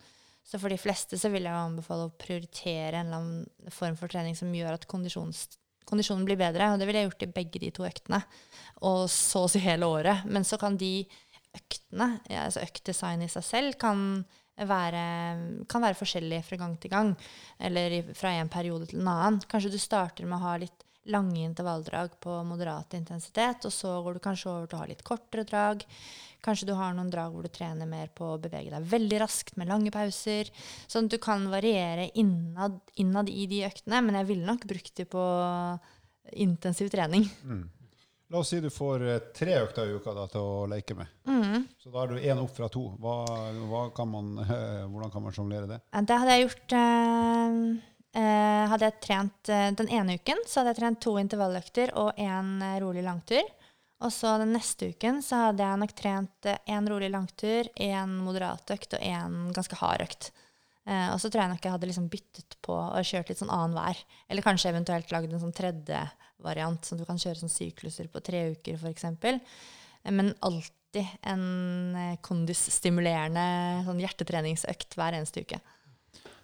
Så 0.44 0.60
for 0.60 0.74
de 0.74 0.80
fleste 0.82 1.20
så 1.22 1.30
vil 1.30 1.46
jeg 1.46 1.54
anbefale 1.54 2.08
å 2.08 2.16
prioritere 2.18 2.98
en 2.98 3.08
eller 3.08 3.20
annen 3.20 3.74
form 3.74 3.98
for 4.00 4.12
trening 4.12 4.36
som 4.36 4.50
gjør 4.52 4.80
at 4.80 4.88
kondisjonen 4.90 6.26
blir 6.26 6.40
bedre. 6.40 6.72
Og 6.74 6.82
det 6.82 6.88
ville 6.90 7.04
jeg 7.04 7.12
gjort 7.12 7.26
i 7.28 7.34
begge 7.38 7.62
de 7.62 7.70
to 7.78 7.86
øktene, 7.88 8.24
og 8.90 9.06
så 9.14 9.46
å 9.46 9.52
si 9.52 9.62
hele 9.62 9.88
året. 9.88 10.26
Men 10.26 10.48
så 10.48 10.58
kan 10.62 10.80
de 10.82 11.06
øktene, 11.56 12.16
altså 12.34 12.66
øktdesign 12.66 13.22
i 13.24 13.30
seg 13.32 13.46
selv, 13.46 13.78
kan 13.80 14.24
være, 14.70 15.02
kan 15.70 15.84
være 15.84 15.98
forskjellig 16.00 16.42
fra 16.48 16.60
gang 16.62 16.78
til 16.82 16.94
gang, 16.94 17.12
eller 17.60 18.14
fra 18.18 18.36
en 18.38 18.52
periode 18.52 18.92
til 18.92 19.02
en 19.02 19.12
annen. 19.12 19.42
Kanskje 19.52 19.74
du 19.74 19.80
starter 19.82 20.28
med 20.28 20.40
å 20.40 20.46
ha 20.46 20.56
litt 20.62 20.88
lange 21.10 21.42
intervalldrag 21.42 22.20
på 22.22 22.36
moderat 22.46 22.94
intensitet, 22.94 23.66
og 23.66 23.74
så 23.74 23.96
går 24.06 24.18
du 24.18 24.24
kanskje 24.24 24.52
over 24.52 24.68
til 24.70 24.78
å 24.78 24.82
ha 24.84 24.90
litt 24.92 25.02
kortere 25.08 25.46
drag. 25.50 25.86
Kanskje 26.46 26.70
du 26.70 26.74
har 26.78 26.94
noen 26.98 27.10
drag 27.14 27.34
hvor 27.34 27.46
du 27.46 27.54
trener 27.54 27.90
mer 27.90 28.10
på 28.14 28.34
å 28.34 28.40
bevege 28.42 28.74
deg 28.74 28.88
veldig 28.90 29.20
raskt 29.22 29.58
med 29.62 29.70
lange 29.70 29.94
pauser. 29.94 30.50
Sånn 30.90 31.10
at 31.10 31.16
du 31.16 31.20
kan 31.22 31.46
variere 31.54 32.10
innad, 32.18 32.80
innad 33.02 33.30
i 33.30 33.48
de 33.50 33.64
øktene, 33.68 34.02
men 34.06 34.18
jeg 34.22 34.30
ville 34.30 34.50
nok 34.50 34.66
brukt 34.70 34.96
de 34.98 35.06
på 35.10 35.28
intensiv 36.38 36.90
trening. 36.94 37.28
La 38.32 38.40
oss 38.40 38.50
si 38.54 38.62
du 38.64 38.70
får 38.72 39.04
eh, 39.04 39.24
tre 39.36 39.58
økter 39.60 39.90
i 39.90 39.96
uka 40.00 40.14
da, 40.16 40.24
til 40.32 40.40
å 40.40 40.66
leke 40.72 40.96
med. 40.96 41.10
Mm. 41.28 41.66
Så 41.82 41.92
da 41.92 42.06
er 42.06 42.12
du 42.14 42.28
én 42.32 42.40
opp 42.40 42.54
fra 42.56 42.70
to. 42.72 42.86
Hva, 43.04 43.16
hva 43.68 43.82
kan 43.96 44.08
man, 44.08 44.38
hvordan 44.92 45.12
kan 45.12 45.26
man 45.26 45.36
sjonglere 45.36 45.68
det? 45.68 45.82
Det 45.92 46.20
hadde 46.22 46.38
jeg 46.38 46.46
gjort 46.46 46.76
eh, 46.80 47.58
eh, 48.22 48.62
Hadde 48.72 48.88
jeg 48.88 49.02
trent 49.04 49.52
eh, 49.52 49.68
den 49.82 49.92
ene 49.92 50.16
uken, 50.16 50.46
så 50.48 50.62
hadde 50.62 50.72
jeg 50.72 50.80
trent 50.80 51.02
to 51.04 51.18
intervalløkter 51.20 51.92
og 52.00 52.16
én 52.16 52.64
rolig 52.84 53.04
langtur. 53.04 53.44
Og 54.02 54.16
så 54.16 54.38
den 54.42 54.56
neste 54.56 54.94
uken 54.96 55.20
så 55.22 55.50
hadde 55.50 55.68
jeg 55.68 55.82
nok 55.84 55.92
trent 56.00 56.48
én 56.72 56.88
rolig 56.90 57.12
langtur, 57.12 57.68
én 57.76 58.16
moderat 58.24 58.72
økt 58.74 58.96
og 58.96 59.04
én 59.12 59.52
ganske 59.54 59.78
hard 59.84 60.08
økt. 60.08 60.32
Eh, 60.90 61.08
og 61.12 61.20
så 61.22 61.30
tror 61.30 61.44
jeg 61.44 61.54
nok 61.54 61.66
jeg 61.68 61.76
hadde 61.76 61.90
liksom 61.92 62.08
byttet 62.10 62.58
på 62.66 62.74
og 62.74 63.06
kjørt 63.06 63.30
litt 63.30 63.42
sånn 63.42 63.54
annenhver. 63.54 64.00
Eller 64.32 64.46
kanskje 64.46 64.72
eventuelt 64.72 65.12
lagd 65.14 65.36
en 65.36 65.44
sånn 65.44 65.56
tredje 65.56 66.00
variant, 66.44 66.86
som 66.86 67.00
du 67.00 67.06
kan 67.08 67.20
kjøre 67.22 67.42
sånn 67.42 67.54
sykluser 67.54 68.10
på 68.12 68.22
tre 68.26 68.48
uker 68.56 68.80
f.eks. 68.80 69.08
Eh, 69.26 70.12
men 70.12 70.34
alltid 70.40 71.18
en 71.32 71.46
eh, 71.96 72.18
kondisstimulerende 72.26 73.46
sånn 73.88 74.02
hjertetreningsøkt 74.04 74.98
hver 75.00 75.20
eneste 75.20 75.46
uke. 75.46 75.62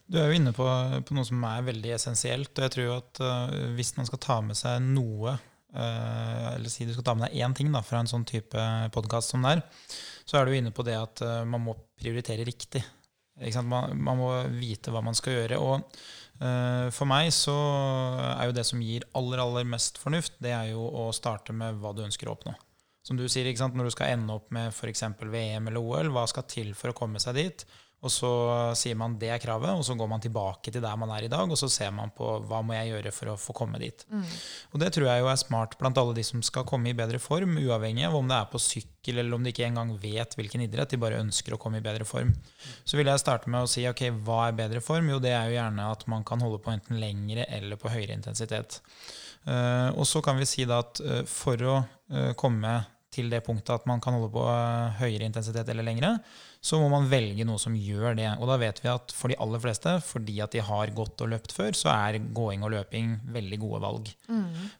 Du 0.07 0.19
er 0.21 0.29
jo 0.29 0.39
inne 0.39 0.53
på, 0.55 0.65
på 1.03 1.15
noe 1.17 1.27
som 1.27 1.41
er 1.43 1.65
veldig 1.67 1.91
essensielt. 1.97 2.53
og 2.55 2.63
jeg 2.63 2.73
tror 2.77 2.91
at 2.95 3.19
uh, 3.19 3.55
Hvis 3.75 3.91
man 3.97 4.07
skal 4.07 4.21
ta 4.23 4.37
med 4.39 4.55
seg 4.55 4.79
noe, 4.85 5.33
uh, 5.75 6.45
eller 6.53 6.71
si 6.71 6.87
du 6.87 6.93
skal 6.95 7.09
ta 7.09 7.15
med 7.17 7.27
deg 7.27 7.43
én 7.43 7.55
ting 7.57 7.73
da, 7.73 7.81
fra 7.83 7.99
en 7.99 8.07
sånn 8.07 8.23
type 8.27 8.67
podkast 8.95 9.35
som 9.35 9.43
det 9.43 9.57
er, 9.57 9.65
så 10.23 10.39
er 10.39 10.47
du 10.47 10.55
inne 10.55 10.71
på 10.71 10.85
det 10.87 10.95
at 10.95 11.23
uh, 11.27 11.41
man 11.43 11.65
må 11.65 11.75
prioritere 11.99 12.47
riktig. 12.47 12.85
Man, 13.67 13.91
man 14.01 14.17
må 14.17 14.31
vite 14.55 14.89
hva 14.95 15.03
man 15.05 15.17
skal 15.17 15.35
gjøre. 15.41 15.59
og 15.59 15.99
for 16.37 17.09
meg 17.09 17.31
så 17.33 17.55
er 18.35 18.49
jo 18.49 18.55
det 18.57 18.65
som 18.67 18.81
gir 18.83 19.05
aller, 19.17 19.41
aller 19.41 19.67
mest 19.67 19.97
fornuft, 20.01 20.35
det 20.43 20.53
er 20.53 20.71
jo 20.73 20.85
å 20.85 21.09
starte 21.15 21.55
med 21.55 21.79
hva 21.81 21.95
du 21.97 22.03
ønsker 22.05 22.29
å 22.29 22.35
oppnå. 22.37 22.53
Som 23.07 23.15
du 23.15 23.23
sier? 23.31 23.47
Når 23.47 23.87
du 23.87 23.95
skal 23.95 24.17
ende 24.17 24.35
opp 24.35 24.51
med 24.51 24.73
f.eks. 24.73 25.05
VM 25.23 25.69
eller 25.71 25.79
OL, 25.79 26.11
hva 26.11 26.25
skal 26.27 26.43
til 26.51 26.73
for 26.75 26.91
å 26.91 26.97
komme 26.97 27.21
seg 27.23 27.39
dit? 27.39 27.63
Og 28.05 28.11
så 28.13 28.29
sier 28.77 28.93
man 28.97 29.15
det 29.17 29.31
er 29.33 29.39
kravet, 29.41 29.71
og 29.73 29.81
så 29.85 29.95
går 29.97 30.09
man 30.11 30.21
tilbake 30.21 30.69
til 30.69 30.83
der 30.83 30.97
man 31.01 31.09
er 31.15 31.25
i 31.25 31.29
dag, 31.31 31.49
og 31.49 31.57
så 31.57 31.65
ser 31.71 31.89
man 31.95 32.11
på 32.13 32.27
hva 32.45 32.59
må 32.61 32.75
jeg 32.75 32.91
gjøre 32.91 33.13
for 33.15 33.31
å 33.31 33.37
få 33.41 33.55
komme 33.57 33.79
dit. 33.81 34.03
Og 34.69 34.77
det 34.83 34.91
tror 34.93 35.07
jeg 35.09 35.23
jo 35.23 35.29
er 35.31 35.39
smart 35.41 35.73
blant 35.79 35.97
alle 35.97 36.13
de 36.13 36.25
som 36.27 36.43
skal 36.45 36.67
komme 36.69 36.91
i 36.91 36.97
bedre 36.97 37.17
form, 37.17 37.55
uavhengig 37.57 38.05
av 38.05 38.19
om 38.19 38.29
det 38.29 38.37
er 38.37 38.51
på 38.51 38.61
sykkel 38.61 39.17
eller 39.23 39.33
om 39.33 39.47
de 39.47 39.49
ikke 39.49 39.65
engang 39.65 39.95
vet 40.03 40.37
hvilken 40.37 40.67
idrett, 40.67 40.93
de 40.93 41.01
bare 41.01 41.23
ønsker 41.23 41.55
å 41.55 41.59
komme 41.63 41.81
i 41.81 41.85
bedre 41.87 42.05
form. 42.05 42.35
Så 42.85 42.99
vil 42.99 43.09
jeg 43.09 43.23
starte 43.23 43.49
med 43.49 43.65
å 43.65 43.71
si 43.71 43.87
ok, 43.89 44.03
hva 44.27 44.43
er 44.45 44.59
bedre 44.59 44.83
form? 44.83 45.09
Jo, 45.15 45.17
det 45.23 45.33
er 45.33 45.49
jo 45.49 45.57
gjerne 45.57 45.87
at 45.95 46.05
man 46.11 46.27
kan 46.27 46.43
holde 46.45 46.61
på 46.61 46.75
enten 46.75 47.01
lengre 47.01 47.47
eller 47.49 47.81
på 47.81 47.89
høyere 47.89 48.13
intensitet. 48.13 48.77
Uh, 49.47 49.89
og 49.95 50.05
så 50.05 50.21
kan 50.21 50.37
vi 50.37 50.45
si 50.45 50.67
da 50.69 50.83
at 50.83 51.01
uh, 51.01 51.23
for 51.25 51.65
å 51.65 51.79
uh, 51.81 52.33
komme 52.37 52.77
til 53.17 53.31
det 53.31 53.41
punktet 53.45 53.73
at 53.75 53.87
man 53.89 54.01
kan 54.03 54.15
holde 54.15 54.29
på 54.33 54.43
høyere 54.99 55.27
intensitet 55.27 55.67
eller 55.73 55.85
lengre, 55.85 56.13
så 56.63 56.79
må 56.81 56.89
man 56.91 57.07
velge 57.09 57.45
noe 57.47 57.61
som 57.61 57.75
gjør 57.77 58.17
det. 58.17 58.29
Og 58.41 58.49
da 58.49 58.57
vet 58.61 58.81
vi 58.83 58.91
at 58.91 59.13
for 59.15 59.31
de 59.31 59.37
aller 59.43 59.61
fleste, 59.63 59.93
fordi 60.05 60.37
at 60.43 60.53
de 60.55 60.63
har 60.65 60.93
gått 60.97 61.23
og 61.23 61.31
løpt 61.33 61.55
før, 61.55 61.73
så 61.77 61.91
er 61.93 62.19
gåing 62.37 62.65
og 62.65 62.73
løping 62.73 63.17
veldig 63.35 63.59
gode 63.61 63.81
valg. 63.83 64.13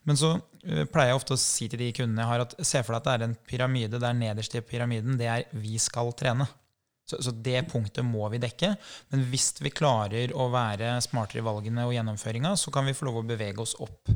Men 0.08 0.20
så 0.20 0.34
uh, 0.38 0.84
pleier 0.92 1.12
jeg 1.12 1.20
ofte 1.20 1.36
å 1.36 1.42
si 1.42 1.68
til 1.70 1.82
de 1.82 1.90
kundene 1.96 2.24
jeg 2.24 2.32
har, 2.32 2.46
at 2.46 2.56
se 2.60 2.82
for 2.84 2.94
deg 2.94 3.02
at 3.02 3.08
det 3.08 3.16
er 3.16 3.28
en 3.28 3.36
pyramide 3.50 4.02
der 4.02 4.16
nederst 4.18 4.56
i 4.58 4.64
pyramiden 4.64 5.20
det 5.20 5.30
er 5.32 5.46
'vi 5.52 5.78
skal 5.82 6.12
trene'. 6.18 6.48
Så, 7.08 7.22
så 7.24 7.32
det 7.32 7.62
punktet 7.70 8.04
må 8.04 8.26
vi 8.28 8.40
dekke. 8.42 8.74
Men 9.12 9.22
hvis 9.30 9.54
vi 9.64 9.72
klarer 9.72 10.34
å 10.36 10.50
være 10.52 10.98
smartere 11.00 11.40
i 11.40 11.46
valgene 11.46 11.86
og 11.88 11.94
gjennomføringa, 11.96 12.52
så 12.60 12.72
kan 12.74 12.84
vi 12.84 12.96
få 12.96 13.08
lov 13.08 13.22
å 13.22 13.28
bevege 13.30 13.64
oss 13.64 13.78
opp. 13.80 14.12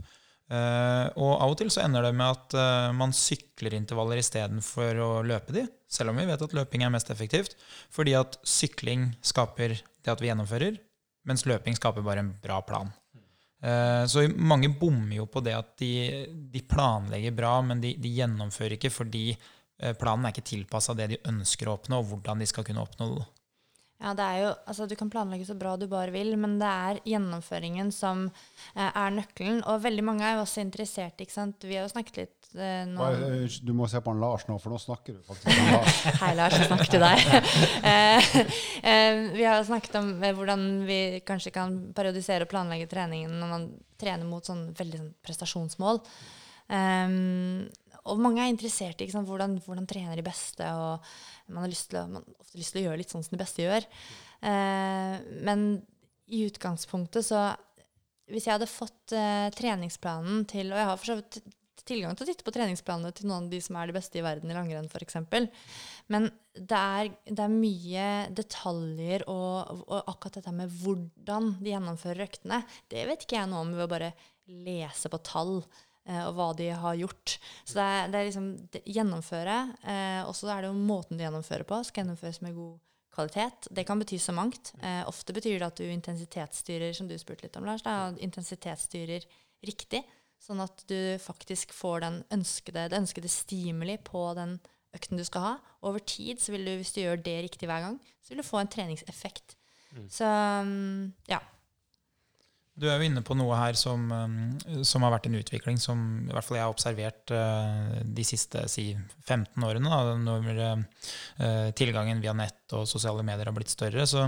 Uh, 0.52 1.08
og 1.16 1.30
av 1.40 1.52
og 1.54 1.56
til 1.56 1.70
så 1.72 1.80
ender 1.80 2.04
det 2.04 2.12
med 2.12 2.28
at 2.28 2.54
uh, 2.58 2.92
man 2.92 3.14
sykler 3.16 3.72
intervaller 3.78 4.20
istedenfor 4.20 4.98
å 5.00 5.10
løpe 5.24 5.54
de, 5.56 5.62
selv 5.88 6.12
om 6.12 6.18
vi 6.20 6.26
vet 6.28 6.44
at 6.44 6.56
løping 6.58 6.84
er 6.84 6.92
mest 6.92 7.08
effektivt. 7.14 7.56
Fordi 7.94 8.12
at 8.18 8.36
sykling 8.44 9.14
skaper 9.24 9.78
det 9.78 10.12
at 10.12 10.20
vi 10.20 10.28
gjennomfører, 10.28 10.76
mens 11.28 11.46
løping 11.48 11.78
skaper 11.78 12.04
bare 12.04 12.26
en 12.26 12.34
bra 12.44 12.60
plan. 12.68 12.92
Uh, 13.64 14.04
så 14.10 14.26
mange 14.36 14.68
bommer 14.76 15.22
jo 15.22 15.28
på 15.30 15.40
det 15.46 15.56
at 15.56 15.72
de, 15.80 15.92
de 16.52 16.64
planlegger 16.68 17.32
bra, 17.38 17.54
men 17.64 17.80
de, 17.80 17.94
de, 17.96 18.12
gjennomfører 18.20 18.76
ikke 18.76 18.92
fordi 18.92 19.30
planen 19.98 20.28
er 20.28 20.30
ikke 20.30 20.44
tilpassa 20.46 20.94
det 20.94 21.08
de 21.10 21.16
ønsker 21.26 21.66
å 21.66 21.72
oppnå, 21.74 21.98
og 21.98 22.10
hvordan 22.12 22.38
de 22.38 22.46
skal 22.46 22.62
kunne 22.62 22.84
oppnå 22.84 23.08
det. 23.16 23.24
Ja, 24.02 24.12
det 24.18 24.24
er 24.26 24.38
jo, 24.42 24.52
altså 24.66 24.86
Du 24.90 24.96
kan 24.98 25.10
planlegge 25.12 25.46
så 25.46 25.54
bra 25.58 25.76
du 25.78 25.86
bare 25.90 26.10
vil, 26.14 26.34
men 26.40 26.58
det 26.60 26.68
er 26.68 27.00
gjennomføringen 27.06 27.92
som 27.94 28.24
eh, 28.74 28.88
er 28.88 29.14
nøkkelen. 29.14 29.62
Og 29.70 29.82
veldig 29.84 30.04
mange 30.06 30.26
er 30.26 30.36
jo 30.36 30.42
også 30.46 30.64
interessert. 30.64 31.20
ikke 31.22 31.34
sant? 31.34 31.62
Vi 31.62 31.78
har 31.78 31.86
jo 31.86 31.92
snakket 31.92 32.18
litt 32.24 32.50
eh, 32.56 32.82
nå 32.90 32.98
Bare, 32.98 33.46
Du 33.62 33.72
må 33.78 33.86
se 33.90 34.02
på 34.02 34.14
han 34.14 34.22
Lars 34.22 34.48
nå, 34.50 34.58
for 34.62 34.74
nå 34.74 34.80
snakker 34.82 35.18
du 35.18 35.22
faktisk 35.28 35.52
om 35.54 35.70
Lars. 35.76 36.02
Hei, 36.24 36.32
Lars. 36.38 36.58
Jeg 36.58 36.70
snakker 36.72 36.92
til 36.96 37.06
deg. 37.06 37.24
eh, 37.92 38.30
eh, 38.82 39.22
vi 39.38 39.46
har 39.46 39.60
jo 39.60 39.70
snakket 39.70 39.98
om 40.02 40.12
eh, 40.18 40.34
hvordan 40.36 40.68
vi 40.88 41.00
kanskje 41.28 41.54
kan 41.54 41.78
periodisere 41.94 42.48
og 42.48 42.52
planlegge 42.52 42.90
treningen 42.90 43.38
når 43.38 43.56
man 43.56 43.72
trener 44.02 44.26
mot 44.26 44.46
sånn 44.46 44.70
veldig 44.78 45.04
sånn 45.04 45.12
prestasjonsmål. 45.22 46.02
Um, 46.68 47.70
og 48.10 48.18
mange 48.18 48.42
er 48.42 48.50
interessert 48.50 49.02
i 49.02 49.08
hvordan, 49.12 49.58
hvordan 49.62 49.86
trener 49.86 50.18
de 50.18 50.26
beste, 50.26 50.66
og 50.66 51.02
man 51.52 51.64
har 51.64 51.72
å, 52.00 52.04
man 52.10 52.20
har 52.22 52.42
ofte 52.42 52.58
lyst 52.58 52.74
til 52.74 52.82
å 52.82 52.86
gjøre 52.88 53.00
litt 53.02 53.14
sånn 53.14 53.24
som 53.26 53.36
de 53.36 53.42
beste 53.42 53.64
gjør. 53.64 53.86
Uh, 54.42 55.18
men 55.46 55.66
i 56.32 56.46
utgangspunktet 56.48 57.26
så 57.26 57.52
Hvis 58.32 58.46
jeg 58.46 58.56
hadde 58.56 58.66
fått 58.70 59.12
uh, 59.14 59.50
treningsplanen 59.54 60.46
til 60.50 60.72
Og 60.72 60.80
jeg 60.80 60.88
har 60.88 60.98
for 60.98 61.10
så 61.12 61.16
vidt 61.20 61.36
tilgang 61.86 62.16
til 62.16 62.24
å 62.24 62.30
titte 62.30 62.46
på 62.46 62.54
treningsplanene 62.54 63.12
til 63.16 63.28
noen 63.28 63.46
av 63.46 63.52
de 63.52 63.60
som 63.62 63.76
er 63.78 63.90
de 63.90 63.96
beste 63.96 64.18
i 64.18 64.24
verden 64.24 64.50
i 64.50 64.56
langrenn, 64.56 64.88
f.eks. 64.90 65.16
Men 66.12 66.28
det 66.54 66.78
er, 66.78 67.10
det 67.26 67.42
er, 67.42 67.54
mye 67.54 68.08
detaljer 68.38 69.24
og, 69.30 69.82
og, 69.88 69.96
akkurat 70.12 70.38
dette 70.38 70.54
med 70.54 70.72
hvordan 70.82 71.54
de 71.62 71.72
gjennomfører 71.72 72.26
øktene, 72.28 72.60
det 72.92 73.06
vet 73.08 73.26
ikke 73.26 73.40
jeg 73.40 73.50
noe 73.50 73.64
om 73.64 73.72
ved 73.74 73.86
å 73.86 73.90
bare 73.90 74.12
lese 74.46 75.10
på 75.10 75.22
tall 75.26 75.58
og 76.26 76.32
hva 76.36 76.48
de 76.58 76.68
har 76.74 76.96
gjort. 76.98 77.36
Så 77.64 77.78
det 77.78 77.84
er, 77.86 78.08
det 78.10 78.20
er 78.20 78.28
liksom 78.28 78.48
det, 78.74 78.82
gjennomføre. 78.90 79.58
Eh, 79.82 80.22
og 80.26 80.34
så 80.38 80.50
er 80.54 80.64
det 80.64 80.72
jo 80.72 80.86
måten 80.88 81.18
du 81.18 81.24
gjennomfører 81.24 81.66
på. 81.68 81.82
Skal 81.86 82.02
gjennomføres 82.02 82.40
med 82.42 82.56
god 82.56 82.80
kvalitet. 83.12 83.68
Det 83.70 83.84
kan 83.86 84.00
bety 84.00 84.18
så 84.20 84.34
mangt. 84.34 84.72
Eh, 84.82 85.02
ofte 85.08 85.36
betyr 85.36 85.60
det 85.60 85.68
at 85.68 85.78
du 85.78 85.86
intensitetsstyrer, 85.86 86.92
som 86.96 87.10
du 87.10 87.14
spurte 87.20 87.46
litt 87.46 87.58
om, 87.60 87.68
Lars, 87.68 87.84
da, 87.86 88.10
intensitetsstyrer 88.24 89.28
riktig. 89.66 90.02
Sånn 90.42 90.62
at 90.64 90.82
du 90.90 91.18
faktisk 91.22 91.74
får 91.76 92.02
den 92.02 92.22
ønskede, 92.34 92.88
det 92.90 92.98
ønskede 92.98 93.30
stimuli 93.30 93.94
på 94.02 94.24
den 94.38 94.56
økten 94.96 95.20
du 95.20 95.24
skal 95.28 95.46
ha. 95.46 95.52
Over 95.86 96.02
tid, 96.02 96.40
så 96.42 96.54
vil 96.54 96.66
du, 96.66 96.74
hvis 96.80 96.94
du 96.96 97.02
gjør 97.04 97.20
det 97.22 97.38
riktig 97.46 97.68
hver 97.70 97.84
gang, 97.84 98.00
så 98.22 98.32
vil 98.32 98.42
du 98.42 98.48
få 98.48 98.58
en 98.62 98.72
treningseffekt. 98.72 99.56
Så 100.10 100.26
mm, 100.26 101.12
ja. 101.28 101.38
Du 102.72 102.86
er 102.88 102.96
jo 102.96 103.04
inne 103.04 103.20
på 103.20 103.34
noe 103.36 103.52
her 103.60 103.76
som, 103.76 104.06
um, 104.08 104.84
som 104.88 105.04
har 105.04 105.12
vært 105.12 105.26
en 105.28 105.36
utvikling 105.36 105.76
som 105.80 106.22
i 106.24 106.32
hvert 106.32 106.46
fall 106.46 106.56
jeg 106.56 106.64
har 106.64 106.72
observert 106.72 107.32
uh, 107.36 107.98
de 108.00 108.24
siste 108.24 108.62
si, 108.72 108.86
15 109.26 109.66
årene. 109.68 109.92
Da, 109.92 110.14
når 110.16 110.48
uh, 110.56 111.66
tilgangen 111.76 112.22
via 112.24 112.32
nett 112.32 112.72
og 112.72 112.86
sosiale 112.88 113.20
medier 113.28 113.50
har 113.50 113.56
blitt 113.58 113.68
større, 113.68 114.06
så, 114.08 114.24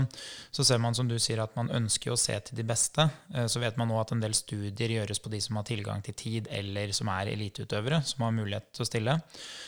så, 0.53 0.61
ser 0.61 0.77
man 0.83 0.93
som 0.93 1.09
du 1.09 1.15
sier 1.17 1.41
at 1.41 1.57
man 1.57 1.73
ønsker 1.73 2.13
å 2.13 2.19
se 2.21 2.37
til 2.45 2.59
de 2.59 2.67
beste. 2.69 3.07
Uh, 3.33 3.47
så 3.49 3.63
vet 3.63 3.79
man 3.81 3.89
nå 3.89 3.97
at 3.97 4.13
en 4.13 4.21
del 4.21 4.37
studier 4.37 4.93
gjøres 4.93 5.23
på 5.25 5.33
de 5.33 5.41
som 5.41 5.57
har 5.57 5.65
tilgang 5.65 6.05
til 6.05 6.13
tid, 6.13 6.51
eller 6.53 6.93
som 6.93 7.09
er 7.15 7.33
eliteutøvere, 7.33 8.03
som 8.05 8.27
har 8.27 8.37
mulighet 8.37 8.69
til 8.77 8.85
å 8.85 8.89
stille. 8.91 9.17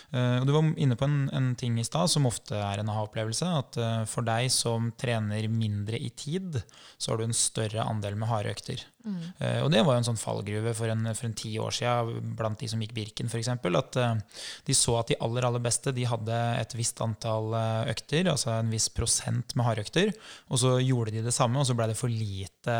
Og 0.07 0.45
Du 0.47 0.53
var 0.53 0.69
inne 0.80 0.95
på 0.95 1.03
en, 1.03 1.17
en 1.36 1.49
ting 1.59 1.75
i 1.82 1.84
stad 1.84 2.07
som 2.07 2.30
ofte 2.30 2.55
er 2.55 2.80
en 2.80 2.88
aha-opplevelse. 2.93 3.49
At 3.59 3.75
for 4.07 4.23
deg 4.23 4.47
som 4.53 4.93
trener 4.95 5.49
mindre 5.51 5.99
i 5.99 6.07
tid, 6.15 6.61
så 6.95 7.11
har 7.11 7.19
du 7.19 7.25
en 7.25 7.36
større 7.36 7.84
andel 7.84 8.15
med 8.15 8.32
harde 8.32 8.53
økter. 8.55 8.66
Mm. 8.76 9.20
Uh, 9.39 9.59
og 9.63 9.70
det 9.72 9.82
var 9.86 9.95
jo 9.95 10.01
en 10.01 10.07
sånn 10.09 10.20
fallgruve 10.20 10.74
for 10.76 10.91
en, 10.91 11.07
for 11.15 11.30
en 11.30 11.36
ti 11.38 11.53
år 11.61 11.76
siden 11.78 12.34
blant 12.38 12.59
de 12.59 12.68
som 12.68 12.82
gikk 12.84 12.95
Birken 12.97 13.32
f.eks. 13.32 13.49
At 13.55 13.99
uh, 14.01 14.41
de 14.68 14.76
så 14.76 14.97
at 14.99 15.11
de 15.11 15.20
aller 15.24 15.47
aller 15.47 15.63
beste 15.63 15.93
de 15.95 16.07
hadde 16.09 16.39
et 16.59 16.76
visst 16.78 16.99
antall 17.03 17.53
uh, 17.55 17.88
økter, 17.91 18.28
altså 18.34 18.51
en 18.57 18.72
viss 18.74 18.89
prosent 18.93 19.55
med 19.55 19.68
hardøkter. 19.70 20.11
Og 20.51 20.61
så 20.63 20.76
gjorde 20.84 21.15
de 21.15 21.26
det 21.26 21.36
samme, 21.36 21.61
og 21.61 21.70
så 21.70 21.78
ble 21.78 21.89
det 21.91 21.99
for 21.99 22.11
lite 22.11 22.78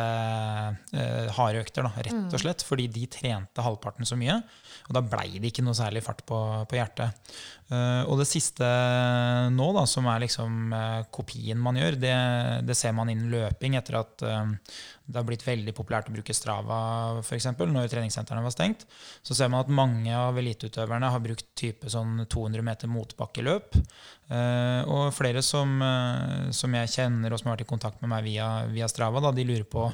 harde 1.36 1.62
økter, 1.62 1.86
da, 1.86 1.92
rett 1.96 2.14
og 2.14 2.34
mm. 2.34 2.42
slett. 2.42 2.64
Fordi 2.66 2.88
de 2.92 3.06
trente 3.10 3.64
halvparten 3.64 4.08
så 4.08 4.18
mye. 4.18 4.40
Og 4.88 4.96
da 4.96 5.04
blei 5.04 5.38
det 5.38 5.52
ikke 5.52 5.64
noe 5.64 5.76
særlig 5.76 6.04
fart 6.04 6.24
på, 6.28 6.38
på 6.68 6.78
hjertet. 6.78 7.30
Uh, 7.68 8.00
og 8.08 8.16
det 8.16 8.24
siste 8.30 8.64
nå, 9.52 9.66
da, 9.76 9.82
som 9.84 10.06
er 10.08 10.22
liksom 10.22 10.70
uh, 10.72 11.02
kopien 11.12 11.58
man 11.60 11.76
gjør, 11.76 11.98
det, 12.00 12.14
det, 12.64 12.76
ser 12.78 12.94
man 12.96 13.10
innen 13.12 13.28
løping 13.28 13.76
etter 13.76 13.98
at 14.00 14.24
uh, 14.24 14.54
det 15.08 15.16
har 15.16 15.24
blitt 15.24 15.44
veldig 15.46 15.72
populært 15.72 16.10
å 16.10 16.12
bruke 16.12 16.34
Strava 16.36 16.78
for 17.24 17.36
eksempel, 17.38 17.70
når 17.72 17.88
treningssentrene 17.88 18.44
var 18.44 18.52
stengt. 18.52 18.84
Så 19.24 19.36
ser 19.36 19.48
man 19.48 19.62
at 19.64 19.72
mange 19.72 20.12
av 20.12 20.36
eliteutøverne 20.36 21.08
har 21.14 21.22
brukt 21.24 21.46
type 21.56 21.88
sånn 21.88 22.26
200 22.28 22.64
meter 22.66 22.92
motbakkeløp. 22.92 23.78
og 24.92 25.06
flere 25.16 25.40
som, 25.42 25.80
som, 26.52 26.76
jeg 26.76 26.92
kjenner 26.92 27.32
og 27.32 27.40
som 27.40 27.48
har 27.48 27.56
vært 27.56 27.64
i 27.64 27.72
kontakt 27.72 28.04
med 28.04 28.12
meg 28.12 28.28
via, 28.28 28.50
via 28.68 28.88
Strava, 28.92 29.24
da, 29.24 29.32
de 29.32 29.48
lurer 29.48 29.68
på 29.68 29.88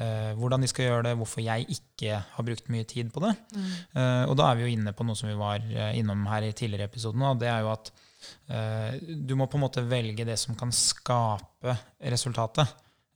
Uh, 0.00 0.32
hvordan 0.38 0.62
de 0.62 0.68
skal 0.70 0.86
gjøre 0.86 1.02
det, 1.08 1.16
hvorfor 1.18 1.42
jeg 1.44 1.66
ikke 1.74 2.20
har 2.22 2.44
brukt 2.46 2.68
mye 2.72 2.86
tid 2.88 3.10
på 3.12 3.20
det. 3.20 3.34
Mm. 3.52 3.72
Og 4.30 4.36
da 4.38 4.46
er 4.46 4.56
vi 4.56 4.62
jo 4.62 4.70
inne 4.72 4.94
på 4.96 5.04
noe 5.04 5.18
som 5.18 5.28
vi 5.28 5.34
var 5.36 5.66
innom 5.98 6.22
her 6.30 6.46
i 6.46 6.54
tidligere 6.56 6.86
episoden. 6.88 7.24
Og 7.26 7.42
det 7.42 7.50
er 7.50 7.66
jo 7.66 7.72
at 7.74 7.90
du 9.02 9.34
må 9.36 9.48
på 9.50 9.58
en 9.58 9.64
måte 9.66 9.84
velge 9.84 10.24
det 10.24 10.38
som 10.40 10.56
kan 10.56 10.72
skape 10.72 11.74
resultatet. 12.14 12.70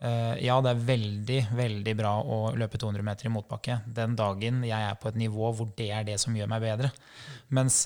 Ja, 0.04 0.58
det 0.60 0.70
er 0.70 0.82
veldig, 0.84 1.38
veldig 1.56 1.94
bra 1.96 2.10
å 2.20 2.38
løpe 2.58 2.76
200 2.80 3.06
meter 3.06 3.28
i 3.28 3.32
motbakke 3.32 3.78
den 3.96 4.12
dagen 4.18 4.58
jeg 4.66 4.88
er 4.90 4.98
på 5.00 5.08
et 5.08 5.16
nivå 5.16 5.48
hvor 5.56 5.70
det 5.78 5.86
er 5.96 6.04
det 6.04 6.18
som 6.20 6.36
gjør 6.36 6.50
meg 6.52 6.60
bedre. 6.66 6.90
Mens 7.56 7.78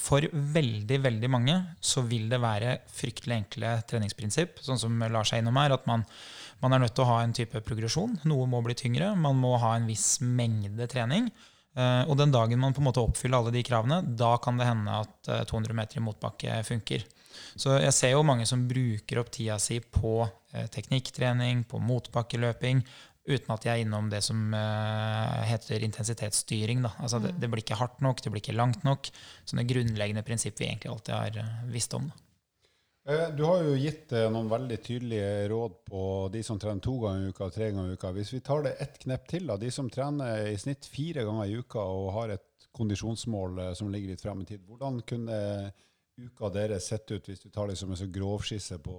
for 0.00 0.26
veldig, 0.56 0.98
veldig 1.06 1.30
mange 1.30 1.54
så 1.78 2.02
vil 2.08 2.26
det 2.32 2.40
være 2.42 2.80
fryktelig 2.90 3.36
enkle 3.36 3.76
treningsprinsipp, 3.92 4.58
sånn 4.64 4.82
som 4.82 5.06
Lars 5.06 5.30
er 5.30 5.44
innom 5.44 5.60
her, 5.60 5.76
at 5.76 5.86
man 5.90 6.02
man 6.60 6.76
er 6.76 6.82
nødt 6.82 6.92
til 6.96 7.06
å 7.06 7.12
ha 7.14 7.20
en 7.24 7.32
type 7.36 7.62
progresjon. 7.64 8.18
Noe 8.28 8.48
må 8.50 8.60
bli 8.64 8.76
tyngre. 8.76 9.14
Man 9.16 9.38
må 9.40 9.54
ha 9.62 9.72
en 9.76 9.88
viss 9.88 10.18
mengde 10.20 10.88
trening. 10.92 11.30
Eh, 11.78 12.02
og 12.04 12.18
den 12.20 12.34
dagen 12.34 12.60
man 12.60 12.74
på 12.76 12.82
en 12.82 12.88
måte 12.90 13.02
oppfyller 13.02 13.40
alle 13.40 13.54
de 13.54 13.62
kravene, 13.64 14.02
da 14.18 14.34
kan 14.42 14.58
det 14.60 14.68
hende 14.68 15.00
at 15.04 15.30
200 15.48 15.70
eh, 15.70 15.78
meter 15.78 16.00
i 16.00 16.04
motbakke 16.04 16.60
funker. 16.66 17.06
Så 17.54 17.76
jeg 17.80 17.94
ser 17.96 18.14
jo 18.14 18.24
mange 18.26 18.46
som 18.48 18.66
bruker 18.70 19.20
opp 19.22 19.30
tida 19.34 19.58
si 19.62 19.80
på 19.80 20.22
eh, 20.24 20.66
teknikktrening, 20.72 21.64
på 21.70 21.82
motbakkeløping, 21.82 22.82
uten 23.30 23.54
at 23.54 23.66
de 23.66 23.70
er 23.70 23.82
innom 23.82 24.08
det 24.10 24.22
som 24.26 24.54
heter 25.46 25.84
intensitetsstyring. 25.86 26.80
Altså 26.88 27.20
det, 27.20 27.34
mm. 27.34 27.42
det, 27.42 27.50
blir 27.52 27.62
ikke 27.62 27.78
hardt 27.78 28.00
nok, 28.02 28.22
det 28.24 28.32
blir 28.32 28.42
ikke 28.42 28.56
langt 28.56 28.82
nok. 28.82 29.12
Sånne 29.44 29.66
grunnleggende 29.68 30.24
prinsipp 30.26 30.58
vi 30.58 30.70
egentlig 30.70 30.90
alltid 30.90 31.14
har 31.14 31.68
visst 31.70 31.94
om. 31.94 32.08
Da. 32.10 32.24
Eh, 33.08 33.30
du 33.36 33.44
har 33.44 33.62
jo 33.64 33.76
gitt 33.80 34.12
eh, 34.12 34.28
noen 34.32 34.48
veldig 34.50 34.76
tydelige 34.84 35.48
råd 35.48 35.76
på 35.88 36.02
de 36.32 36.42
som 36.44 36.58
trener 36.60 36.82
to 36.84 36.98
ganger 37.00 37.24
i 37.24 37.32
uka 37.32 37.46
og 37.46 37.54
tre 37.54 37.70
ganger 37.72 37.94
i 37.94 37.96
uka. 37.96 38.12
Hvis 38.16 38.32
vi 38.34 38.42
tar 38.44 38.66
det 38.66 38.74
ett 38.84 38.98
knepp 39.00 39.28
til, 39.30 39.46
da, 39.48 39.56
de 39.60 39.70
som 39.72 39.88
trener 39.90 40.50
i 40.50 40.58
snitt 40.60 40.86
fire 40.86 41.24
ganger 41.24 41.48
i 41.48 41.56
uka 41.62 41.80
og 41.80 42.10
har 42.18 42.34
et 42.36 42.68
kondisjonsmål 42.76 43.62
eh, 43.64 43.72
som 43.78 43.88
ligger 43.92 44.12
litt 44.12 44.24
frem 44.24 44.44
i 44.44 44.50
tid, 44.52 44.66
hvordan 44.68 45.00
kunne 45.08 45.38
uka 46.26 46.50
deres 46.54 46.90
sett 46.92 47.10
ut 47.10 47.28
hvis 47.30 47.42
du 47.42 47.48
tar 47.52 47.70
det 47.70 47.78
som 47.80 47.90
en 47.90 47.98
så 47.98 48.08
grovskisse 48.10 48.78
på, 48.82 48.96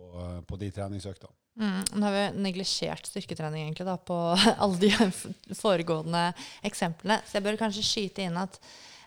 på 0.47 0.59
de 0.61 0.71
treningsøktene? 0.73 1.37
Mm, 1.61 1.81
nå 1.99 2.05
har 2.07 2.13
vi 2.15 2.43
neglisjert 2.45 3.09
styrketrening 3.09 3.65
egentlig 3.65 3.85
da, 3.87 3.97
på 3.97 4.17
alle 4.63 4.79
de 4.79 5.55
foregående 5.57 6.29
eksemplene, 6.67 7.19
så 7.27 7.37
jeg 7.37 7.47
bør 7.49 7.59
kanskje 7.59 7.85
skyte 7.85 8.25
inn 8.25 8.39
at 8.39 8.61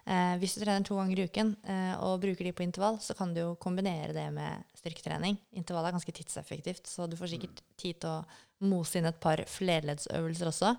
Eh, 0.05 0.35
hvis 0.37 0.53
du 0.53 0.61
trener 0.61 0.85
to 0.85 0.99
ganger 0.99 1.17
i 1.17 1.25
uken 1.25 1.55
eh, 1.65 1.93
og 2.05 2.19
bruker 2.21 2.45
de 2.45 2.53
på 2.53 2.65
intervall, 2.67 2.99
så 3.01 3.17
kan 3.17 3.31
du 3.33 3.41
jo 3.41 3.53
kombinere 3.61 4.13
det 4.13 4.27
med 4.37 4.67
styrketrening. 4.77 5.39
Intervall 5.57 5.89
er 5.89 5.97
ganske 5.97 6.13
tidseffektivt, 6.13 6.85
så 6.91 7.09
du 7.09 7.17
får 7.17 7.33
sikkert 7.33 7.63
tid 7.81 8.03
til 8.03 8.11
å 8.11 8.69
mose 8.69 9.01
inn 9.01 9.09
et 9.09 9.21
par 9.21 9.41
flerleddsøvelser 9.49 10.51
også. 10.51 10.75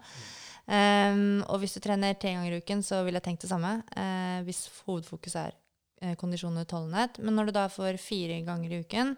Um, 0.65 1.41
og 1.45 1.59
hvis 1.61 1.75
du 1.75 1.81
trener 1.81 2.15
tre 2.17 2.31
ganger 2.33 2.53
i 2.53 2.61
uken, 2.61 2.81
så 2.85 3.03
vil 3.05 3.17
jeg 3.17 3.25
tenke 3.25 3.45
det 3.45 3.51
samme. 3.51 3.73
Uh, 3.97 4.45
hvis 4.45 4.63
hovedfokuset 4.85 5.41
er 5.41 5.57
kondisjon 6.19 6.57
og 6.59 6.65
utholdenhet. 6.67 7.19
Men 7.23 7.37
når 7.37 7.49
du 7.49 7.55
da 7.55 7.65
får 7.71 7.99
fire 8.01 8.41
ganger 8.45 8.73
i 8.73 8.79
uken, 8.83 9.15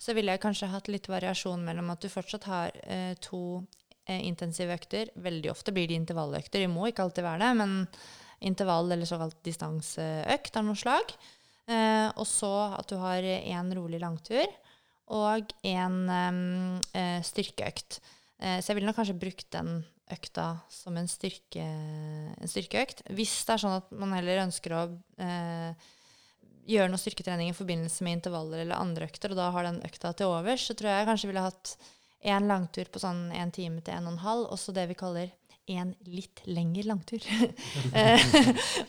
så 0.00 0.14
ville 0.16 0.34
jeg 0.34 0.42
kanskje 0.42 0.70
hatt 0.72 0.90
litt 0.90 1.08
variasjon 1.08 1.62
mellom 1.64 1.92
at 1.92 2.02
du 2.02 2.10
fortsatt 2.12 2.48
har 2.50 2.76
eh, 2.84 3.12
to 3.22 3.62
intensive 4.04 4.74
økter. 4.74 5.08
Veldig 5.16 5.50
ofte 5.52 5.72
blir 5.72 5.88
det 5.88 5.96
intervalløkter. 5.96 6.64
De 6.64 6.68
må 6.68 6.90
ikke 6.90 7.06
alltid 7.06 7.24
være 7.24 7.46
det, 7.46 7.52
men 7.62 7.76
intervall 8.44 8.92
eller 8.92 9.08
såkalt 9.08 9.38
distanseøkt 9.46 10.58
av 10.60 10.66
noe 10.66 10.78
slag. 10.78 11.14
Eh, 11.64 12.08
og 12.20 12.26
så 12.28 12.52
at 12.74 12.90
du 12.90 12.98
har 13.00 13.24
én 13.24 13.72
rolig 13.76 14.00
langtur 14.02 14.44
og 15.14 15.52
én 15.64 15.96
eh, 16.12 17.20
styrkeøkt. 17.24 18.00
Eh, 18.40 18.60
så 18.60 18.70
jeg 18.70 18.78
ville 18.78 18.90
nok 18.90 18.98
kanskje 19.00 19.20
brukt 19.20 19.48
den 19.54 19.78
økta 20.12 20.50
som 20.68 20.96
en, 21.00 21.08
styrke, 21.08 21.64
en, 21.64 22.50
styrkeøkt. 22.50 23.06
Hvis 23.16 23.38
det 23.46 23.56
er 23.56 23.62
sånn 23.62 23.78
at 23.78 23.92
man 23.96 24.12
heller 24.16 24.44
ønsker 24.44 24.76
å 24.76 24.82
eh, 25.16 25.92
gjøre 26.68 26.90
noe 26.92 27.00
styrketrening 27.00 27.50
i 27.52 27.56
forbindelse 27.56 28.06
med 28.06 28.18
intervaller 28.18 28.64
eller 28.64 28.80
andre 28.80 29.08
økter, 29.08 29.34
og 29.34 29.40
da 29.40 29.50
har 29.54 29.68
den 29.68 29.82
økta 29.86 30.14
til 30.16 30.32
overs, 30.32 30.66
så 30.68 30.76
tror 30.76 30.90
jeg 30.90 31.02
jeg 31.02 31.10
kanskje 31.10 31.30
ville 31.30 31.46
hatt 31.46 31.76
én 32.24 32.48
langtur 32.48 32.88
på 32.92 33.02
sånn 33.02 33.26
én 33.36 33.52
time 33.52 33.82
til 33.84 33.96
en 33.96 34.08
og 34.08 34.14
en 34.14 34.22
halv, 34.24 34.46
og 34.52 34.60
så 34.60 34.72
det 34.76 34.86
vi 34.90 34.98
kaller 34.98 35.32
en 35.66 35.94
litt 36.12 36.42
lengre 36.44 36.84
langtur. 36.88 37.24
Eh, 37.94 38.20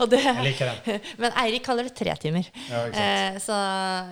det, 0.10 0.20
jeg 0.24 0.44
liker 0.44 0.70
den. 0.72 1.02
Men 1.22 1.36
Eirik 1.40 1.64
kaller 1.66 1.86
det 1.88 1.94
tre 1.98 2.16
timer. 2.20 2.48
Ja, 2.72 2.80
eh, 2.90 3.38
så 3.44 3.56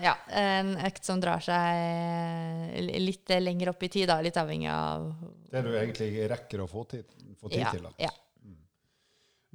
ja, 0.04 0.14
en 0.38 0.74
økt 0.86 1.08
som 1.08 1.22
drar 1.24 1.42
seg 1.44 2.78
litt 3.02 3.34
lenger 3.42 3.72
opp 3.74 3.84
i 3.84 3.90
tid, 3.92 4.08
da, 4.12 4.20
litt 4.24 4.38
avhengig 4.38 4.70
av 4.70 5.08
Det 5.50 5.64
du 5.66 5.72
egentlig 5.74 6.28
rekker 6.30 6.64
å 6.64 6.68
få 6.70 6.86
tid, 6.92 7.10
få 7.40 7.50
tid 7.50 7.64
ja, 7.64 7.74
til. 7.74 7.88
Da. 7.88 7.94
Ja. 8.06 8.14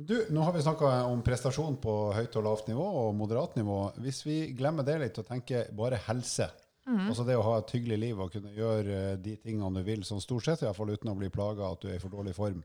Du, 0.01 0.27
nå 0.31 0.41
har 0.41 0.53
vi 0.53 0.63
snakka 0.63 0.89
om 1.05 1.25
prestasjon 1.27 1.75
på 1.83 1.93
høyt 2.15 2.37
og 2.39 2.45
lavt 2.47 2.69
nivå 2.71 2.85
og 3.01 3.17
moderat 3.19 3.57
nivå. 3.59 3.79
Hvis 3.99 4.21
vi 4.23 4.37
glemmer 4.55 4.87
det 4.87 4.95
litt 5.03 5.17
og 5.19 5.27
tenker 5.27 5.73
bare 5.75 5.99
helse, 6.05 6.47
mm. 6.87 7.09
altså 7.09 7.25
det 7.27 7.35
å 7.35 7.43
ha 7.43 7.57
et 7.59 7.73
hyggelig 7.75 7.99
liv 8.05 8.21
og 8.23 8.31
kunne 8.31 8.53
gjøre 8.55 9.17
de 9.19 9.35
tingene 9.43 9.83
du 9.83 9.89
vil, 9.89 10.05
sånn 10.07 10.23
stort 10.23 10.47
sett, 10.47 10.63
i 10.63 10.69
hvert 10.69 10.79
fall 10.79 10.93
uten 10.95 11.11
å 11.11 11.17
bli 11.19 11.33
plaga 11.35 11.73
at 11.73 11.83
du 11.83 11.89
er 11.91 11.99
i 11.99 12.03
for 12.05 12.15
dårlig 12.15 12.37
form, 12.37 12.63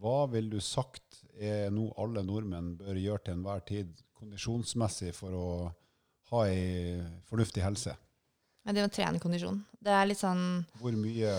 hva 0.00 0.22
vil 0.32 0.48
du 0.54 0.56
sagt 0.64 1.20
er 1.36 1.68
noe 1.68 1.92
alle 2.00 2.24
nordmenn 2.24 2.78
bør 2.80 2.96
gjøre 2.96 3.26
til 3.26 3.36
enhver 3.36 3.60
tid 3.68 4.00
kondisjonsmessig 4.16 5.12
for 5.20 5.36
å 5.36 5.46
ha 6.32 6.46
ei 6.48 6.96
fornuftig 7.28 7.60
helse? 7.66 7.92
Det 8.64 8.80
er 8.80 8.86
å 8.88 8.92
trene 8.92 9.20
kondisjon. 9.20 9.58
Det 9.84 9.92
er 9.92 10.06
litt 10.08 10.20
sånn 10.20 10.44
Hvor 10.80 10.94
mye 10.96 11.32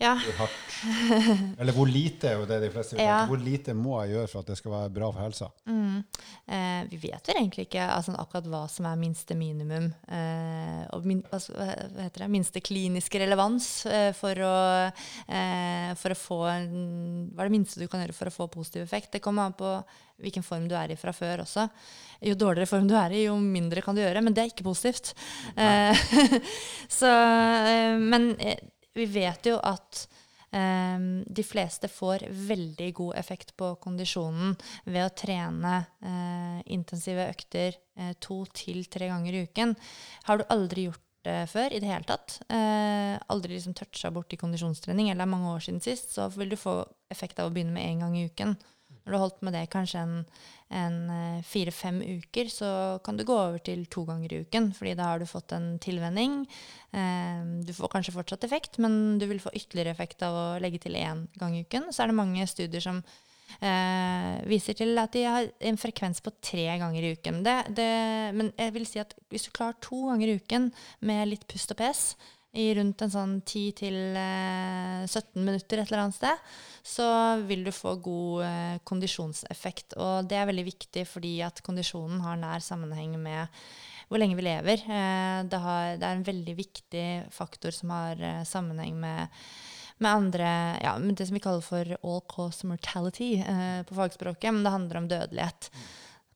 Ja. 0.00 0.12
hvor 0.14 0.36
hardt 0.38 1.56
Eller 1.60 1.74
hvor 1.74 1.88
lite 1.90 2.28
er 2.30 2.36
jo 2.38 2.44
det 2.46 2.60
de 2.62 2.68
fleste 2.70 2.94
vil 2.94 3.02
Ja. 3.02 3.24
Hvor 3.26 3.40
lite 3.42 3.74
må 3.74 3.96
jeg 4.04 4.14
gjøre 4.14 4.30
for 4.30 4.44
at 4.44 4.52
det 4.52 4.56
skal 4.60 4.72
være 4.76 4.92
bra 4.94 5.08
for 5.10 5.20
helsa? 5.24 5.48
Mm. 5.66 6.04
Eh, 6.46 6.84
vi 6.92 7.00
vet 7.08 7.26
jo 7.26 7.34
egentlig 7.34 7.66
ikke 7.66 7.88
altså, 7.88 8.14
akkurat 8.14 8.46
hva 8.52 8.62
som 8.70 8.86
er 8.86 9.00
minste 9.00 9.34
minimum. 9.34 9.90
Eh, 10.06 10.84
og 10.94 11.08
min, 11.10 11.24
altså, 11.32 11.56
hva 11.58 12.06
heter 12.06 12.24
det? 12.24 12.30
Minste 12.30 12.62
kliniske 12.62 13.18
relevans 13.24 13.68
eh, 13.90 14.12
for, 14.16 14.38
å, 14.46 14.54
eh, 15.26 15.90
for 15.98 16.14
å 16.14 16.20
få 16.22 16.40
Hva 16.46 16.54
er 16.54 17.50
det 17.50 17.56
minste 17.56 17.82
du 17.82 17.88
kan 17.90 18.04
gjøre 18.04 18.16
for 18.16 18.30
å 18.30 18.36
få 18.38 18.48
positiv 18.54 18.86
effekt? 18.86 19.10
Det 19.12 19.24
kommer 19.24 19.50
an 19.50 19.58
på 19.58 19.74
hvilken 20.20 20.44
form 20.46 20.68
du 20.70 20.76
er 20.78 20.92
i 20.92 20.98
fra 21.00 21.14
før 21.16 21.44
også. 21.44 21.66
Jo 22.26 22.36
dårligere 22.38 22.68
form 22.68 22.88
du 22.90 22.96
er 22.98 23.14
i, 23.16 23.24
jo 23.26 23.36
mindre 23.40 23.82
kan 23.84 23.96
du 23.96 24.02
gjøre. 24.02 24.22
Men 24.24 24.36
det 24.36 24.44
er 24.44 24.52
ikke 24.52 24.66
positivt. 24.66 25.14
Eh, 25.56 26.06
så, 27.00 27.10
eh, 27.10 27.96
men 28.00 28.34
eh, 28.38 28.60
vi 28.96 29.06
vet 29.10 29.48
jo 29.48 29.58
at 29.64 30.04
eh, 30.52 31.04
de 31.26 31.44
fleste 31.46 31.90
får 31.90 32.26
veldig 32.50 32.90
god 33.00 33.20
effekt 33.22 33.54
på 33.58 33.74
kondisjonen 33.82 34.56
ved 34.84 35.04
å 35.06 35.14
trene 35.16 35.76
eh, 36.04 36.58
intensive 36.76 37.30
økter 37.32 37.78
eh, 37.96 38.16
to 38.20 38.42
til 38.52 38.84
tre 38.92 39.12
ganger 39.12 39.36
i 39.36 39.46
uken. 39.48 39.76
Har 40.28 40.40
du 40.40 40.50
aldri 40.52 40.88
gjort 40.90 41.06
det 41.24 41.44
før 41.52 41.74
i 41.74 41.80
det 41.82 41.88
hele 41.90 42.06
tatt, 42.08 42.38
eh, 42.48 43.16
aldri 43.32 43.54
liksom 43.54 43.74
toucha 43.76 44.10
borti 44.14 44.38
kondisjonstrening, 44.40 45.10
eller 45.10 45.26
er 45.26 45.32
mange 45.34 45.52
år 45.52 45.64
siden 45.66 45.82
sist, 45.84 46.14
så 46.16 46.30
vil 46.32 46.52
du 46.52 46.56
få 46.56 46.80
effekt 47.12 47.40
av 47.40 47.50
å 47.50 47.54
begynne 47.54 47.74
med 47.74 47.84
én 47.84 48.00
gang 48.04 48.16
i 48.16 48.26
uken. 48.30 48.56
Når 49.04 49.10
du 49.10 49.16
har 49.16 49.24
holdt 49.24 49.44
med 49.46 49.56
det 49.56 49.62
kanskje 49.72 50.02
en, 50.04 50.16
en 50.80 50.98
eh, 51.14 51.40
fire-fem 51.46 52.02
uker, 52.20 52.50
så 52.52 52.70
kan 53.04 53.16
du 53.16 53.24
gå 53.28 53.36
over 53.36 53.58
til 53.64 53.86
to 53.90 54.04
ganger 54.08 54.34
i 54.34 54.42
uken, 54.44 54.70
fordi 54.76 54.94
da 54.98 55.08
har 55.12 55.22
du 55.22 55.28
fått 55.30 55.54
en 55.56 55.72
tilvenning. 55.82 56.42
Eh, 56.92 57.40
du 57.66 57.72
får 57.76 57.94
kanskje 57.96 58.14
fortsatt 58.18 58.46
effekt, 58.48 58.78
men 58.82 59.18
du 59.20 59.26
vil 59.30 59.42
få 59.42 59.54
ytterligere 59.56 59.96
effekt 59.96 60.22
av 60.26 60.36
å 60.36 60.46
legge 60.62 60.82
til 60.84 60.98
én 61.00 61.26
gang 61.40 61.56
i 61.56 61.64
uken. 61.64 61.90
Så 61.90 62.04
er 62.04 62.12
det 62.12 62.20
mange 62.20 62.46
studier 62.50 62.84
som 62.84 63.02
eh, 63.58 64.34
viser 64.50 64.76
til 64.78 64.98
at 65.00 65.14
de 65.16 65.24
har 65.26 65.48
en 65.70 65.80
frekvens 65.80 66.22
på 66.24 66.34
tre 66.44 66.66
ganger 66.82 67.06
i 67.06 67.14
uken. 67.16 67.40
Det, 67.46 67.56
det, 67.78 67.92
men 68.36 68.52
jeg 68.56 68.76
vil 68.76 68.86
si 68.88 69.02
at 69.02 69.16
hvis 69.32 69.48
du 69.48 69.54
klarer 69.56 69.80
to 69.82 70.04
ganger 70.10 70.30
i 70.30 70.36
uken 70.40 70.70
med 71.08 71.32
litt 71.32 71.48
pust 71.50 71.72
og 71.74 71.80
pes, 71.80 72.04
i 72.58 72.66
rundt 72.74 73.02
en 73.04 73.12
sånn 73.12 73.34
10 73.46 73.74
til 73.78 73.96
eh, 74.18 75.04
17 75.06 75.38
minutter 75.38 75.78
et 75.78 75.90
eller 75.90 76.02
annet 76.04 76.16
sted, 76.16 76.50
så 76.82 77.06
vil 77.46 77.62
du 77.66 77.70
få 77.74 77.94
god 78.02 78.42
eh, 78.46 78.80
kondisjonseffekt. 78.88 79.94
Og 80.00 80.26
det 80.30 80.40
er 80.40 80.48
veldig 80.50 80.66
viktig 80.66 81.06
fordi 81.06 81.36
at 81.46 81.62
kondisjonen 81.66 82.22
har 82.24 82.40
nær 82.40 82.64
sammenheng 82.64 83.14
med 83.22 83.62
hvor 84.10 84.18
lenge 84.18 84.34
vi 84.34 84.48
lever. 84.48 84.82
Eh, 84.82 85.40
det, 85.46 85.62
har, 85.62 85.96
det 86.00 86.08
er 86.08 86.18
en 86.18 86.26
veldig 86.26 86.56
viktig 86.58 87.06
faktor 87.34 87.76
som 87.76 87.94
har 87.94 88.24
sammenheng 88.48 88.98
med 89.00 89.42
med 90.00 90.16
andre, 90.16 90.50
ja, 90.80 90.94
med 90.96 91.18
det 91.20 91.26
som 91.28 91.36
vi 91.36 91.42
kaller 91.44 91.60
for 91.60 91.90
all 92.00 92.22
cause 92.24 92.64
mortality 92.64 93.34
på 93.84 93.96
fagspråket. 93.98 94.48
Men 94.48 94.64
det 94.64 94.72
handler 94.72 94.96
om 94.96 95.08
dødelighet. 95.10 95.68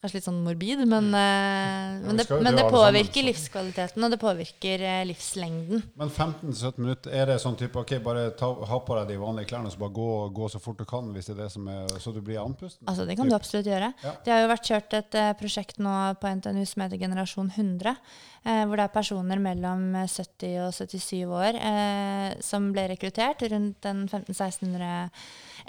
Kanskje 0.05 0.19
litt 0.19 0.27
sånn 0.27 0.43
morbid, 0.45 0.83
men, 0.85 1.07
eh, 1.17 1.95
men, 2.05 2.19
vi 2.19 2.25
det, 2.29 2.37
men 2.45 2.59
det 2.59 2.65
påvirker 2.69 3.23
sammen, 3.23 3.29
livskvaliteten, 3.31 4.05
og 4.05 4.11
det 4.13 4.19
påvirker 4.21 4.83
uh, 4.85 4.99
livslengden. 5.09 5.81
Men 5.97 6.11
15-17 6.13 6.83
minutter, 6.83 7.15
er 7.17 7.31
det 7.31 7.39
sånn 7.41 7.57
type 7.57 7.81
ok, 7.81 7.95
bare 8.05 8.27
ta, 8.37 8.51
ha 8.69 8.81
på 8.85 8.99
deg 8.99 9.15
de 9.15 9.17
vanlige 9.23 9.49
klærne 9.55 9.73
og 9.73 9.81
bare 9.81 9.97
gå, 9.97 10.09
gå 10.37 10.51
så 10.53 10.61
fort 10.61 10.83
du 10.83 10.85
kan, 10.85 11.09
hvis 11.17 11.31
det 11.31 11.39
er 11.39 11.41
det 11.47 11.49
som 11.55 11.71
er, 11.73 11.89
så 12.05 12.13
du 12.13 12.21
blir 12.21 12.43
andpusten? 12.43 12.85
Altså, 12.85 13.09
det 13.09 13.17
kan 13.17 13.33
du 13.33 13.39
absolutt 13.39 13.71
gjøre. 13.73 13.95
Ja. 14.05 14.13
Det 14.27 14.35
har 14.35 14.45
jo 14.45 14.53
vært 14.53 14.69
kjørt 14.75 14.99
et 15.01 15.17
uh, 15.23 15.31
prosjekt 15.41 15.81
nå 15.81 15.97
på 16.21 16.35
NTNU 16.37 16.61
som 16.69 16.85
heter 16.85 17.01
Generasjon 17.01 17.49
100, 17.57 17.97
eh, 17.97 18.21
hvor 18.45 18.77
det 18.77 18.85
er 18.85 18.93
personer 18.93 19.41
mellom 19.41 19.87
eh, 19.97 20.11
70 20.11 20.59
og 20.67 20.75
77 20.77 21.23
år 21.33 21.57
eh, 21.57 22.35
som 22.45 22.67
ble 22.75 22.85
rekruttert, 22.91 23.41
rundt 23.49 23.89
en 23.89 24.05
1500-1600 24.05 24.91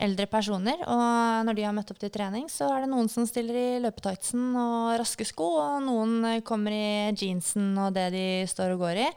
eldre 0.03 0.27
personer. 0.27 0.81
Og 0.83 1.45
når 1.47 1.55
de 1.55 1.63
har 1.63 1.75
møtt 1.75 1.93
opp 1.93 2.01
til 2.01 2.11
trening, 2.11 2.49
så 2.51 2.67
er 2.73 2.83
det 2.83 2.91
noen 2.91 3.07
som 3.11 3.27
stiller 3.29 3.55
i 3.55 3.79
løpetightsen 3.85 4.57
og 4.59 4.97
raske 4.99 5.27
sko, 5.27 5.47
og 5.61 5.85
noen 5.87 6.17
eh, 6.33 6.41
kommer 6.43 6.75
i 6.75 7.13
jeansen 7.15 7.71
og 7.79 7.95
det 7.95 8.09
de 8.15 8.25
står 8.51 8.75
og 8.75 8.83
går 8.83 9.05
i. 9.05 9.07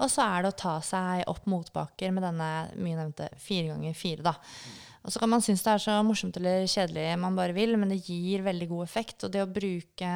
Og 0.00 0.08
så 0.10 0.24
er 0.24 0.42
det 0.42 0.54
å 0.54 0.58
ta 0.64 0.78
seg 0.82 1.28
opp 1.30 1.44
motbakker 1.50 2.14
med 2.14 2.24
denne 2.24 2.50
mye 2.80 2.98
nevnte 3.02 3.28
fire 3.36 3.74
ganger 3.74 4.00
fire, 4.00 4.32
da. 4.32 4.34
Og 5.04 5.12
så 5.12 5.20
kan 5.20 5.28
man 5.28 5.42
synes 5.44 5.60
det 5.60 5.72
er 5.74 5.82
så 5.84 5.98
morsomt 6.00 6.36
eller 6.40 6.64
kjedelig 6.64 7.04
man 7.20 7.36
bare 7.36 7.52
vil, 7.52 7.76
men 7.76 7.92
det 7.92 8.00
gir 8.06 8.40
veldig 8.46 8.68
god 8.70 8.86
effekt. 8.86 9.26
Og 9.26 9.34
det 9.34 9.42
å 9.44 9.50
bruke 9.50 10.12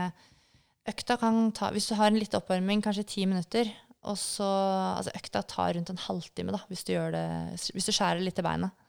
økta 0.89 1.19
kan 1.21 1.49
ta 1.57 1.71
Hvis 1.75 1.91
du 1.91 1.97
har 1.99 2.11
en 2.11 2.19
litt 2.21 2.35
oppvarming, 2.37 2.83
kanskje 2.85 3.07
ti 3.09 3.29
minutter, 3.29 3.71
og 4.09 4.19
så 4.21 4.49
Altså 4.97 5.15
økta 5.17 5.45
tar 5.47 5.75
rundt 5.77 5.93
en 5.93 6.05
halvtime, 6.09 6.55
da, 6.55 6.63
hvis 6.71 6.85
du 6.87 6.95
gjør 6.95 7.15
det 7.17 7.27
Hvis 7.57 7.89
du 7.89 7.95
skjærer 7.95 8.25
litt 8.25 8.41
i 8.41 8.47
beinet. 8.47 8.85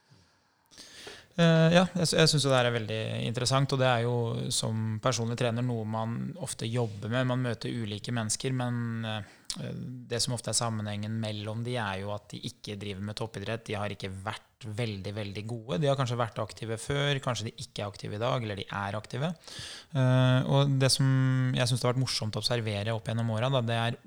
Uh, 1.40 1.72
ja, 1.72 1.86
jeg, 1.96 2.10
jeg 2.18 2.28
syns 2.28 2.46
det 2.50 2.56
er 2.58 2.74
veldig 2.74 3.02
interessant. 3.30 3.72
Og 3.72 3.80
det 3.80 3.88
er 3.88 4.04
jo 4.04 4.16
som 4.52 4.98
personlig 5.04 5.38
trener 5.40 5.64
noe 5.64 5.86
man 5.88 6.18
ofte 6.44 6.68
jobber 6.68 7.12
med. 7.14 7.30
Man 7.30 7.46
møter 7.46 7.72
ulike 7.72 8.12
mennesker, 8.16 8.56
men 8.60 9.08
uh, 9.08 9.22
det 10.10 10.20
som 10.20 10.36
ofte 10.36 10.52
er 10.52 10.60
sammenhengen 10.60 11.16
mellom 11.22 11.64
de, 11.64 11.78
er 11.80 12.02
jo 12.04 12.12
at 12.16 12.28
de 12.34 12.42
ikke 12.50 12.76
driver 12.82 13.08
med 13.08 13.20
toppidrett. 13.22 13.64
De 13.70 13.78
har 13.80 13.96
ikke 13.96 14.12
vært 14.26 14.49
veldig, 14.66 15.14
veldig 15.16 15.44
gode. 15.48 15.80
De 15.82 15.90
har 15.90 15.98
kanskje 16.00 16.20
vært 16.20 16.40
aktive 16.42 16.78
før, 16.82 17.20
kanskje 17.24 17.50
de 17.50 17.56
ikke 17.64 17.84
er 17.84 17.92
aktive 17.92 18.18
i 18.18 18.22
dag, 18.22 18.44
eller 18.44 18.60
de 18.60 18.66
er 18.68 18.98
aktive. 18.98 19.34
Eh, 19.96 20.40
og 20.52 20.74
det 20.82 20.92
som 20.94 21.10
jeg 21.56 21.70
syns 21.70 21.84
har 21.86 21.94
vært 21.94 22.04
morsomt 22.04 22.36
å 22.36 22.44
observere 22.44 22.96
opp 22.96 23.08
gjennom 23.08 23.32
åra, 23.36 23.52
det 23.64 23.78
er 23.78 24.00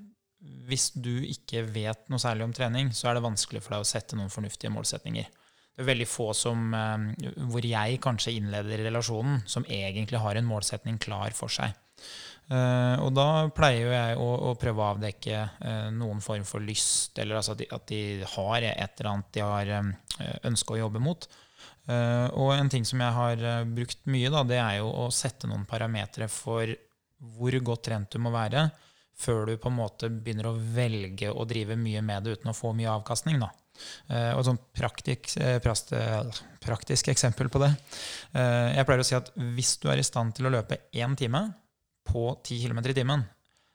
hvis 0.67 0.89
du 0.95 1.23
ikke 1.23 1.63
vet 1.71 2.09
noe 2.11 2.21
særlig 2.21 2.45
om 2.47 2.53
trening, 2.55 2.91
så 2.95 3.09
er 3.09 3.17
det 3.17 3.25
vanskelig 3.25 3.63
for 3.63 3.75
deg 3.75 3.83
å 3.83 3.87
sette 3.87 4.19
noen 4.19 4.31
fornuftige 4.31 4.71
målsetninger. 4.73 5.29
Det 5.73 5.81
er 5.81 5.89
veldig 5.89 6.07
få 6.07 6.29
som, 6.37 6.73
eh, 6.77 7.31
hvor 7.49 7.65
jeg 7.65 8.01
kanskje 8.03 8.35
innleder 8.37 8.85
relasjonen, 8.85 9.41
som 9.47 9.65
egentlig 9.65 10.19
har 10.21 10.35
en 10.37 10.49
målsetning 10.49 10.99
klar 11.01 11.33
for 11.33 11.49
seg. 11.49 11.73
Eh, 12.51 12.97
og 12.99 13.13
da 13.15 13.47
pleier 13.55 13.85
jo 13.85 13.93
jeg 13.93 14.17
å, 14.19 14.27
å 14.49 14.53
prøve 14.59 14.83
å 14.83 14.89
avdekke 14.91 15.37
eh, 15.39 15.87
noen 15.95 16.19
form 16.23 16.43
for 16.47 16.63
lyst, 16.63 17.15
eller 17.21 17.39
altså 17.39 17.55
at, 17.55 17.61
de, 17.61 17.69
at 17.71 17.87
de 17.89 18.01
har 18.35 18.67
et 18.67 18.99
eller 18.99 19.11
annet 19.13 19.31
de 19.37 19.45
har 19.47 19.73
eh, 19.79 19.91
ønske 20.49 20.75
å 20.75 20.81
jobbe 20.83 21.03
mot. 21.03 21.29
Og 21.83 22.49
en 22.55 22.69
ting 22.71 22.85
som 22.87 23.01
jeg 23.03 23.11
har 23.11 23.41
brukt 23.67 24.05
mye, 24.07 24.29
da, 24.31 24.45
det 24.47 24.55
er 24.55 24.77
jo 24.77 24.85
å 24.87 25.09
sette 25.11 25.49
noen 25.51 25.65
parametere 25.67 26.29
for 26.31 26.69
hvor 27.35 27.57
godt 27.59 27.83
trent 27.89 28.15
du 28.15 28.21
må 28.23 28.31
være 28.31 28.69
før 29.19 29.49
du 29.49 29.57
på 29.59 29.67
en 29.67 29.75
måte 29.81 30.07
begynner 30.07 30.47
å 30.47 30.53
velge 30.55 31.27
å 31.27 31.43
drive 31.47 31.75
mye 31.75 31.99
med 32.07 32.23
det 32.23 32.37
uten 32.37 32.53
å 32.53 32.55
få 32.55 32.71
mye 32.77 32.87
avkastning. 32.93 33.35
da. 33.43 33.49
Og 34.31 34.39
et 34.39 34.47
sånt 34.47 34.63
praktisk, 34.79 35.35
praktisk 36.63 37.11
eksempel 37.11 37.51
på 37.51 37.65
det. 37.65 37.73
Jeg 38.31 38.87
pleier 38.87 39.03
å 39.03 39.09
si 39.09 39.19
at 39.19 39.33
hvis 39.35 39.75
du 39.83 39.89
er 39.91 39.99
i 39.99 40.07
stand 40.07 40.37
til 40.39 40.47
å 40.47 40.55
løpe 40.55 40.85
én 40.95 41.19
time 41.19 41.43
på 42.13 42.27
10 42.43 42.67
km 42.67 42.83
i 42.85 42.97
timen, 42.97 43.25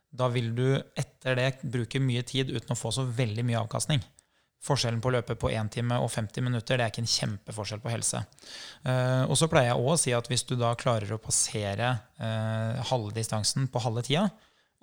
da 0.08 0.28
vil 0.32 0.54
du 0.56 0.68
etter 0.96 1.36
det 1.36 1.48
bruke 1.62 2.00
mye 2.00 2.22
tid 2.26 2.52
uten 2.54 2.72
å 2.72 2.78
få 2.78 2.92
så 2.94 3.04
veldig 3.04 3.44
mye 3.44 3.60
avkastning. 3.60 4.00
Forskjellen 4.64 4.98
på 5.02 5.10
å 5.10 5.14
løpe 5.14 5.36
på 5.38 5.50
1 5.54 5.70
time 5.76 6.00
og 6.02 6.08
50 6.10 6.42
minutter 6.42 6.78
det 6.78 6.86
er 6.86 6.90
ikke 6.90 7.04
en 7.04 7.12
kjempeforskjell 7.12 7.82
på 7.82 7.92
helse. 7.92 8.24
Eh, 8.82 9.22
og 9.28 9.36
så 9.38 9.46
pleier 9.50 9.70
jeg 9.70 9.82
òg 9.82 9.92
å 9.92 10.00
si 10.00 10.14
at 10.16 10.30
hvis 10.30 10.42
du 10.48 10.56
da 10.58 10.72
klarer 10.78 11.12
å 11.14 11.20
passere 11.22 11.92
eh, 12.18 12.80
halve 12.90 13.14
distansen 13.14 13.68
på 13.70 13.82
halve 13.84 14.02
tida, 14.08 14.26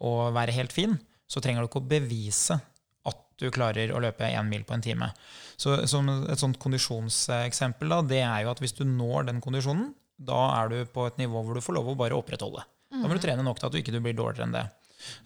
og 0.05 0.35
være 0.35 0.55
helt 0.55 0.75
fin, 0.75 0.95
så 1.27 1.41
trenger 1.43 1.63
du 1.63 1.69
ikke 1.69 1.81
å 1.83 1.89
bevise 1.91 2.57
at 3.05 3.19
du 3.39 3.49
klarer 3.53 3.91
å 3.91 4.01
løpe 4.03 4.27
én 4.27 4.47
mil 4.47 4.63
på 4.67 4.75
en 4.75 4.83
time. 4.83 5.11
Så 5.59 5.75
Et 5.81 6.39
sånt 6.39 6.59
kondisjonseksempel 6.59 7.91
da, 7.91 8.01
det 8.03 8.21
er 8.23 8.45
jo 8.45 8.53
at 8.53 8.63
hvis 8.63 8.75
du 8.75 8.85
når 8.87 9.29
den 9.31 9.43
kondisjonen, 9.43 9.93
da 10.15 10.41
er 10.61 10.71
du 10.71 10.77
på 10.87 11.07
et 11.09 11.19
nivå 11.19 11.43
hvor 11.43 11.57
du 11.57 11.63
får 11.63 11.75
lov 11.75 11.91
å 11.91 11.99
bare 11.99 12.15
opprettholde. 12.15 12.63
Da 13.01 13.07
må 13.07 13.17
du 13.17 13.23
trene 13.23 13.45
nok 13.45 13.61
til 13.61 13.69
at 13.69 13.75
du 13.75 13.81
ikke 13.81 14.01
blir 14.01 14.17
dårligere 14.17 14.47
enn 14.49 14.57
det. 14.57 14.65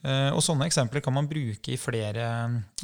Eh, 0.04 0.30
og 0.34 0.42
Sånne 0.44 0.68
eksempler 0.68 1.04
kan 1.04 1.16
man 1.16 1.28
bruke 1.30 1.74
i 1.74 1.80
flere 1.80 2.30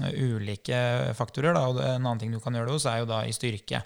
eh, 0.02 0.20
ulike 0.36 0.82
faktorer. 1.18 1.56
Da. 1.56 1.64
Og 1.70 1.82
en 1.84 2.02
annen 2.02 2.22
ting 2.22 2.36
du 2.36 2.42
kan 2.44 2.56
gjøre 2.56 2.70
det 2.70 2.78
hos, 2.78 2.88
er 2.90 3.02
jo 3.02 3.10
da 3.10 3.24
i 3.26 3.36
styrke. 3.36 3.82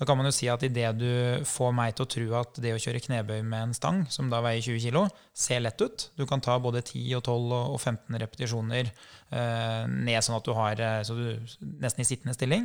Da 0.00 0.06
kan 0.08 0.16
man 0.16 0.30
jo 0.30 0.32
si 0.32 0.46
at 0.48 0.62
idet 0.64 0.94
du 0.96 1.10
får 1.44 1.72
meg 1.76 1.92
til 1.92 2.06
å 2.06 2.10
tro 2.14 2.28
at 2.38 2.60
det 2.64 2.72
å 2.72 2.80
kjøre 2.80 3.02
knebøy 3.04 3.42
med 3.44 3.66
en 3.66 3.74
stang, 3.76 3.98
som 4.08 4.30
da 4.32 4.40
veier 4.40 4.64
20 4.64 4.86
kg, 4.86 5.10
ser 5.36 5.60
lett 5.60 5.82
ut 5.82 6.06
Du 6.16 6.24
kan 6.28 6.40
ta 6.40 6.54
både 6.56 6.80
10 6.80 7.18
og 7.18 7.26
12 7.26 7.56
og 7.58 7.76
15 7.76 8.20
repetisjoner 8.22 8.88
eh, 8.88 9.82
ned 9.90 10.24
sånn 10.24 10.38
at 10.38 10.48
du 10.48 10.54
har 10.56 10.80
eh, 10.80 11.02
så 11.04 11.18
du, 11.18 11.26
nesten 11.84 12.00
i 12.00 12.08
sittende 12.08 12.36
stilling. 12.36 12.64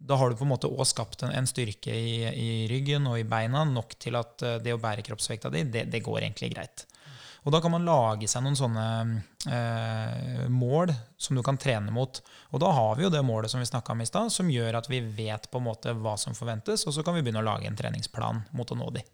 Da 0.00 0.16
har 0.16 0.32
du 0.32 0.38
på 0.40 0.46
en 0.46 0.54
måte 0.54 0.70
også 0.72 0.94
skapt 0.94 1.26
en, 1.26 1.34
en 1.36 1.48
styrke 1.48 1.92
i, 1.92 2.24
i 2.24 2.50
ryggen 2.72 3.04
og 3.10 3.18
i 3.20 3.28
beina 3.28 3.66
nok 3.68 3.98
til 4.00 4.16
at 4.16 4.40
det 4.64 4.72
å 4.72 4.80
bære 4.80 5.04
kroppsvekta 5.04 5.52
di, 5.52 5.66
det, 5.68 5.84
det 5.92 6.00
går 6.06 6.22
egentlig 6.22 6.54
greit. 6.54 6.86
Og 7.44 7.54
da 7.54 7.60
kan 7.64 7.72
man 7.72 7.86
lage 7.88 8.28
seg 8.28 8.44
noen 8.44 8.58
sånne 8.58 8.86
eh, 9.48 10.42
mål 10.52 10.92
som 11.16 11.38
du 11.38 11.42
kan 11.46 11.58
trene 11.60 11.92
mot. 11.94 12.20
Og 12.52 12.60
da 12.60 12.72
har 12.76 12.98
vi 12.98 13.06
jo 13.06 13.12
det 13.12 13.22
målet 13.24 13.52
som 13.52 13.62
vi 13.62 13.68
snakka 13.68 13.94
om 13.94 14.04
i 14.04 14.08
stad, 14.08 14.32
som 14.34 14.50
gjør 14.52 14.76
at 14.82 14.90
vi 14.92 15.00
vet 15.00 15.48
på 15.50 15.60
en 15.60 15.68
måte 15.70 15.94
hva 15.96 16.16
som 16.20 16.36
forventes, 16.36 16.84
og 16.84 16.96
så 16.96 17.04
kan 17.06 17.16
vi 17.16 17.24
begynne 17.24 17.40
å 17.40 17.48
lage 17.48 17.70
en 17.70 17.78
treningsplan 17.78 18.44
mot 18.56 18.70
å 18.70 18.78
nå 18.78 18.90
de. 18.98 19.04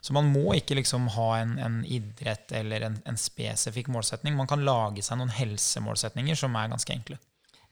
Så 0.00 0.12
man 0.12 0.28
må 0.30 0.52
ikke 0.58 0.76
liksom 0.78 1.06
ha 1.14 1.28
en, 1.38 1.54
en 1.62 1.78
idrett 1.86 2.52
eller 2.52 2.88
en, 2.88 2.98
en 3.08 3.18
spesifikk 3.18 3.88
målsetning. 3.94 4.36
Man 4.36 4.50
kan 4.50 4.64
lage 4.66 5.04
seg 5.04 5.20
noen 5.20 5.32
helsemålsetninger 5.32 6.38
som 6.38 6.56
er 6.58 6.70
ganske 6.74 6.94
enkle. 6.94 7.18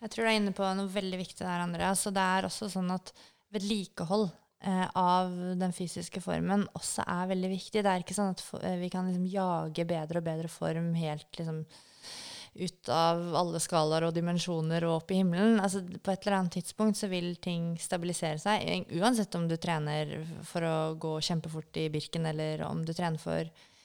Jeg 0.02 0.12
tror 0.12 0.26
du 0.26 0.30
er 0.30 0.38
inne 0.38 0.54
på 0.56 0.70
noe 0.78 0.92
veldig 0.92 1.20
viktig 1.20 1.42
der, 1.42 1.62
Andreas. 1.64 2.04
Og 2.08 2.14
det 2.16 2.24
er 2.24 2.48
også 2.48 2.70
sånn 2.72 2.90
at 2.94 3.12
vedlikehold 3.54 4.28
eh, 4.28 4.45
av 4.96 5.32
den 5.60 5.74
fysiske 5.76 6.22
formen 6.24 6.64
også 6.74 7.04
er 7.06 7.28
veldig 7.32 7.50
viktig. 7.52 7.82
Det 7.84 7.90
er 7.92 8.02
ikke 8.02 8.16
sånn 8.16 8.32
at 8.32 8.42
eh, 8.62 8.78
vi 8.80 8.88
kan 8.92 9.06
liksom 9.08 9.28
jage 9.30 9.84
bedre 9.88 10.22
og 10.22 10.26
bedre 10.26 10.50
form 10.52 10.94
helt 10.96 11.28
liksom 11.38 11.64
ut 12.56 12.88
av 12.88 13.34
alle 13.36 13.60
skalaer 13.60 14.06
og 14.06 14.14
dimensjoner 14.16 14.86
og 14.88 15.02
opp 15.02 15.12
i 15.12 15.20
himmelen. 15.20 15.58
Altså, 15.60 15.82
på 15.84 16.12
et 16.12 16.24
eller 16.24 16.38
annet 16.38 16.56
tidspunkt 16.56 16.96
så 16.96 17.10
vil 17.12 17.34
ting 17.42 17.74
stabilisere 17.80 18.40
seg. 18.40 18.86
Uansett 18.96 19.34
om 19.36 19.44
du 19.48 19.58
trener 19.60 20.16
for 20.48 20.64
å 20.64 20.76
gå 20.96 21.18
kjempefort 21.20 21.82
i 21.82 21.90
Birken, 21.92 22.24
eller 22.32 22.64
om 22.64 22.80
du 22.86 22.94
trener 22.96 23.20
for 23.20 23.44
eh, 23.44 23.75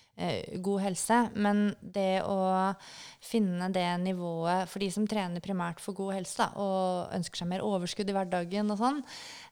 god 0.63 0.81
helse. 0.85 1.17
Men 1.35 1.71
det 1.81 2.21
å 2.27 2.37
finne 3.21 3.69
det 3.73 3.85
nivået 4.01 4.69
for 4.69 4.83
de 4.83 4.89
som 4.93 5.05
trener 5.09 5.43
primært 5.43 5.81
for 5.83 5.97
god 5.97 6.15
helse 6.17 6.39
da, 6.41 6.49
og 6.61 7.13
ønsker 7.17 7.41
seg 7.41 7.51
mer 7.51 7.65
overskudd 7.65 8.09
i 8.09 8.15
hverdagen 8.15 8.73
og 8.73 8.81
sånn, 8.81 9.03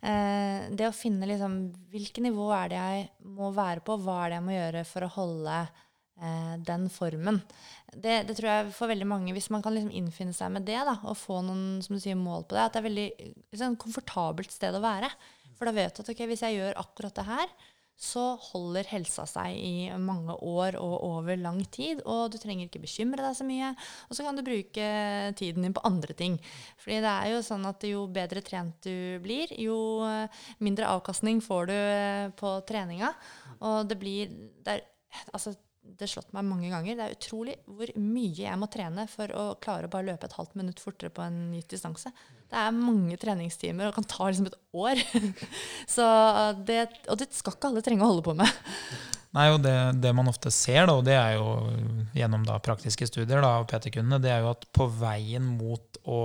eh, 0.02 0.70
det 0.74 0.90
å 0.90 0.96
finne 0.96 1.30
liksom 1.30 1.60
hvilket 1.94 2.26
nivå 2.26 2.50
er 2.56 2.72
det 2.72 2.80
jeg 2.80 3.06
må 3.38 3.52
være 3.56 3.86
på, 3.86 4.00
hva 4.02 4.24
er 4.24 4.34
det 4.34 4.40
jeg 4.40 4.48
må 4.48 4.58
gjøre 4.58 4.86
for 4.90 5.06
å 5.06 5.14
holde 5.20 5.58
eh, 5.62 6.56
den 6.70 6.88
formen. 6.94 7.42
Det, 7.90 8.22
det, 8.30 8.38
tror 8.38 8.52
jeg 8.52 8.72
for 8.78 8.92
veldig 8.92 9.10
mange, 9.10 9.34
Hvis 9.34 9.50
man 9.50 9.64
kan 9.66 9.74
liksom 9.74 9.94
innfinne 9.96 10.36
seg 10.36 10.54
med 10.54 10.68
det 10.68 10.78
da, 10.78 11.00
og 11.04 11.18
få 11.18 11.42
noen 11.46 11.82
som 11.86 11.96
du 11.96 12.02
sier, 12.04 12.18
mål 12.20 12.46
på 12.46 12.58
det, 12.58 12.66
at 12.66 12.78
det 12.78 12.82
er 12.82 12.90
veldig 12.90 13.10
liksom, 13.54 13.78
komfortabelt 13.82 14.54
sted 14.54 14.76
å 14.76 14.84
være. 14.84 15.10
For 15.58 15.68
da 15.68 15.76
vet 15.76 15.96
du 15.96 16.04
at 16.04 16.14
okay, 16.14 16.30
hvis 16.30 16.46
jeg 16.46 16.60
gjør 16.60 16.78
akkurat 16.80 17.18
det 17.18 17.28
her, 17.28 17.54
så 18.00 18.24
holder 18.40 18.88
helsa 18.88 19.26
seg 19.28 19.58
i 19.60 19.90
mange 20.00 20.32
år 20.40 20.78
og 20.80 20.96
over 21.04 21.36
lang 21.40 21.60
tid. 21.68 22.00
Og 22.08 22.32
du 22.32 22.38
trenger 22.40 22.70
ikke 22.70 22.84
bekymre 22.86 23.26
deg 23.26 23.36
så 23.36 23.48
mye. 23.48 23.74
Og 24.08 24.16
så 24.16 24.24
kan 24.24 24.40
du 24.40 24.46
bruke 24.46 24.90
tiden 25.40 25.68
din 25.68 25.76
på 25.76 25.84
andre 25.88 26.16
ting. 26.16 26.40
Fordi 26.80 27.02
det 27.04 27.12
er 27.12 27.34
jo 27.34 27.44
sånn 27.46 27.68
at 27.68 27.84
jo 27.90 28.06
bedre 28.16 28.44
trent 28.46 28.80
du 28.88 29.20
blir, 29.24 29.52
jo 29.60 29.80
mindre 30.64 30.88
avkastning 30.96 31.44
får 31.44 31.72
du 31.72 31.80
på 32.40 32.54
treninga. 32.70 33.12
Og 33.60 33.84
det 33.92 34.00
blir 34.00 34.32
det 34.64 34.80
er, 34.80 34.88
altså, 35.34 35.58
det 35.98 36.10
slått 36.12 36.34
meg 36.36 36.46
mange 36.48 36.70
ganger. 36.72 36.98
Det 36.98 37.06
er 37.06 37.16
utrolig 37.16 37.56
hvor 37.66 37.92
mye 37.98 38.44
jeg 38.44 38.60
må 38.60 38.70
trene 38.72 39.06
for 39.10 39.32
å 39.36 39.46
klare 39.62 39.90
å 39.90 39.94
bare 39.94 40.08
løpe 40.12 40.30
et 40.30 40.36
halvt 40.38 40.58
minutt 40.60 40.82
fortere 40.84 41.14
på 41.14 41.24
en 41.26 41.40
gitt 41.58 41.74
distanse. 41.74 42.12
Det 42.50 42.58
er 42.58 42.76
mange 42.76 43.18
treningstimer 43.22 43.90
og 43.90 43.96
kan 43.98 44.08
ta 44.10 44.28
liksom 44.28 44.50
et 44.50 44.58
år. 44.74 45.02
det, 46.70 46.80
og 47.08 47.22
det 47.22 47.30
skal 47.38 47.56
ikke 47.56 47.72
alle 47.72 47.86
trenge 47.86 48.06
å 48.06 48.12
holde 48.12 48.26
på 48.26 48.36
med. 48.38 48.62
Nei, 49.38 49.46
og 49.54 49.60
det, 49.62 49.76
det 50.02 50.14
man 50.18 50.30
ofte 50.32 50.50
ser, 50.54 50.88
da, 50.90 50.96
og 50.98 51.06
det 51.06 51.14
er 51.14 51.36
jo 51.38 52.10
gjennom 52.18 52.46
da, 52.48 52.58
praktiske 52.66 53.06
studier 53.06 53.44
da, 53.46 53.60
av 53.60 53.68
PT-kundene, 53.70 54.18
det 54.24 54.32
er 54.34 54.42
jo 54.42 54.54
at 54.56 54.66
på 54.74 54.88
veien 54.90 55.46
mot 55.60 56.00
å 56.10 56.22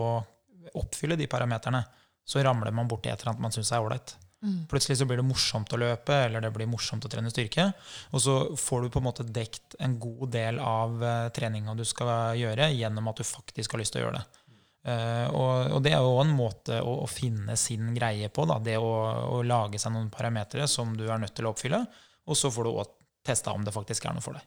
oppfylle 0.80 1.18
de 1.20 1.28
parameterne, 1.28 1.82
så 2.24 2.40
ramler 2.40 2.72
man 2.72 2.88
borti 2.88 3.10
et 3.12 3.20
eller 3.20 3.34
annet 3.34 3.44
man 3.44 3.52
syns 3.52 3.74
er 3.76 3.84
ålreit. 3.84 4.16
Mm. 4.44 4.66
Plutselig 4.68 4.98
så 5.00 5.06
blir 5.08 5.16
det 5.16 5.24
morsomt 5.24 5.72
å 5.72 5.80
løpe, 5.80 6.16
eller 6.26 6.44
det 6.44 6.52
blir 6.52 6.68
morsomt 6.68 7.04
å 7.06 7.10
trene 7.10 7.32
styrke. 7.32 7.70
Og 8.12 8.20
så 8.20 8.34
får 8.60 8.84
du 8.84 8.92
på 8.92 9.00
en 9.00 9.06
måte 9.06 9.24
dekt 9.24 9.76
en 9.80 9.96
god 10.00 10.34
del 10.34 10.60
av 10.60 11.00
uh, 11.00 11.28
treninga 11.34 11.76
du 11.78 11.84
skal 11.88 12.36
gjøre, 12.36 12.68
gjennom 12.76 13.08
at 13.08 13.22
du 13.22 13.24
faktisk 13.24 13.72
har 13.72 13.80
lyst 13.80 13.96
til 13.96 14.02
å 14.02 14.06
gjøre 14.06 14.20
det. 14.20 14.40
Uh, 14.84 15.28
og, 15.32 15.52
og, 15.72 15.78
det 15.86 15.94
er 15.96 16.04
jo 16.04 16.18
en 16.20 16.34
måte 16.36 16.76
å, 16.84 16.98
å, 17.06 17.08
finne 17.08 17.56
sin 17.56 17.94
greie 17.96 18.28
på. 18.28 18.44
Da. 18.50 18.58
Det 18.60 18.76
å, 18.76 18.92
å, 19.32 19.40
lage 19.46 19.80
seg 19.80 19.94
noen 19.94 20.12
parametere 20.12 20.68
som 20.68 20.92
du 20.98 21.06
er 21.08 21.22
nødt 21.22 21.32
til 21.38 21.48
å 21.48 21.54
oppfylle. 21.54 21.80
Og 22.28 22.36
så 22.36 22.52
får 22.52 22.68
du 22.68 22.74
òg 22.74 22.92
testa 23.24 23.56
om 23.56 23.64
det 23.64 23.72
faktisk 23.72 24.04
er 24.04 24.16
noe 24.16 24.24
for 24.24 24.36
deg. 24.36 24.44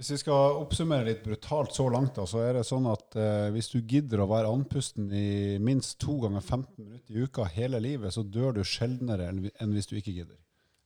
Hvis 0.00 0.14
vi 0.14 0.16
skal 0.22 0.54
oppsummere 0.62 1.04
litt 1.04 1.18
brutalt 1.20 1.74
så 1.76 1.84
langt, 1.92 2.14
da, 2.16 2.24
så 2.24 2.38
er 2.40 2.54
det 2.56 2.62
sånn 2.64 2.86
at 2.88 3.18
eh, 3.20 3.50
hvis 3.52 3.66
du 3.68 3.82
gidder 3.84 4.22
å 4.24 4.30
være 4.30 4.48
andpusten 4.48 5.10
i 5.12 5.58
minst 5.60 5.98
to 6.00 6.14
ganger 6.22 6.40
15 6.40 6.86
minutter 6.86 7.18
i 7.18 7.26
uka 7.26 7.44
hele 7.52 7.76
livet, 7.84 8.14
så 8.14 8.24
dør 8.24 8.56
du 8.56 8.62
sjeldnere 8.64 9.26
enn 9.28 9.74
hvis 9.76 9.90
du 9.90 9.98
ikke 9.98 10.14
gidder. 10.22 10.38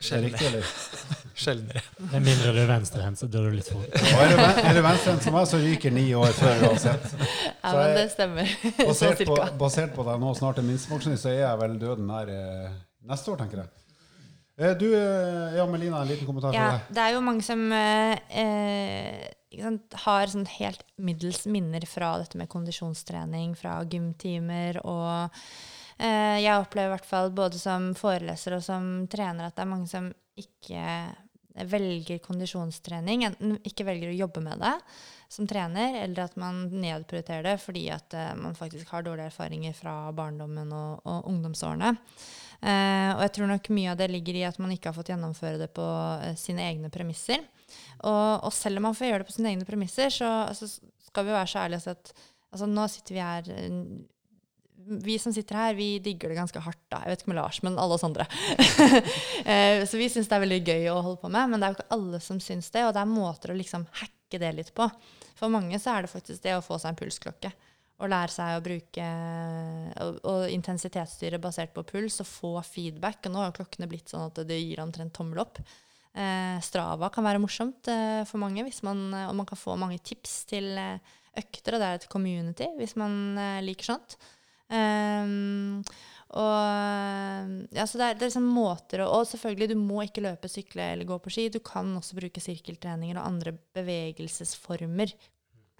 Sjeldnere. 0.02 0.64
Sjeldnere. 1.44 1.84
Med 2.10 2.26
mindre 2.26 2.56
du 2.56 2.58
er 2.64 2.72
venstrehendt, 2.72 3.22
så 3.22 3.30
dør 3.30 3.46
du 3.52 3.60
litt 3.60 3.70
fort. 3.70 3.94
Og 3.94 4.24
er 4.24 4.34
du, 4.34 4.42
du 4.80 4.82
venstrehendt 4.88 5.28
som 5.28 5.38
meg, 5.38 5.46
så 5.52 5.62
ryker 5.62 5.94
ni 5.94 6.08
år 6.18 6.34
før 6.40 6.66
uansett. 6.72 7.06
Ja, 7.64 7.70
men 7.78 7.94
det 7.96 8.08
stemmer. 8.12 8.50
Basert 8.90 9.22
på, 9.30 9.38
basert 9.62 9.94
på 9.94 10.04
deg 10.10 10.18
nå 10.20 10.34
snart 10.36 10.58
er 10.58 10.66
minstepensjonist, 10.66 11.22
så 11.22 11.30
er 11.30 11.38
jeg 11.44 11.62
vel 11.62 11.78
døden 11.80 12.10
nær 12.10 12.34
eh, 12.34 12.74
neste 13.06 13.30
år, 13.30 13.38
tenker 13.40 13.62
jeg. 13.62 13.70
Eh, 14.56 14.76
du, 14.78 14.86
eh, 14.94 15.56
ja, 15.56 15.66
Melina, 15.66 16.02
en 16.02 16.08
liten 16.08 16.26
kommentar 16.26 16.54
ja, 16.54 16.66
til 16.68 16.78
deg. 16.78 16.94
Det 16.94 17.04
er 17.04 17.14
jo 17.16 17.22
mange 17.26 17.42
som 17.42 17.64
eh, 17.74 19.24
sant, 19.58 19.96
har 20.04 20.30
sånn 20.30 20.46
helt 20.60 20.84
middels 20.94 21.42
minner 21.50 21.86
fra 21.90 22.14
dette 22.22 22.38
med 22.38 22.50
kondisjonstrening, 22.52 23.56
fra 23.58 23.80
gymtimer 23.82 24.78
og 24.84 25.34
eh, 25.98 26.38
Jeg 26.44 26.60
opplever 26.60 26.92
i 26.92 26.94
hvert 26.94 27.10
fall 27.10 27.34
både 27.34 27.58
som 27.58 27.92
foreleser 27.98 28.58
og 28.58 28.64
som 28.66 29.08
trener 29.10 29.48
at 29.48 29.58
det 29.58 29.66
er 29.66 29.72
mange 29.74 29.90
som 29.90 30.12
ikke 30.38 30.86
velger 31.70 32.18
kondisjonstrening, 32.18 33.28
enten 33.28 33.58
ikke 33.66 33.86
velger 33.86 34.10
å 34.10 34.16
jobbe 34.24 34.42
med 34.42 34.62
det 34.62 34.74
som 35.30 35.46
trener, 35.50 36.00
eller 36.02 36.26
at 36.26 36.34
man 36.38 36.64
nedprioriterer 36.70 37.46
det 37.46 37.58
fordi 37.62 37.88
at 37.94 38.14
eh, 38.14 38.32
man 38.38 38.54
faktisk 38.58 38.90
har 38.94 39.02
dårlige 39.06 39.32
erfaringer 39.32 39.74
fra 39.74 39.96
barndommen 40.14 40.70
og, 40.74 41.02
og 41.10 41.30
ungdomsårene. 41.30 41.94
Eh, 42.60 43.10
og 43.14 43.22
jeg 43.26 43.34
tror 43.36 43.50
nok 43.50 43.68
mye 43.74 43.92
av 43.92 44.00
det 44.00 44.10
ligger 44.12 44.38
i 44.38 44.46
at 44.48 44.60
man 44.62 44.72
ikke 44.74 44.90
har 44.90 44.96
fått 44.96 45.10
gjennomføre 45.12 45.60
det 45.60 45.70
på 45.76 45.84
eh, 46.24 46.36
sine 46.40 46.64
egne 46.68 46.90
premisser. 46.92 47.44
Og, 48.04 48.44
og, 48.44 48.50
selv 48.54 48.80
om 48.80 48.88
man 48.88 48.96
får 48.96 49.10
gjøre 49.10 49.24
det 49.24 49.28
på 49.28 49.36
sine 49.36 49.52
egne 49.52 49.68
premisser, 49.68 50.12
så 50.12 50.30
altså, 50.46 50.68
skal 51.08 51.26
vi 51.26 51.34
være 51.34 51.50
så 51.50 51.64
ærlige 51.64 51.94
at 51.94 52.12
altså, 52.52 52.68
nå 52.70 52.88
sitter 52.92 53.16
vi 53.16 53.24
her 53.24 53.54
eh, 53.54 53.78
vi 54.84 55.14
som 55.16 55.32
sitter 55.32 55.56
her, 55.56 55.76
vi 55.78 55.94
digger 56.04 56.28
det 56.28 56.36
ganske 56.36 56.60
hardt. 56.60 56.82
da. 56.92 56.98
Jeg 57.04 57.14
vet 57.14 57.22
ikke 57.22 57.30
med 57.32 57.38
Lars, 57.38 57.62
men 57.64 57.78
alle 57.80 57.96
oss 57.96 58.02
andre. 58.04 58.26
Så 59.88 59.96
vi 59.96 60.10
syns 60.12 60.28
det 60.28 60.36
er 60.36 60.42
veldig 60.42 60.58
gøy 60.60 60.90
å 60.92 60.98
holde 60.98 61.22
på 61.22 61.30
med, 61.32 61.48
men 61.48 61.56
det 61.56 61.64
er 61.64 61.72
jo 61.72 61.78
ikke 61.78 61.96
alle 61.96 62.20
som 62.20 62.40
syns 62.42 62.68
det. 62.74 62.82
Og 62.84 62.92
det 62.92 63.00
er 63.00 63.08
måter 63.08 63.54
å 63.54 63.56
liksom 63.56 63.86
hacke 64.02 64.42
det 64.42 64.50
litt 64.58 64.74
på. 64.76 64.84
For 65.38 65.48
mange 65.48 65.80
så 65.80 65.94
er 65.94 66.04
det 66.04 66.12
faktisk 66.12 66.44
det 66.44 66.58
å 66.58 66.60
få 66.66 66.76
seg 66.82 66.92
en 66.92 67.00
pulsklokke 67.00 67.54
og 68.04 68.12
lære 68.12 68.32
seg 68.34 68.58
å 68.58 68.62
bruke 68.64 69.08
og, 70.04 70.44
intensitetsstyre 70.52 71.40
basert 71.42 71.74
på 71.74 71.86
puls 71.88 72.20
og 72.22 72.28
få 72.28 72.52
feedback. 72.66 73.24
Og 73.26 73.34
nå 73.34 73.42
har 73.42 73.56
klokkene 73.56 73.88
blitt 73.90 74.12
sånn 74.12 74.28
at 74.28 74.40
det 74.48 74.60
gir 74.60 74.82
omtrent 74.84 75.14
tommel 75.16 75.42
opp. 75.44 75.60
Eh, 76.14 76.56
Strava 76.62 77.10
kan 77.10 77.26
være 77.26 77.42
morsomt 77.42 77.90
eh, 77.90 78.22
for 78.28 78.42
mange, 78.42 78.66
man, 78.86 79.04
og 79.24 79.34
man 79.40 79.48
kan 79.50 79.58
få 79.58 79.74
mange 79.80 79.98
tips 80.04 80.44
til 80.52 80.70
eh, 80.78 81.14
økter. 81.40 81.76
Og 81.76 81.82
det 81.82 81.90
er 81.90 82.00
et 82.00 82.10
community, 82.12 82.70
hvis 82.78 82.96
man 83.00 83.38
eh, 83.40 83.62
liker 83.66 83.94
sånt. 83.94 84.18
Um, 84.64 85.82
og 86.34 87.68
ja, 87.76 87.84
så 87.86 87.98
det 88.00 88.06
er, 88.06 88.16
det 88.16 88.24
er 88.24 88.30
liksom 88.30 88.46
måter 88.48 89.04
å, 89.04 89.10
Og 89.20 89.26
selvfølgelig, 89.28 89.68
du 89.70 89.76
må 89.78 90.00
ikke 90.02 90.24
løpe, 90.24 90.50
sykle 90.50 90.88
eller 90.94 91.06
gå 91.06 91.18
på 91.22 91.30
ski. 91.30 91.46
Du 91.52 91.60
kan 91.62 91.92
også 91.98 92.16
bruke 92.18 92.42
sirkeltreninger 92.42 93.18
og 93.18 93.28
andre 93.28 93.54
bevegelsesformer 93.76 95.14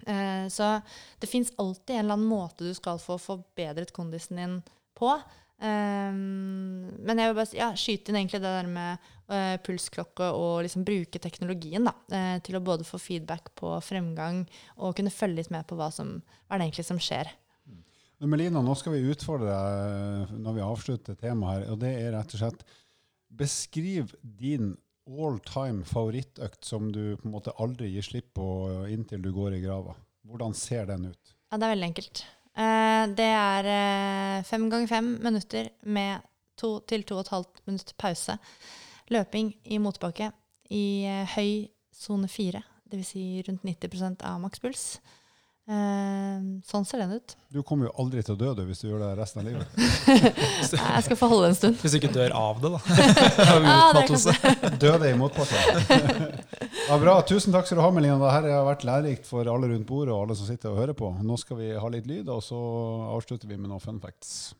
Eh, 0.03 0.45
så 0.51 0.81
det 1.19 1.29
fins 1.31 1.53
alltid 1.61 1.95
en 1.95 2.05
eller 2.05 2.19
annen 2.19 2.29
måte 2.29 2.67
du 2.67 2.73
skal 2.77 2.99
få 3.01 3.17
forbedret 3.21 3.93
kondisen 3.95 4.41
din 4.41 4.61
på. 4.97 5.15
Um, 5.55 6.89
men 7.07 7.19
jeg 7.19 7.29
vil 7.29 7.37
bare 7.37 7.55
ja, 7.55 7.69
skyte 7.79 8.11
inn 8.11 8.17
egentlig 8.19 8.41
det 8.43 8.49
der 8.57 8.67
med 8.67 9.05
uh, 9.31 9.55
pulsklokke 9.63 10.27
og 10.35 10.65
liksom 10.65 10.83
bruke 10.83 11.21
teknologien 11.23 11.87
da, 11.87 11.93
uh, 12.11 12.35
til 12.43 12.57
å 12.59 12.63
både 12.63 12.83
få 12.83 12.99
feedback 12.99 13.53
på 13.55 13.71
fremgang 13.79 14.41
og 14.75 14.97
kunne 14.97 15.13
følge 15.15 15.39
litt 15.39 15.53
med 15.55 15.63
på 15.69 15.77
hva, 15.79 15.87
som, 15.95 16.17
hva 16.49 16.59
det 16.59 16.67
egentlig 16.67 16.87
som 16.89 16.99
skjer. 16.99 17.31
Melina, 18.25 18.59
nå 18.63 18.75
skal 18.79 18.97
vi 18.97 19.13
utfordre 19.13 19.47
deg 19.47 20.35
når 20.43 20.57
vi 20.57 20.65
avslutter 20.65 21.17
temaet 21.19 21.61
her. 21.61 21.71
og 21.71 21.79
det 21.83 21.93
er 22.01 22.13
rett 22.17 22.35
og 22.35 22.41
slett 22.41 22.67
Beskriv 23.35 24.13
din 24.23 24.75
all 25.05 25.37
time 25.45 25.85
favorittøkt 25.85 26.65
som 26.65 26.89
du 26.91 27.15
på 27.17 27.27
en 27.27 27.35
måte 27.35 27.53
aldri 27.61 27.91
gir 27.93 28.05
slipp 28.05 28.33
på 28.37 28.45
inntil 28.91 29.21
du 29.21 29.31
går 29.35 29.57
i 29.57 29.61
grava? 29.63 29.95
Hvordan 30.25 30.55
ser 30.57 30.87
den 30.89 31.11
ut? 31.11 31.35
Ja, 31.51 31.57
Det 31.57 31.65
er 31.67 31.75
veldig 31.75 31.89
enkelt. 31.91 32.25
Eh, 32.55 33.03
det 33.19 33.27
er 33.35 33.67
eh, 33.69 34.43
fem 34.47 34.69
ganger 34.71 34.87
fem 34.87 35.11
minutter 35.21 35.69
med 35.83 36.23
to 36.57 36.79
til 36.87 37.03
to 37.03 37.19
og 37.19 37.25
et 37.25 37.33
halvt 37.33 37.61
minutt 37.67 37.93
pause. 37.99 38.37
Løping 39.11 39.53
i 39.65 39.77
motbakke 39.77 40.31
i 40.73 41.03
eh, 41.05 41.35
høy 41.35 41.67
sone 41.93 42.27
fire, 42.31 42.63
dvs. 42.89 43.11
Si 43.11 43.43
rundt 43.47 43.63
90% 43.67 44.25
av 44.25 44.39
makspuls. 44.41 44.99
Uh, 45.65 46.61
sånn 46.61 46.83
ser 46.85 47.01
den 47.01 47.15
ut. 47.17 47.33
Du 47.49 47.63
kommer 47.65 47.87
jo 47.87 47.93
aldri 48.03 48.21
til 48.21 48.35
å 48.35 48.37
dø 48.37 48.51
du, 48.53 48.61
hvis 48.67 48.83
du 48.83 48.89
gjør 48.89 48.99
det 49.01 49.07
resten 49.17 49.41
av 49.41 49.47
livet. 49.47 49.71
Nei, 50.05 50.91
jeg 50.93 51.05
skal 51.07 51.17
få 51.17 51.29
holde 51.31 51.49
en 51.49 51.57
stund. 51.57 51.79
Hvis 51.81 51.95
du 51.95 51.97
ikke 51.97 52.11
dør 52.13 52.35
av 52.37 52.59
det, 52.61 52.69
da. 52.75 52.81
ah, 53.73 54.69
Døde 54.83 55.09
i 55.09 55.15
motparten. 55.17 56.35
ja, 56.85 56.99
bra. 57.01 57.17
Tusen 57.25 57.55
takk 57.55 57.65
skal 57.65 57.81
du 57.81 57.85
ha, 57.85 57.89
Melina. 57.95 58.19
Dette 58.21 58.53
har 58.53 58.67
vært 58.67 58.85
lærerikt 58.85 59.25
for 59.29 59.49
alle 59.49 59.71
rundt 59.73 59.89
bordet 59.89 60.13
og 60.13 60.27
alle 60.27 60.37
som 60.37 60.49
sitter 60.49 60.69
og 60.69 60.83
hører 60.83 60.97
på. 61.01 61.09
Nå 61.25 61.39
skal 61.41 61.57
vi 61.63 61.71
ha 61.73 61.91
litt 61.95 62.05
lyd, 62.09 62.29
og 62.29 62.45
så 62.45 62.61
avslutter 63.15 63.49
vi 63.49 63.57
med 63.57 63.71
noen 63.71 63.81
fun 63.81 63.97
facts. 64.03 64.53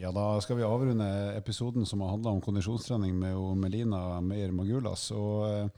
Ja, 0.00 0.12
Da 0.12 0.40
skal 0.40 0.56
vi 0.56 0.62
avrunde 0.62 1.36
episoden 1.36 1.86
som 1.86 2.00
har 2.00 2.08
handla 2.08 2.30
om 2.30 2.40
kondisjonstrening 2.40 3.18
med 3.18 3.56
Melina 3.56 4.20
Meyer 4.20 4.50
Magulas. 4.50 5.10
Og, 5.10 5.70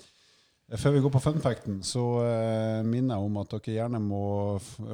Før 0.76 0.90
vi 0.90 1.00
går 1.00 1.10
på 1.10 1.20
funfacten, 1.20 1.80
så 1.82 2.02
uh, 2.22 2.84
minner 2.86 3.16
jeg 3.16 3.26
om 3.26 3.38
at 3.40 3.54
dere 3.56 3.72
gjerne 3.74 3.98
må 3.98 4.20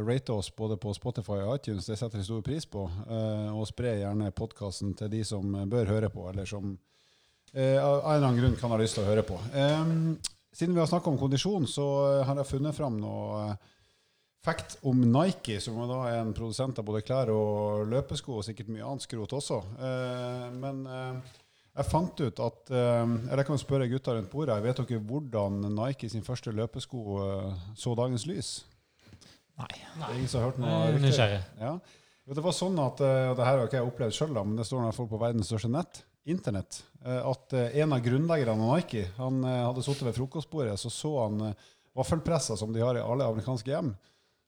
rate 0.06 0.32
oss 0.32 0.48
både 0.56 0.78
på 0.80 0.94
Spotify 0.96 1.42
og 1.42 1.58
iTunes. 1.58 1.84
Det 1.90 1.98
setter 2.00 2.16
vi 2.16 2.24
stor 2.24 2.40
pris 2.40 2.64
på. 2.64 2.86
Uh, 3.10 3.50
og 3.52 3.66
spre 3.68 3.92
gjerne 3.98 4.30
podkasten 4.32 4.94
til 4.96 5.10
de 5.12 5.20
som 5.26 5.52
bør 5.68 5.90
høre 5.90 6.08
på, 6.08 6.30
eller 6.30 6.48
som 6.48 6.70
uh, 6.72 7.76
av 7.82 7.98
en 7.98 8.14
eller 8.14 8.28
annen 8.30 8.40
grunn 8.40 8.56
kan 8.56 8.72
ha 8.72 8.80
lyst 8.80 8.96
til 8.96 9.04
å 9.04 9.10
høre 9.10 9.26
på. 9.26 9.36
Um, 9.52 10.16
siden 10.54 10.72
vi 10.72 10.80
har 10.80 10.88
snakka 10.88 11.12
om 11.12 11.20
kondisjon, 11.20 11.68
så 11.68 11.90
har 12.24 12.40
jeg 12.40 12.52
funnet 12.54 12.78
fram 12.78 12.96
noe 13.02 13.50
fact 14.46 14.78
om 14.86 15.02
Nike, 15.02 15.58
som 15.60 15.80
da 15.90 16.04
er 16.08 16.20
en 16.20 16.34
produsent 16.36 16.78
av 16.78 16.86
både 16.86 17.02
klær 17.06 17.32
og 17.34 17.88
løpesko, 17.90 18.38
og 18.38 18.46
sikkert 18.46 18.70
mye 18.70 18.86
annet 18.86 19.04
skrot 19.04 19.34
også. 19.36 19.58
men 20.56 20.86
jeg 21.76 21.88
fant 21.90 22.22
ut 22.22 22.40
at 22.40 22.72
eh, 22.72 23.02
Eller 23.04 23.42
jeg 23.42 23.50
kan 23.50 23.60
spørre 23.60 23.90
gutta 23.90 24.16
rundt 24.16 24.32
bordet. 24.32 24.56
Vet 24.64 24.80
dere 24.80 25.02
hvordan 25.10 25.60
Nike 25.76 26.08
sin 26.12 26.24
første 26.24 26.54
løpesko 26.56 27.20
eh, 27.20 27.68
så 27.76 27.92
dagens 27.98 28.24
lys? 28.28 28.56
Nei. 29.60 29.72
Det 29.72 30.08
er 30.08 30.16
ingen 30.16 30.30
som 30.30 30.40
har 30.42 30.50
hørt 30.50 30.60
noe? 30.60 30.96
Nysgjerrig. 31.00 31.42
Ja. 31.60 31.76
Det 32.26 32.42
var 32.42 32.56
sånn 32.56 32.80
at, 32.82 33.00
eh, 33.04 33.28
og 33.30 33.36
det 33.38 33.46
her 33.46 33.60
har 33.60 33.68
ikke 33.68 33.80
jeg 33.80 33.90
opplevd 33.90 34.16
sjøl, 34.16 34.34
men 34.40 34.56
det 34.58 34.66
står 34.68 34.82
når 34.82 34.96
folk 34.96 35.12
på 35.12 35.20
verdens 35.20 35.52
største 35.52 35.70
nett, 35.72 36.02
internett, 36.26 36.80
at 37.06 37.54
en 37.54 37.92
av 37.94 38.00
grunnleggerne 38.02 38.64
av 38.66 38.80
Nike 38.80 39.04
han 39.14 39.44
hadde 39.46 39.84
sittet 39.86 40.08
ved 40.08 40.16
frokostbordet, 40.16 40.72
så 40.80 40.90
så 40.90 41.12
han 41.20 41.52
vaffelpresser 41.94 42.58
som 42.58 42.72
de 42.74 42.82
har 42.82 42.98
i 42.98 43.04
alle 43.04 43.28
amerikanske 43.30 43.70
hjem. 43.70 43.92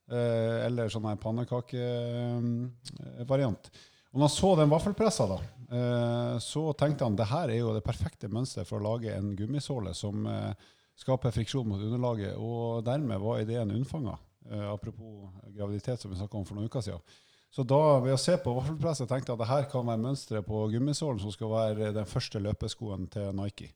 Eller 0.09 0.89
sånn 0.89 1.05
pannekakevariant. 1.21 3.69
Og 4.09 4.17
når 4.17 4.25
han 4.25 4.33
så 4.33 4.55
den 4.57 4.71
vaffelpressa, 4.71 5.27
da, 5.29 5.37
eh, 5.69 6.35
så 6.41 6.71
tenkte 6.73 7.05
han 7.05 7.17
det 7.17 7.29
her 7.29 7.51
er 7.51 7.61
jo 7.61 7.75
det 7.75 7.85
perfekte 7.85 8.29
mønsteret 8.31 8.67
for 8.67 8.79
å 8.79 8.95
lage 8.95 9.13
en 9.13 9.35
gummisåle 9.37 9.93
som 9.93 10.25
eh, 10.25 10.69
skaper 10.97 11.35
friksjon 11.35 11.67
mot 11.69 11.81
underlaget. 11.81 12.33
Og 12.41 12.81
dermed 12.87 13.21
var 13.21 13.43
ideen 13.43 13.75
unnfanga. 13.75 14.17
Eh, 14.49 14.65
apropos 14.71 15.29
graviditet, 15.53 16.01
som 16.01 16.11
vi 16.11 16.17
snakka 16.17 16.39
om 16.39 16.47
for 16.47 16.57
noen 16.57 16.71
uker 16.71 16.87
siden. 16.87 17.19
Så 17.53 17.65
da, 17.65 17.99
ved 18.01 18.13
å 18.13 18.21
se 18.21 18.35
på 18.41 18.53
vaffelpresset 18.53 19.09
tenkte 19.09 19.31
jeg 19.31 19.37
at 19.37 19.43
det 19.43 19.51
her 19.51 19.69
kan 19.69 19.85
være 19.85 20.01
mønsteret 20.01 20.45
på 20.45 20.65
gummisålen 20.73 21.21
som 21.21 21.33
skal 21.33 21.53
være 21.53 21.93
den 21.93 22.09
første 22.09 22.41
løpeskoen 22.41 23.07
til 23.13 23.29
Nike. 23.37 23.69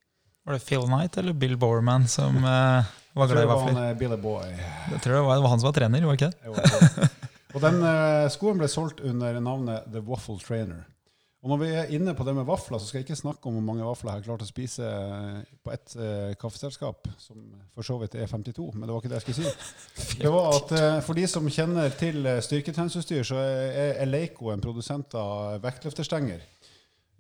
Var 0.44 0.58
det 0.58 0.64
Phil 0.68 0.86
Knight 0.88 1.18
eller 1.18 1.34
Bill 1.34 1.58
Bowerman 1.58 2.08
som 2.08 2.36
uh, 2.44 2.84
var 3.14 3.28
glad 3.32 3.44
i 3.44 3.48
vafler? 3.48 3.94
Jeg 4.92 5.04
tror 5.04 5.14
det 5.16 5.22
var 5.24 5.36
det 5.36 5.44
var, 5.44 5.50
han 5.50 5.62
som 5.62 5.70
var 5.70 5.78
trener, 5.78 6.08
var 6.08 6.18
ikke 6.20 6.32
det? 6.34 7.12
Og 7.54 7.62
den 7.62 7.78
uh, 7.86 8.26
skoen 8.34 8.60
ble 8.60 8.68
solgt 8.68 9.00
under 9.06 9.38
navnet 9.40 9.86
The 9.94 10.02
Waffle 10.04 10.40
Trainer. 10.42 10.84
Og 11.44 11.52
når 11.52 11.60
vi 11.60 11.70
er 11.76 11.90
inne 11.92 12.14
på 12.16 12.24
det 12.24 12.34
med 12.38 12.48
vafler, 12.48 12.80
så 12.80 12.88
skal 12.88 13.02
jeg 13.02 13.10
ikke 13.10 13.20
snakke 13.20 13.50
om 13.50 13.58
hvor 13.58 13.66
mange 13.68 13.84
vafler 13.84 14.14
jeg 14.14 14.22
har 14.22 14.28
klart 14.30 14.46
å 14.46 14.48
spise 14.48 14.88
eh, 14.88 15.42
på 15.60 15.74
ett 15.74 15.96
uh, 16.00 16.32
kaffeselskap, 16.40 17.10
som 17.20 17.42
for 17.76 17.84
så 17.84 17.98
vidt 18.00 18.16
er 18.16 18.32
52, 18.32 18.70
men 18.78 18.88
det 18.88 18.94
var 18.94 19.04
ikke 19.04 19.12
det 19.12 19.20
jeg 19.20 19.26
skulle 19.26 19.52
si. 19.52 19.74
Det 20.24 20.32
var 20.32 20.56
at 20.56 20.72
uh, 20.72 21.02
For 21.04 21.20
de 21.20 21.26
som 21.28 21.50
kjenner 21.52 21.92
til 22.00 22.24
styrketreningsutstyr, 22.48 23.28
så 23.28 23.44
er 23.44 24.00
Eleico 24.06 24.54
en 24.54 24.64
produsent 24.64 25.20
av 25.20 25.60
vektløfterstenger. 25.66 26.48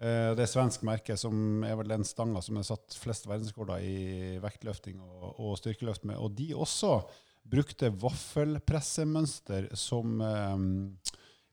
Uh, 0.01 0.31
det 0.37 0.45
er 0.45 0.49
svensk 0.51 0.85
merke, 0.87 1.17
som 1.19 1.63
er 1.67 1.77
vel 1.79 1.91
den 1.93 2.07
stanga 2.07 2.41
som 2.43 2.57
er 2.59 2.65
satt 2.67 2.97
flest 2.99 3.27
verdensrekorder 3.29 3.83
i 3.85 4.39
vektløfting 4.43 4.97
og, 5.03 5.27
og 5.37 5.59
styrkeløft 5.61 6.07
med. 6.09 6.17
Og 6.17 6.33
de 6.37 6.49
også 6.57 6.97
brukte 7.43 7.89
vaffelpressemønster 7.89 9.67
som 9.77 10.21
eh, 10.23 10.61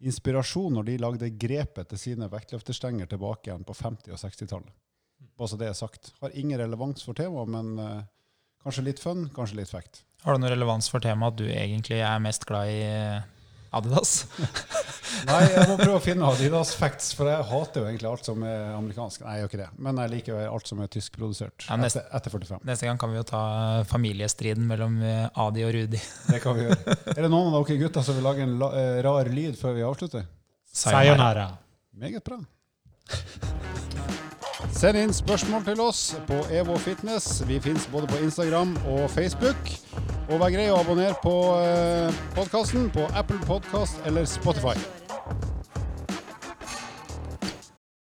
inspirasjon 0.07 0.79
når 0.79 0.87
de 0.89 0.99
lagde 1.03 1.33
grepet 1.41 1.91
til 1.91 2.01
sine 2.01 2.31
vektløfterstenger 2.33 3.11
tilbake 3.11 3.51
igjen 3.51 3.67
på 3.67 3.77
50- 3.77 4.15
og 4.15 4.23
60-tallet. 4.23 4.77
Bare 5.37 5.51
så 5.53 5.59
det 5.61 5.69
er 5.69 5.77
sagt. 5.77 6.13
Har 6.23 6.37
ingen 6.39 6.61
relevans 6.61 7.05
for 7.05 7.17
temaet, 7.19 7.51
men 7.53 7.75
eh, 7.83 8.07
kanskje 8.65 8.87
litt 8.87 9.03
fun, 9.03 9.27
kanskje 9.35 9.61
litt 9.61 9.73
fact. 9.73 10.05
Har 10.25 10.37
det 10.37 10.45
noen 10.45 10.55
relevans 10.55 10.89
for 10.93 11.03
temaet 11.05 11.35
at 11.35 11.43
du 11.43 11.51
egentlig 11.51 12.01
er 12.05 12.23
mest 12.23 12.47
glad 12.49 12.71
i 12.73 12.81
Adidas? 13.71 14.25
Nei, 15.29 15.41
jeg 15.51 15.67
må 15.69 15.77
prøve 15.79 15.99
å 15.99 16.03
finne 16.03 16.27
Adidas 16.27 16.73
facts, 16.79 17.13
for 17.19 17.31
jeg 17.31 17.47
hater 17.51 17.83
jo 17.83 17.91
egentlig 17.91 18.09
alt 18.11 18.27
som 18.27 18.43
er 18.47 18.75
amerikansk. 18.77 19.23
Nei, 19.25 19.37
jeg 19.37 19.45
gjør 19.45 19.51
ikke 19.51 19.61
det, 19.63 19.69
men 19.87 20.01
jeg 20.03 20.13
liker 20.15 20.35
jo 20.35 20.53
alt 20.57 20.71
som 20.71 20.83
er 20.83 20.91
tyskprodusert. 20.91 21.67
Ja, 21.69 21.79
neste, 21.81 22.03
etter, 22.17 22.35
45. 22.35 22.63
Neste 22.67 22.89
gang 22.89 23.01
kan 23.01 23.13
vi 23.13 23.21
jo 23.21 23.25
ta 23.31 23.43
familiestriden 23.91 24.67
mellom 24.71 25.01
eh, 25.07 25.27
Adi 25.47 25.67
og 25.67 25.75
Rudi. 25.77 26.03
Det 26.33 26.43
kan 26.43 26.59
vi 26.59 26.67
gjøre. 26.67 26.99
Er 27.15 27.23
det 27.23 27.33
noen 27.33 27.55
av 27.55 27.67
dere 27.69 27.83
gutter 27.85 28.07
som 28.07 28.19
vil 28.19 28.27
lage 28.27 28.47
en 28.47 28.57
la, 28.63 28.71
uh, 28.75 29.01
rar 29.07 29.31
lyd 29.31 29.59
før 29.61 29.77
vi 29.79 29.87
avslutter? 29.87 30.27
Sayonara. 30.71 31.51
Meget 32.01 32.25
bra. 32.27 32.41
Send 34.77 34.97
inn 35.01 35.13
spørsmål 35.15 35.65
til 35.67 35.83
oss 35.83 36.03
på 36.29 36.39
EVO 36.55 36.79
Fitness. 36.81 37.41
Vi 37.49 37.59
fins 37.61 37.89
både 37.93 38.11
på 38.11 38.23
Instagram 38.25 38.77
og 38.87 39.11
Facebook. 39.11 39.75
Og 40.31 40.39
vær 40.39 40.53
grei 40.55 40.69
å 40.71 40.79
abonnere 40.79 41.17
på 41.25 41.35
eh, 41.59 42.23
podkasten 42.37 42.87
på 42.95 43.09
Apple 43.19 43.41
Podkast 43.49 43.99
eller 44.07 44.29
Spotify. 44.31 45.00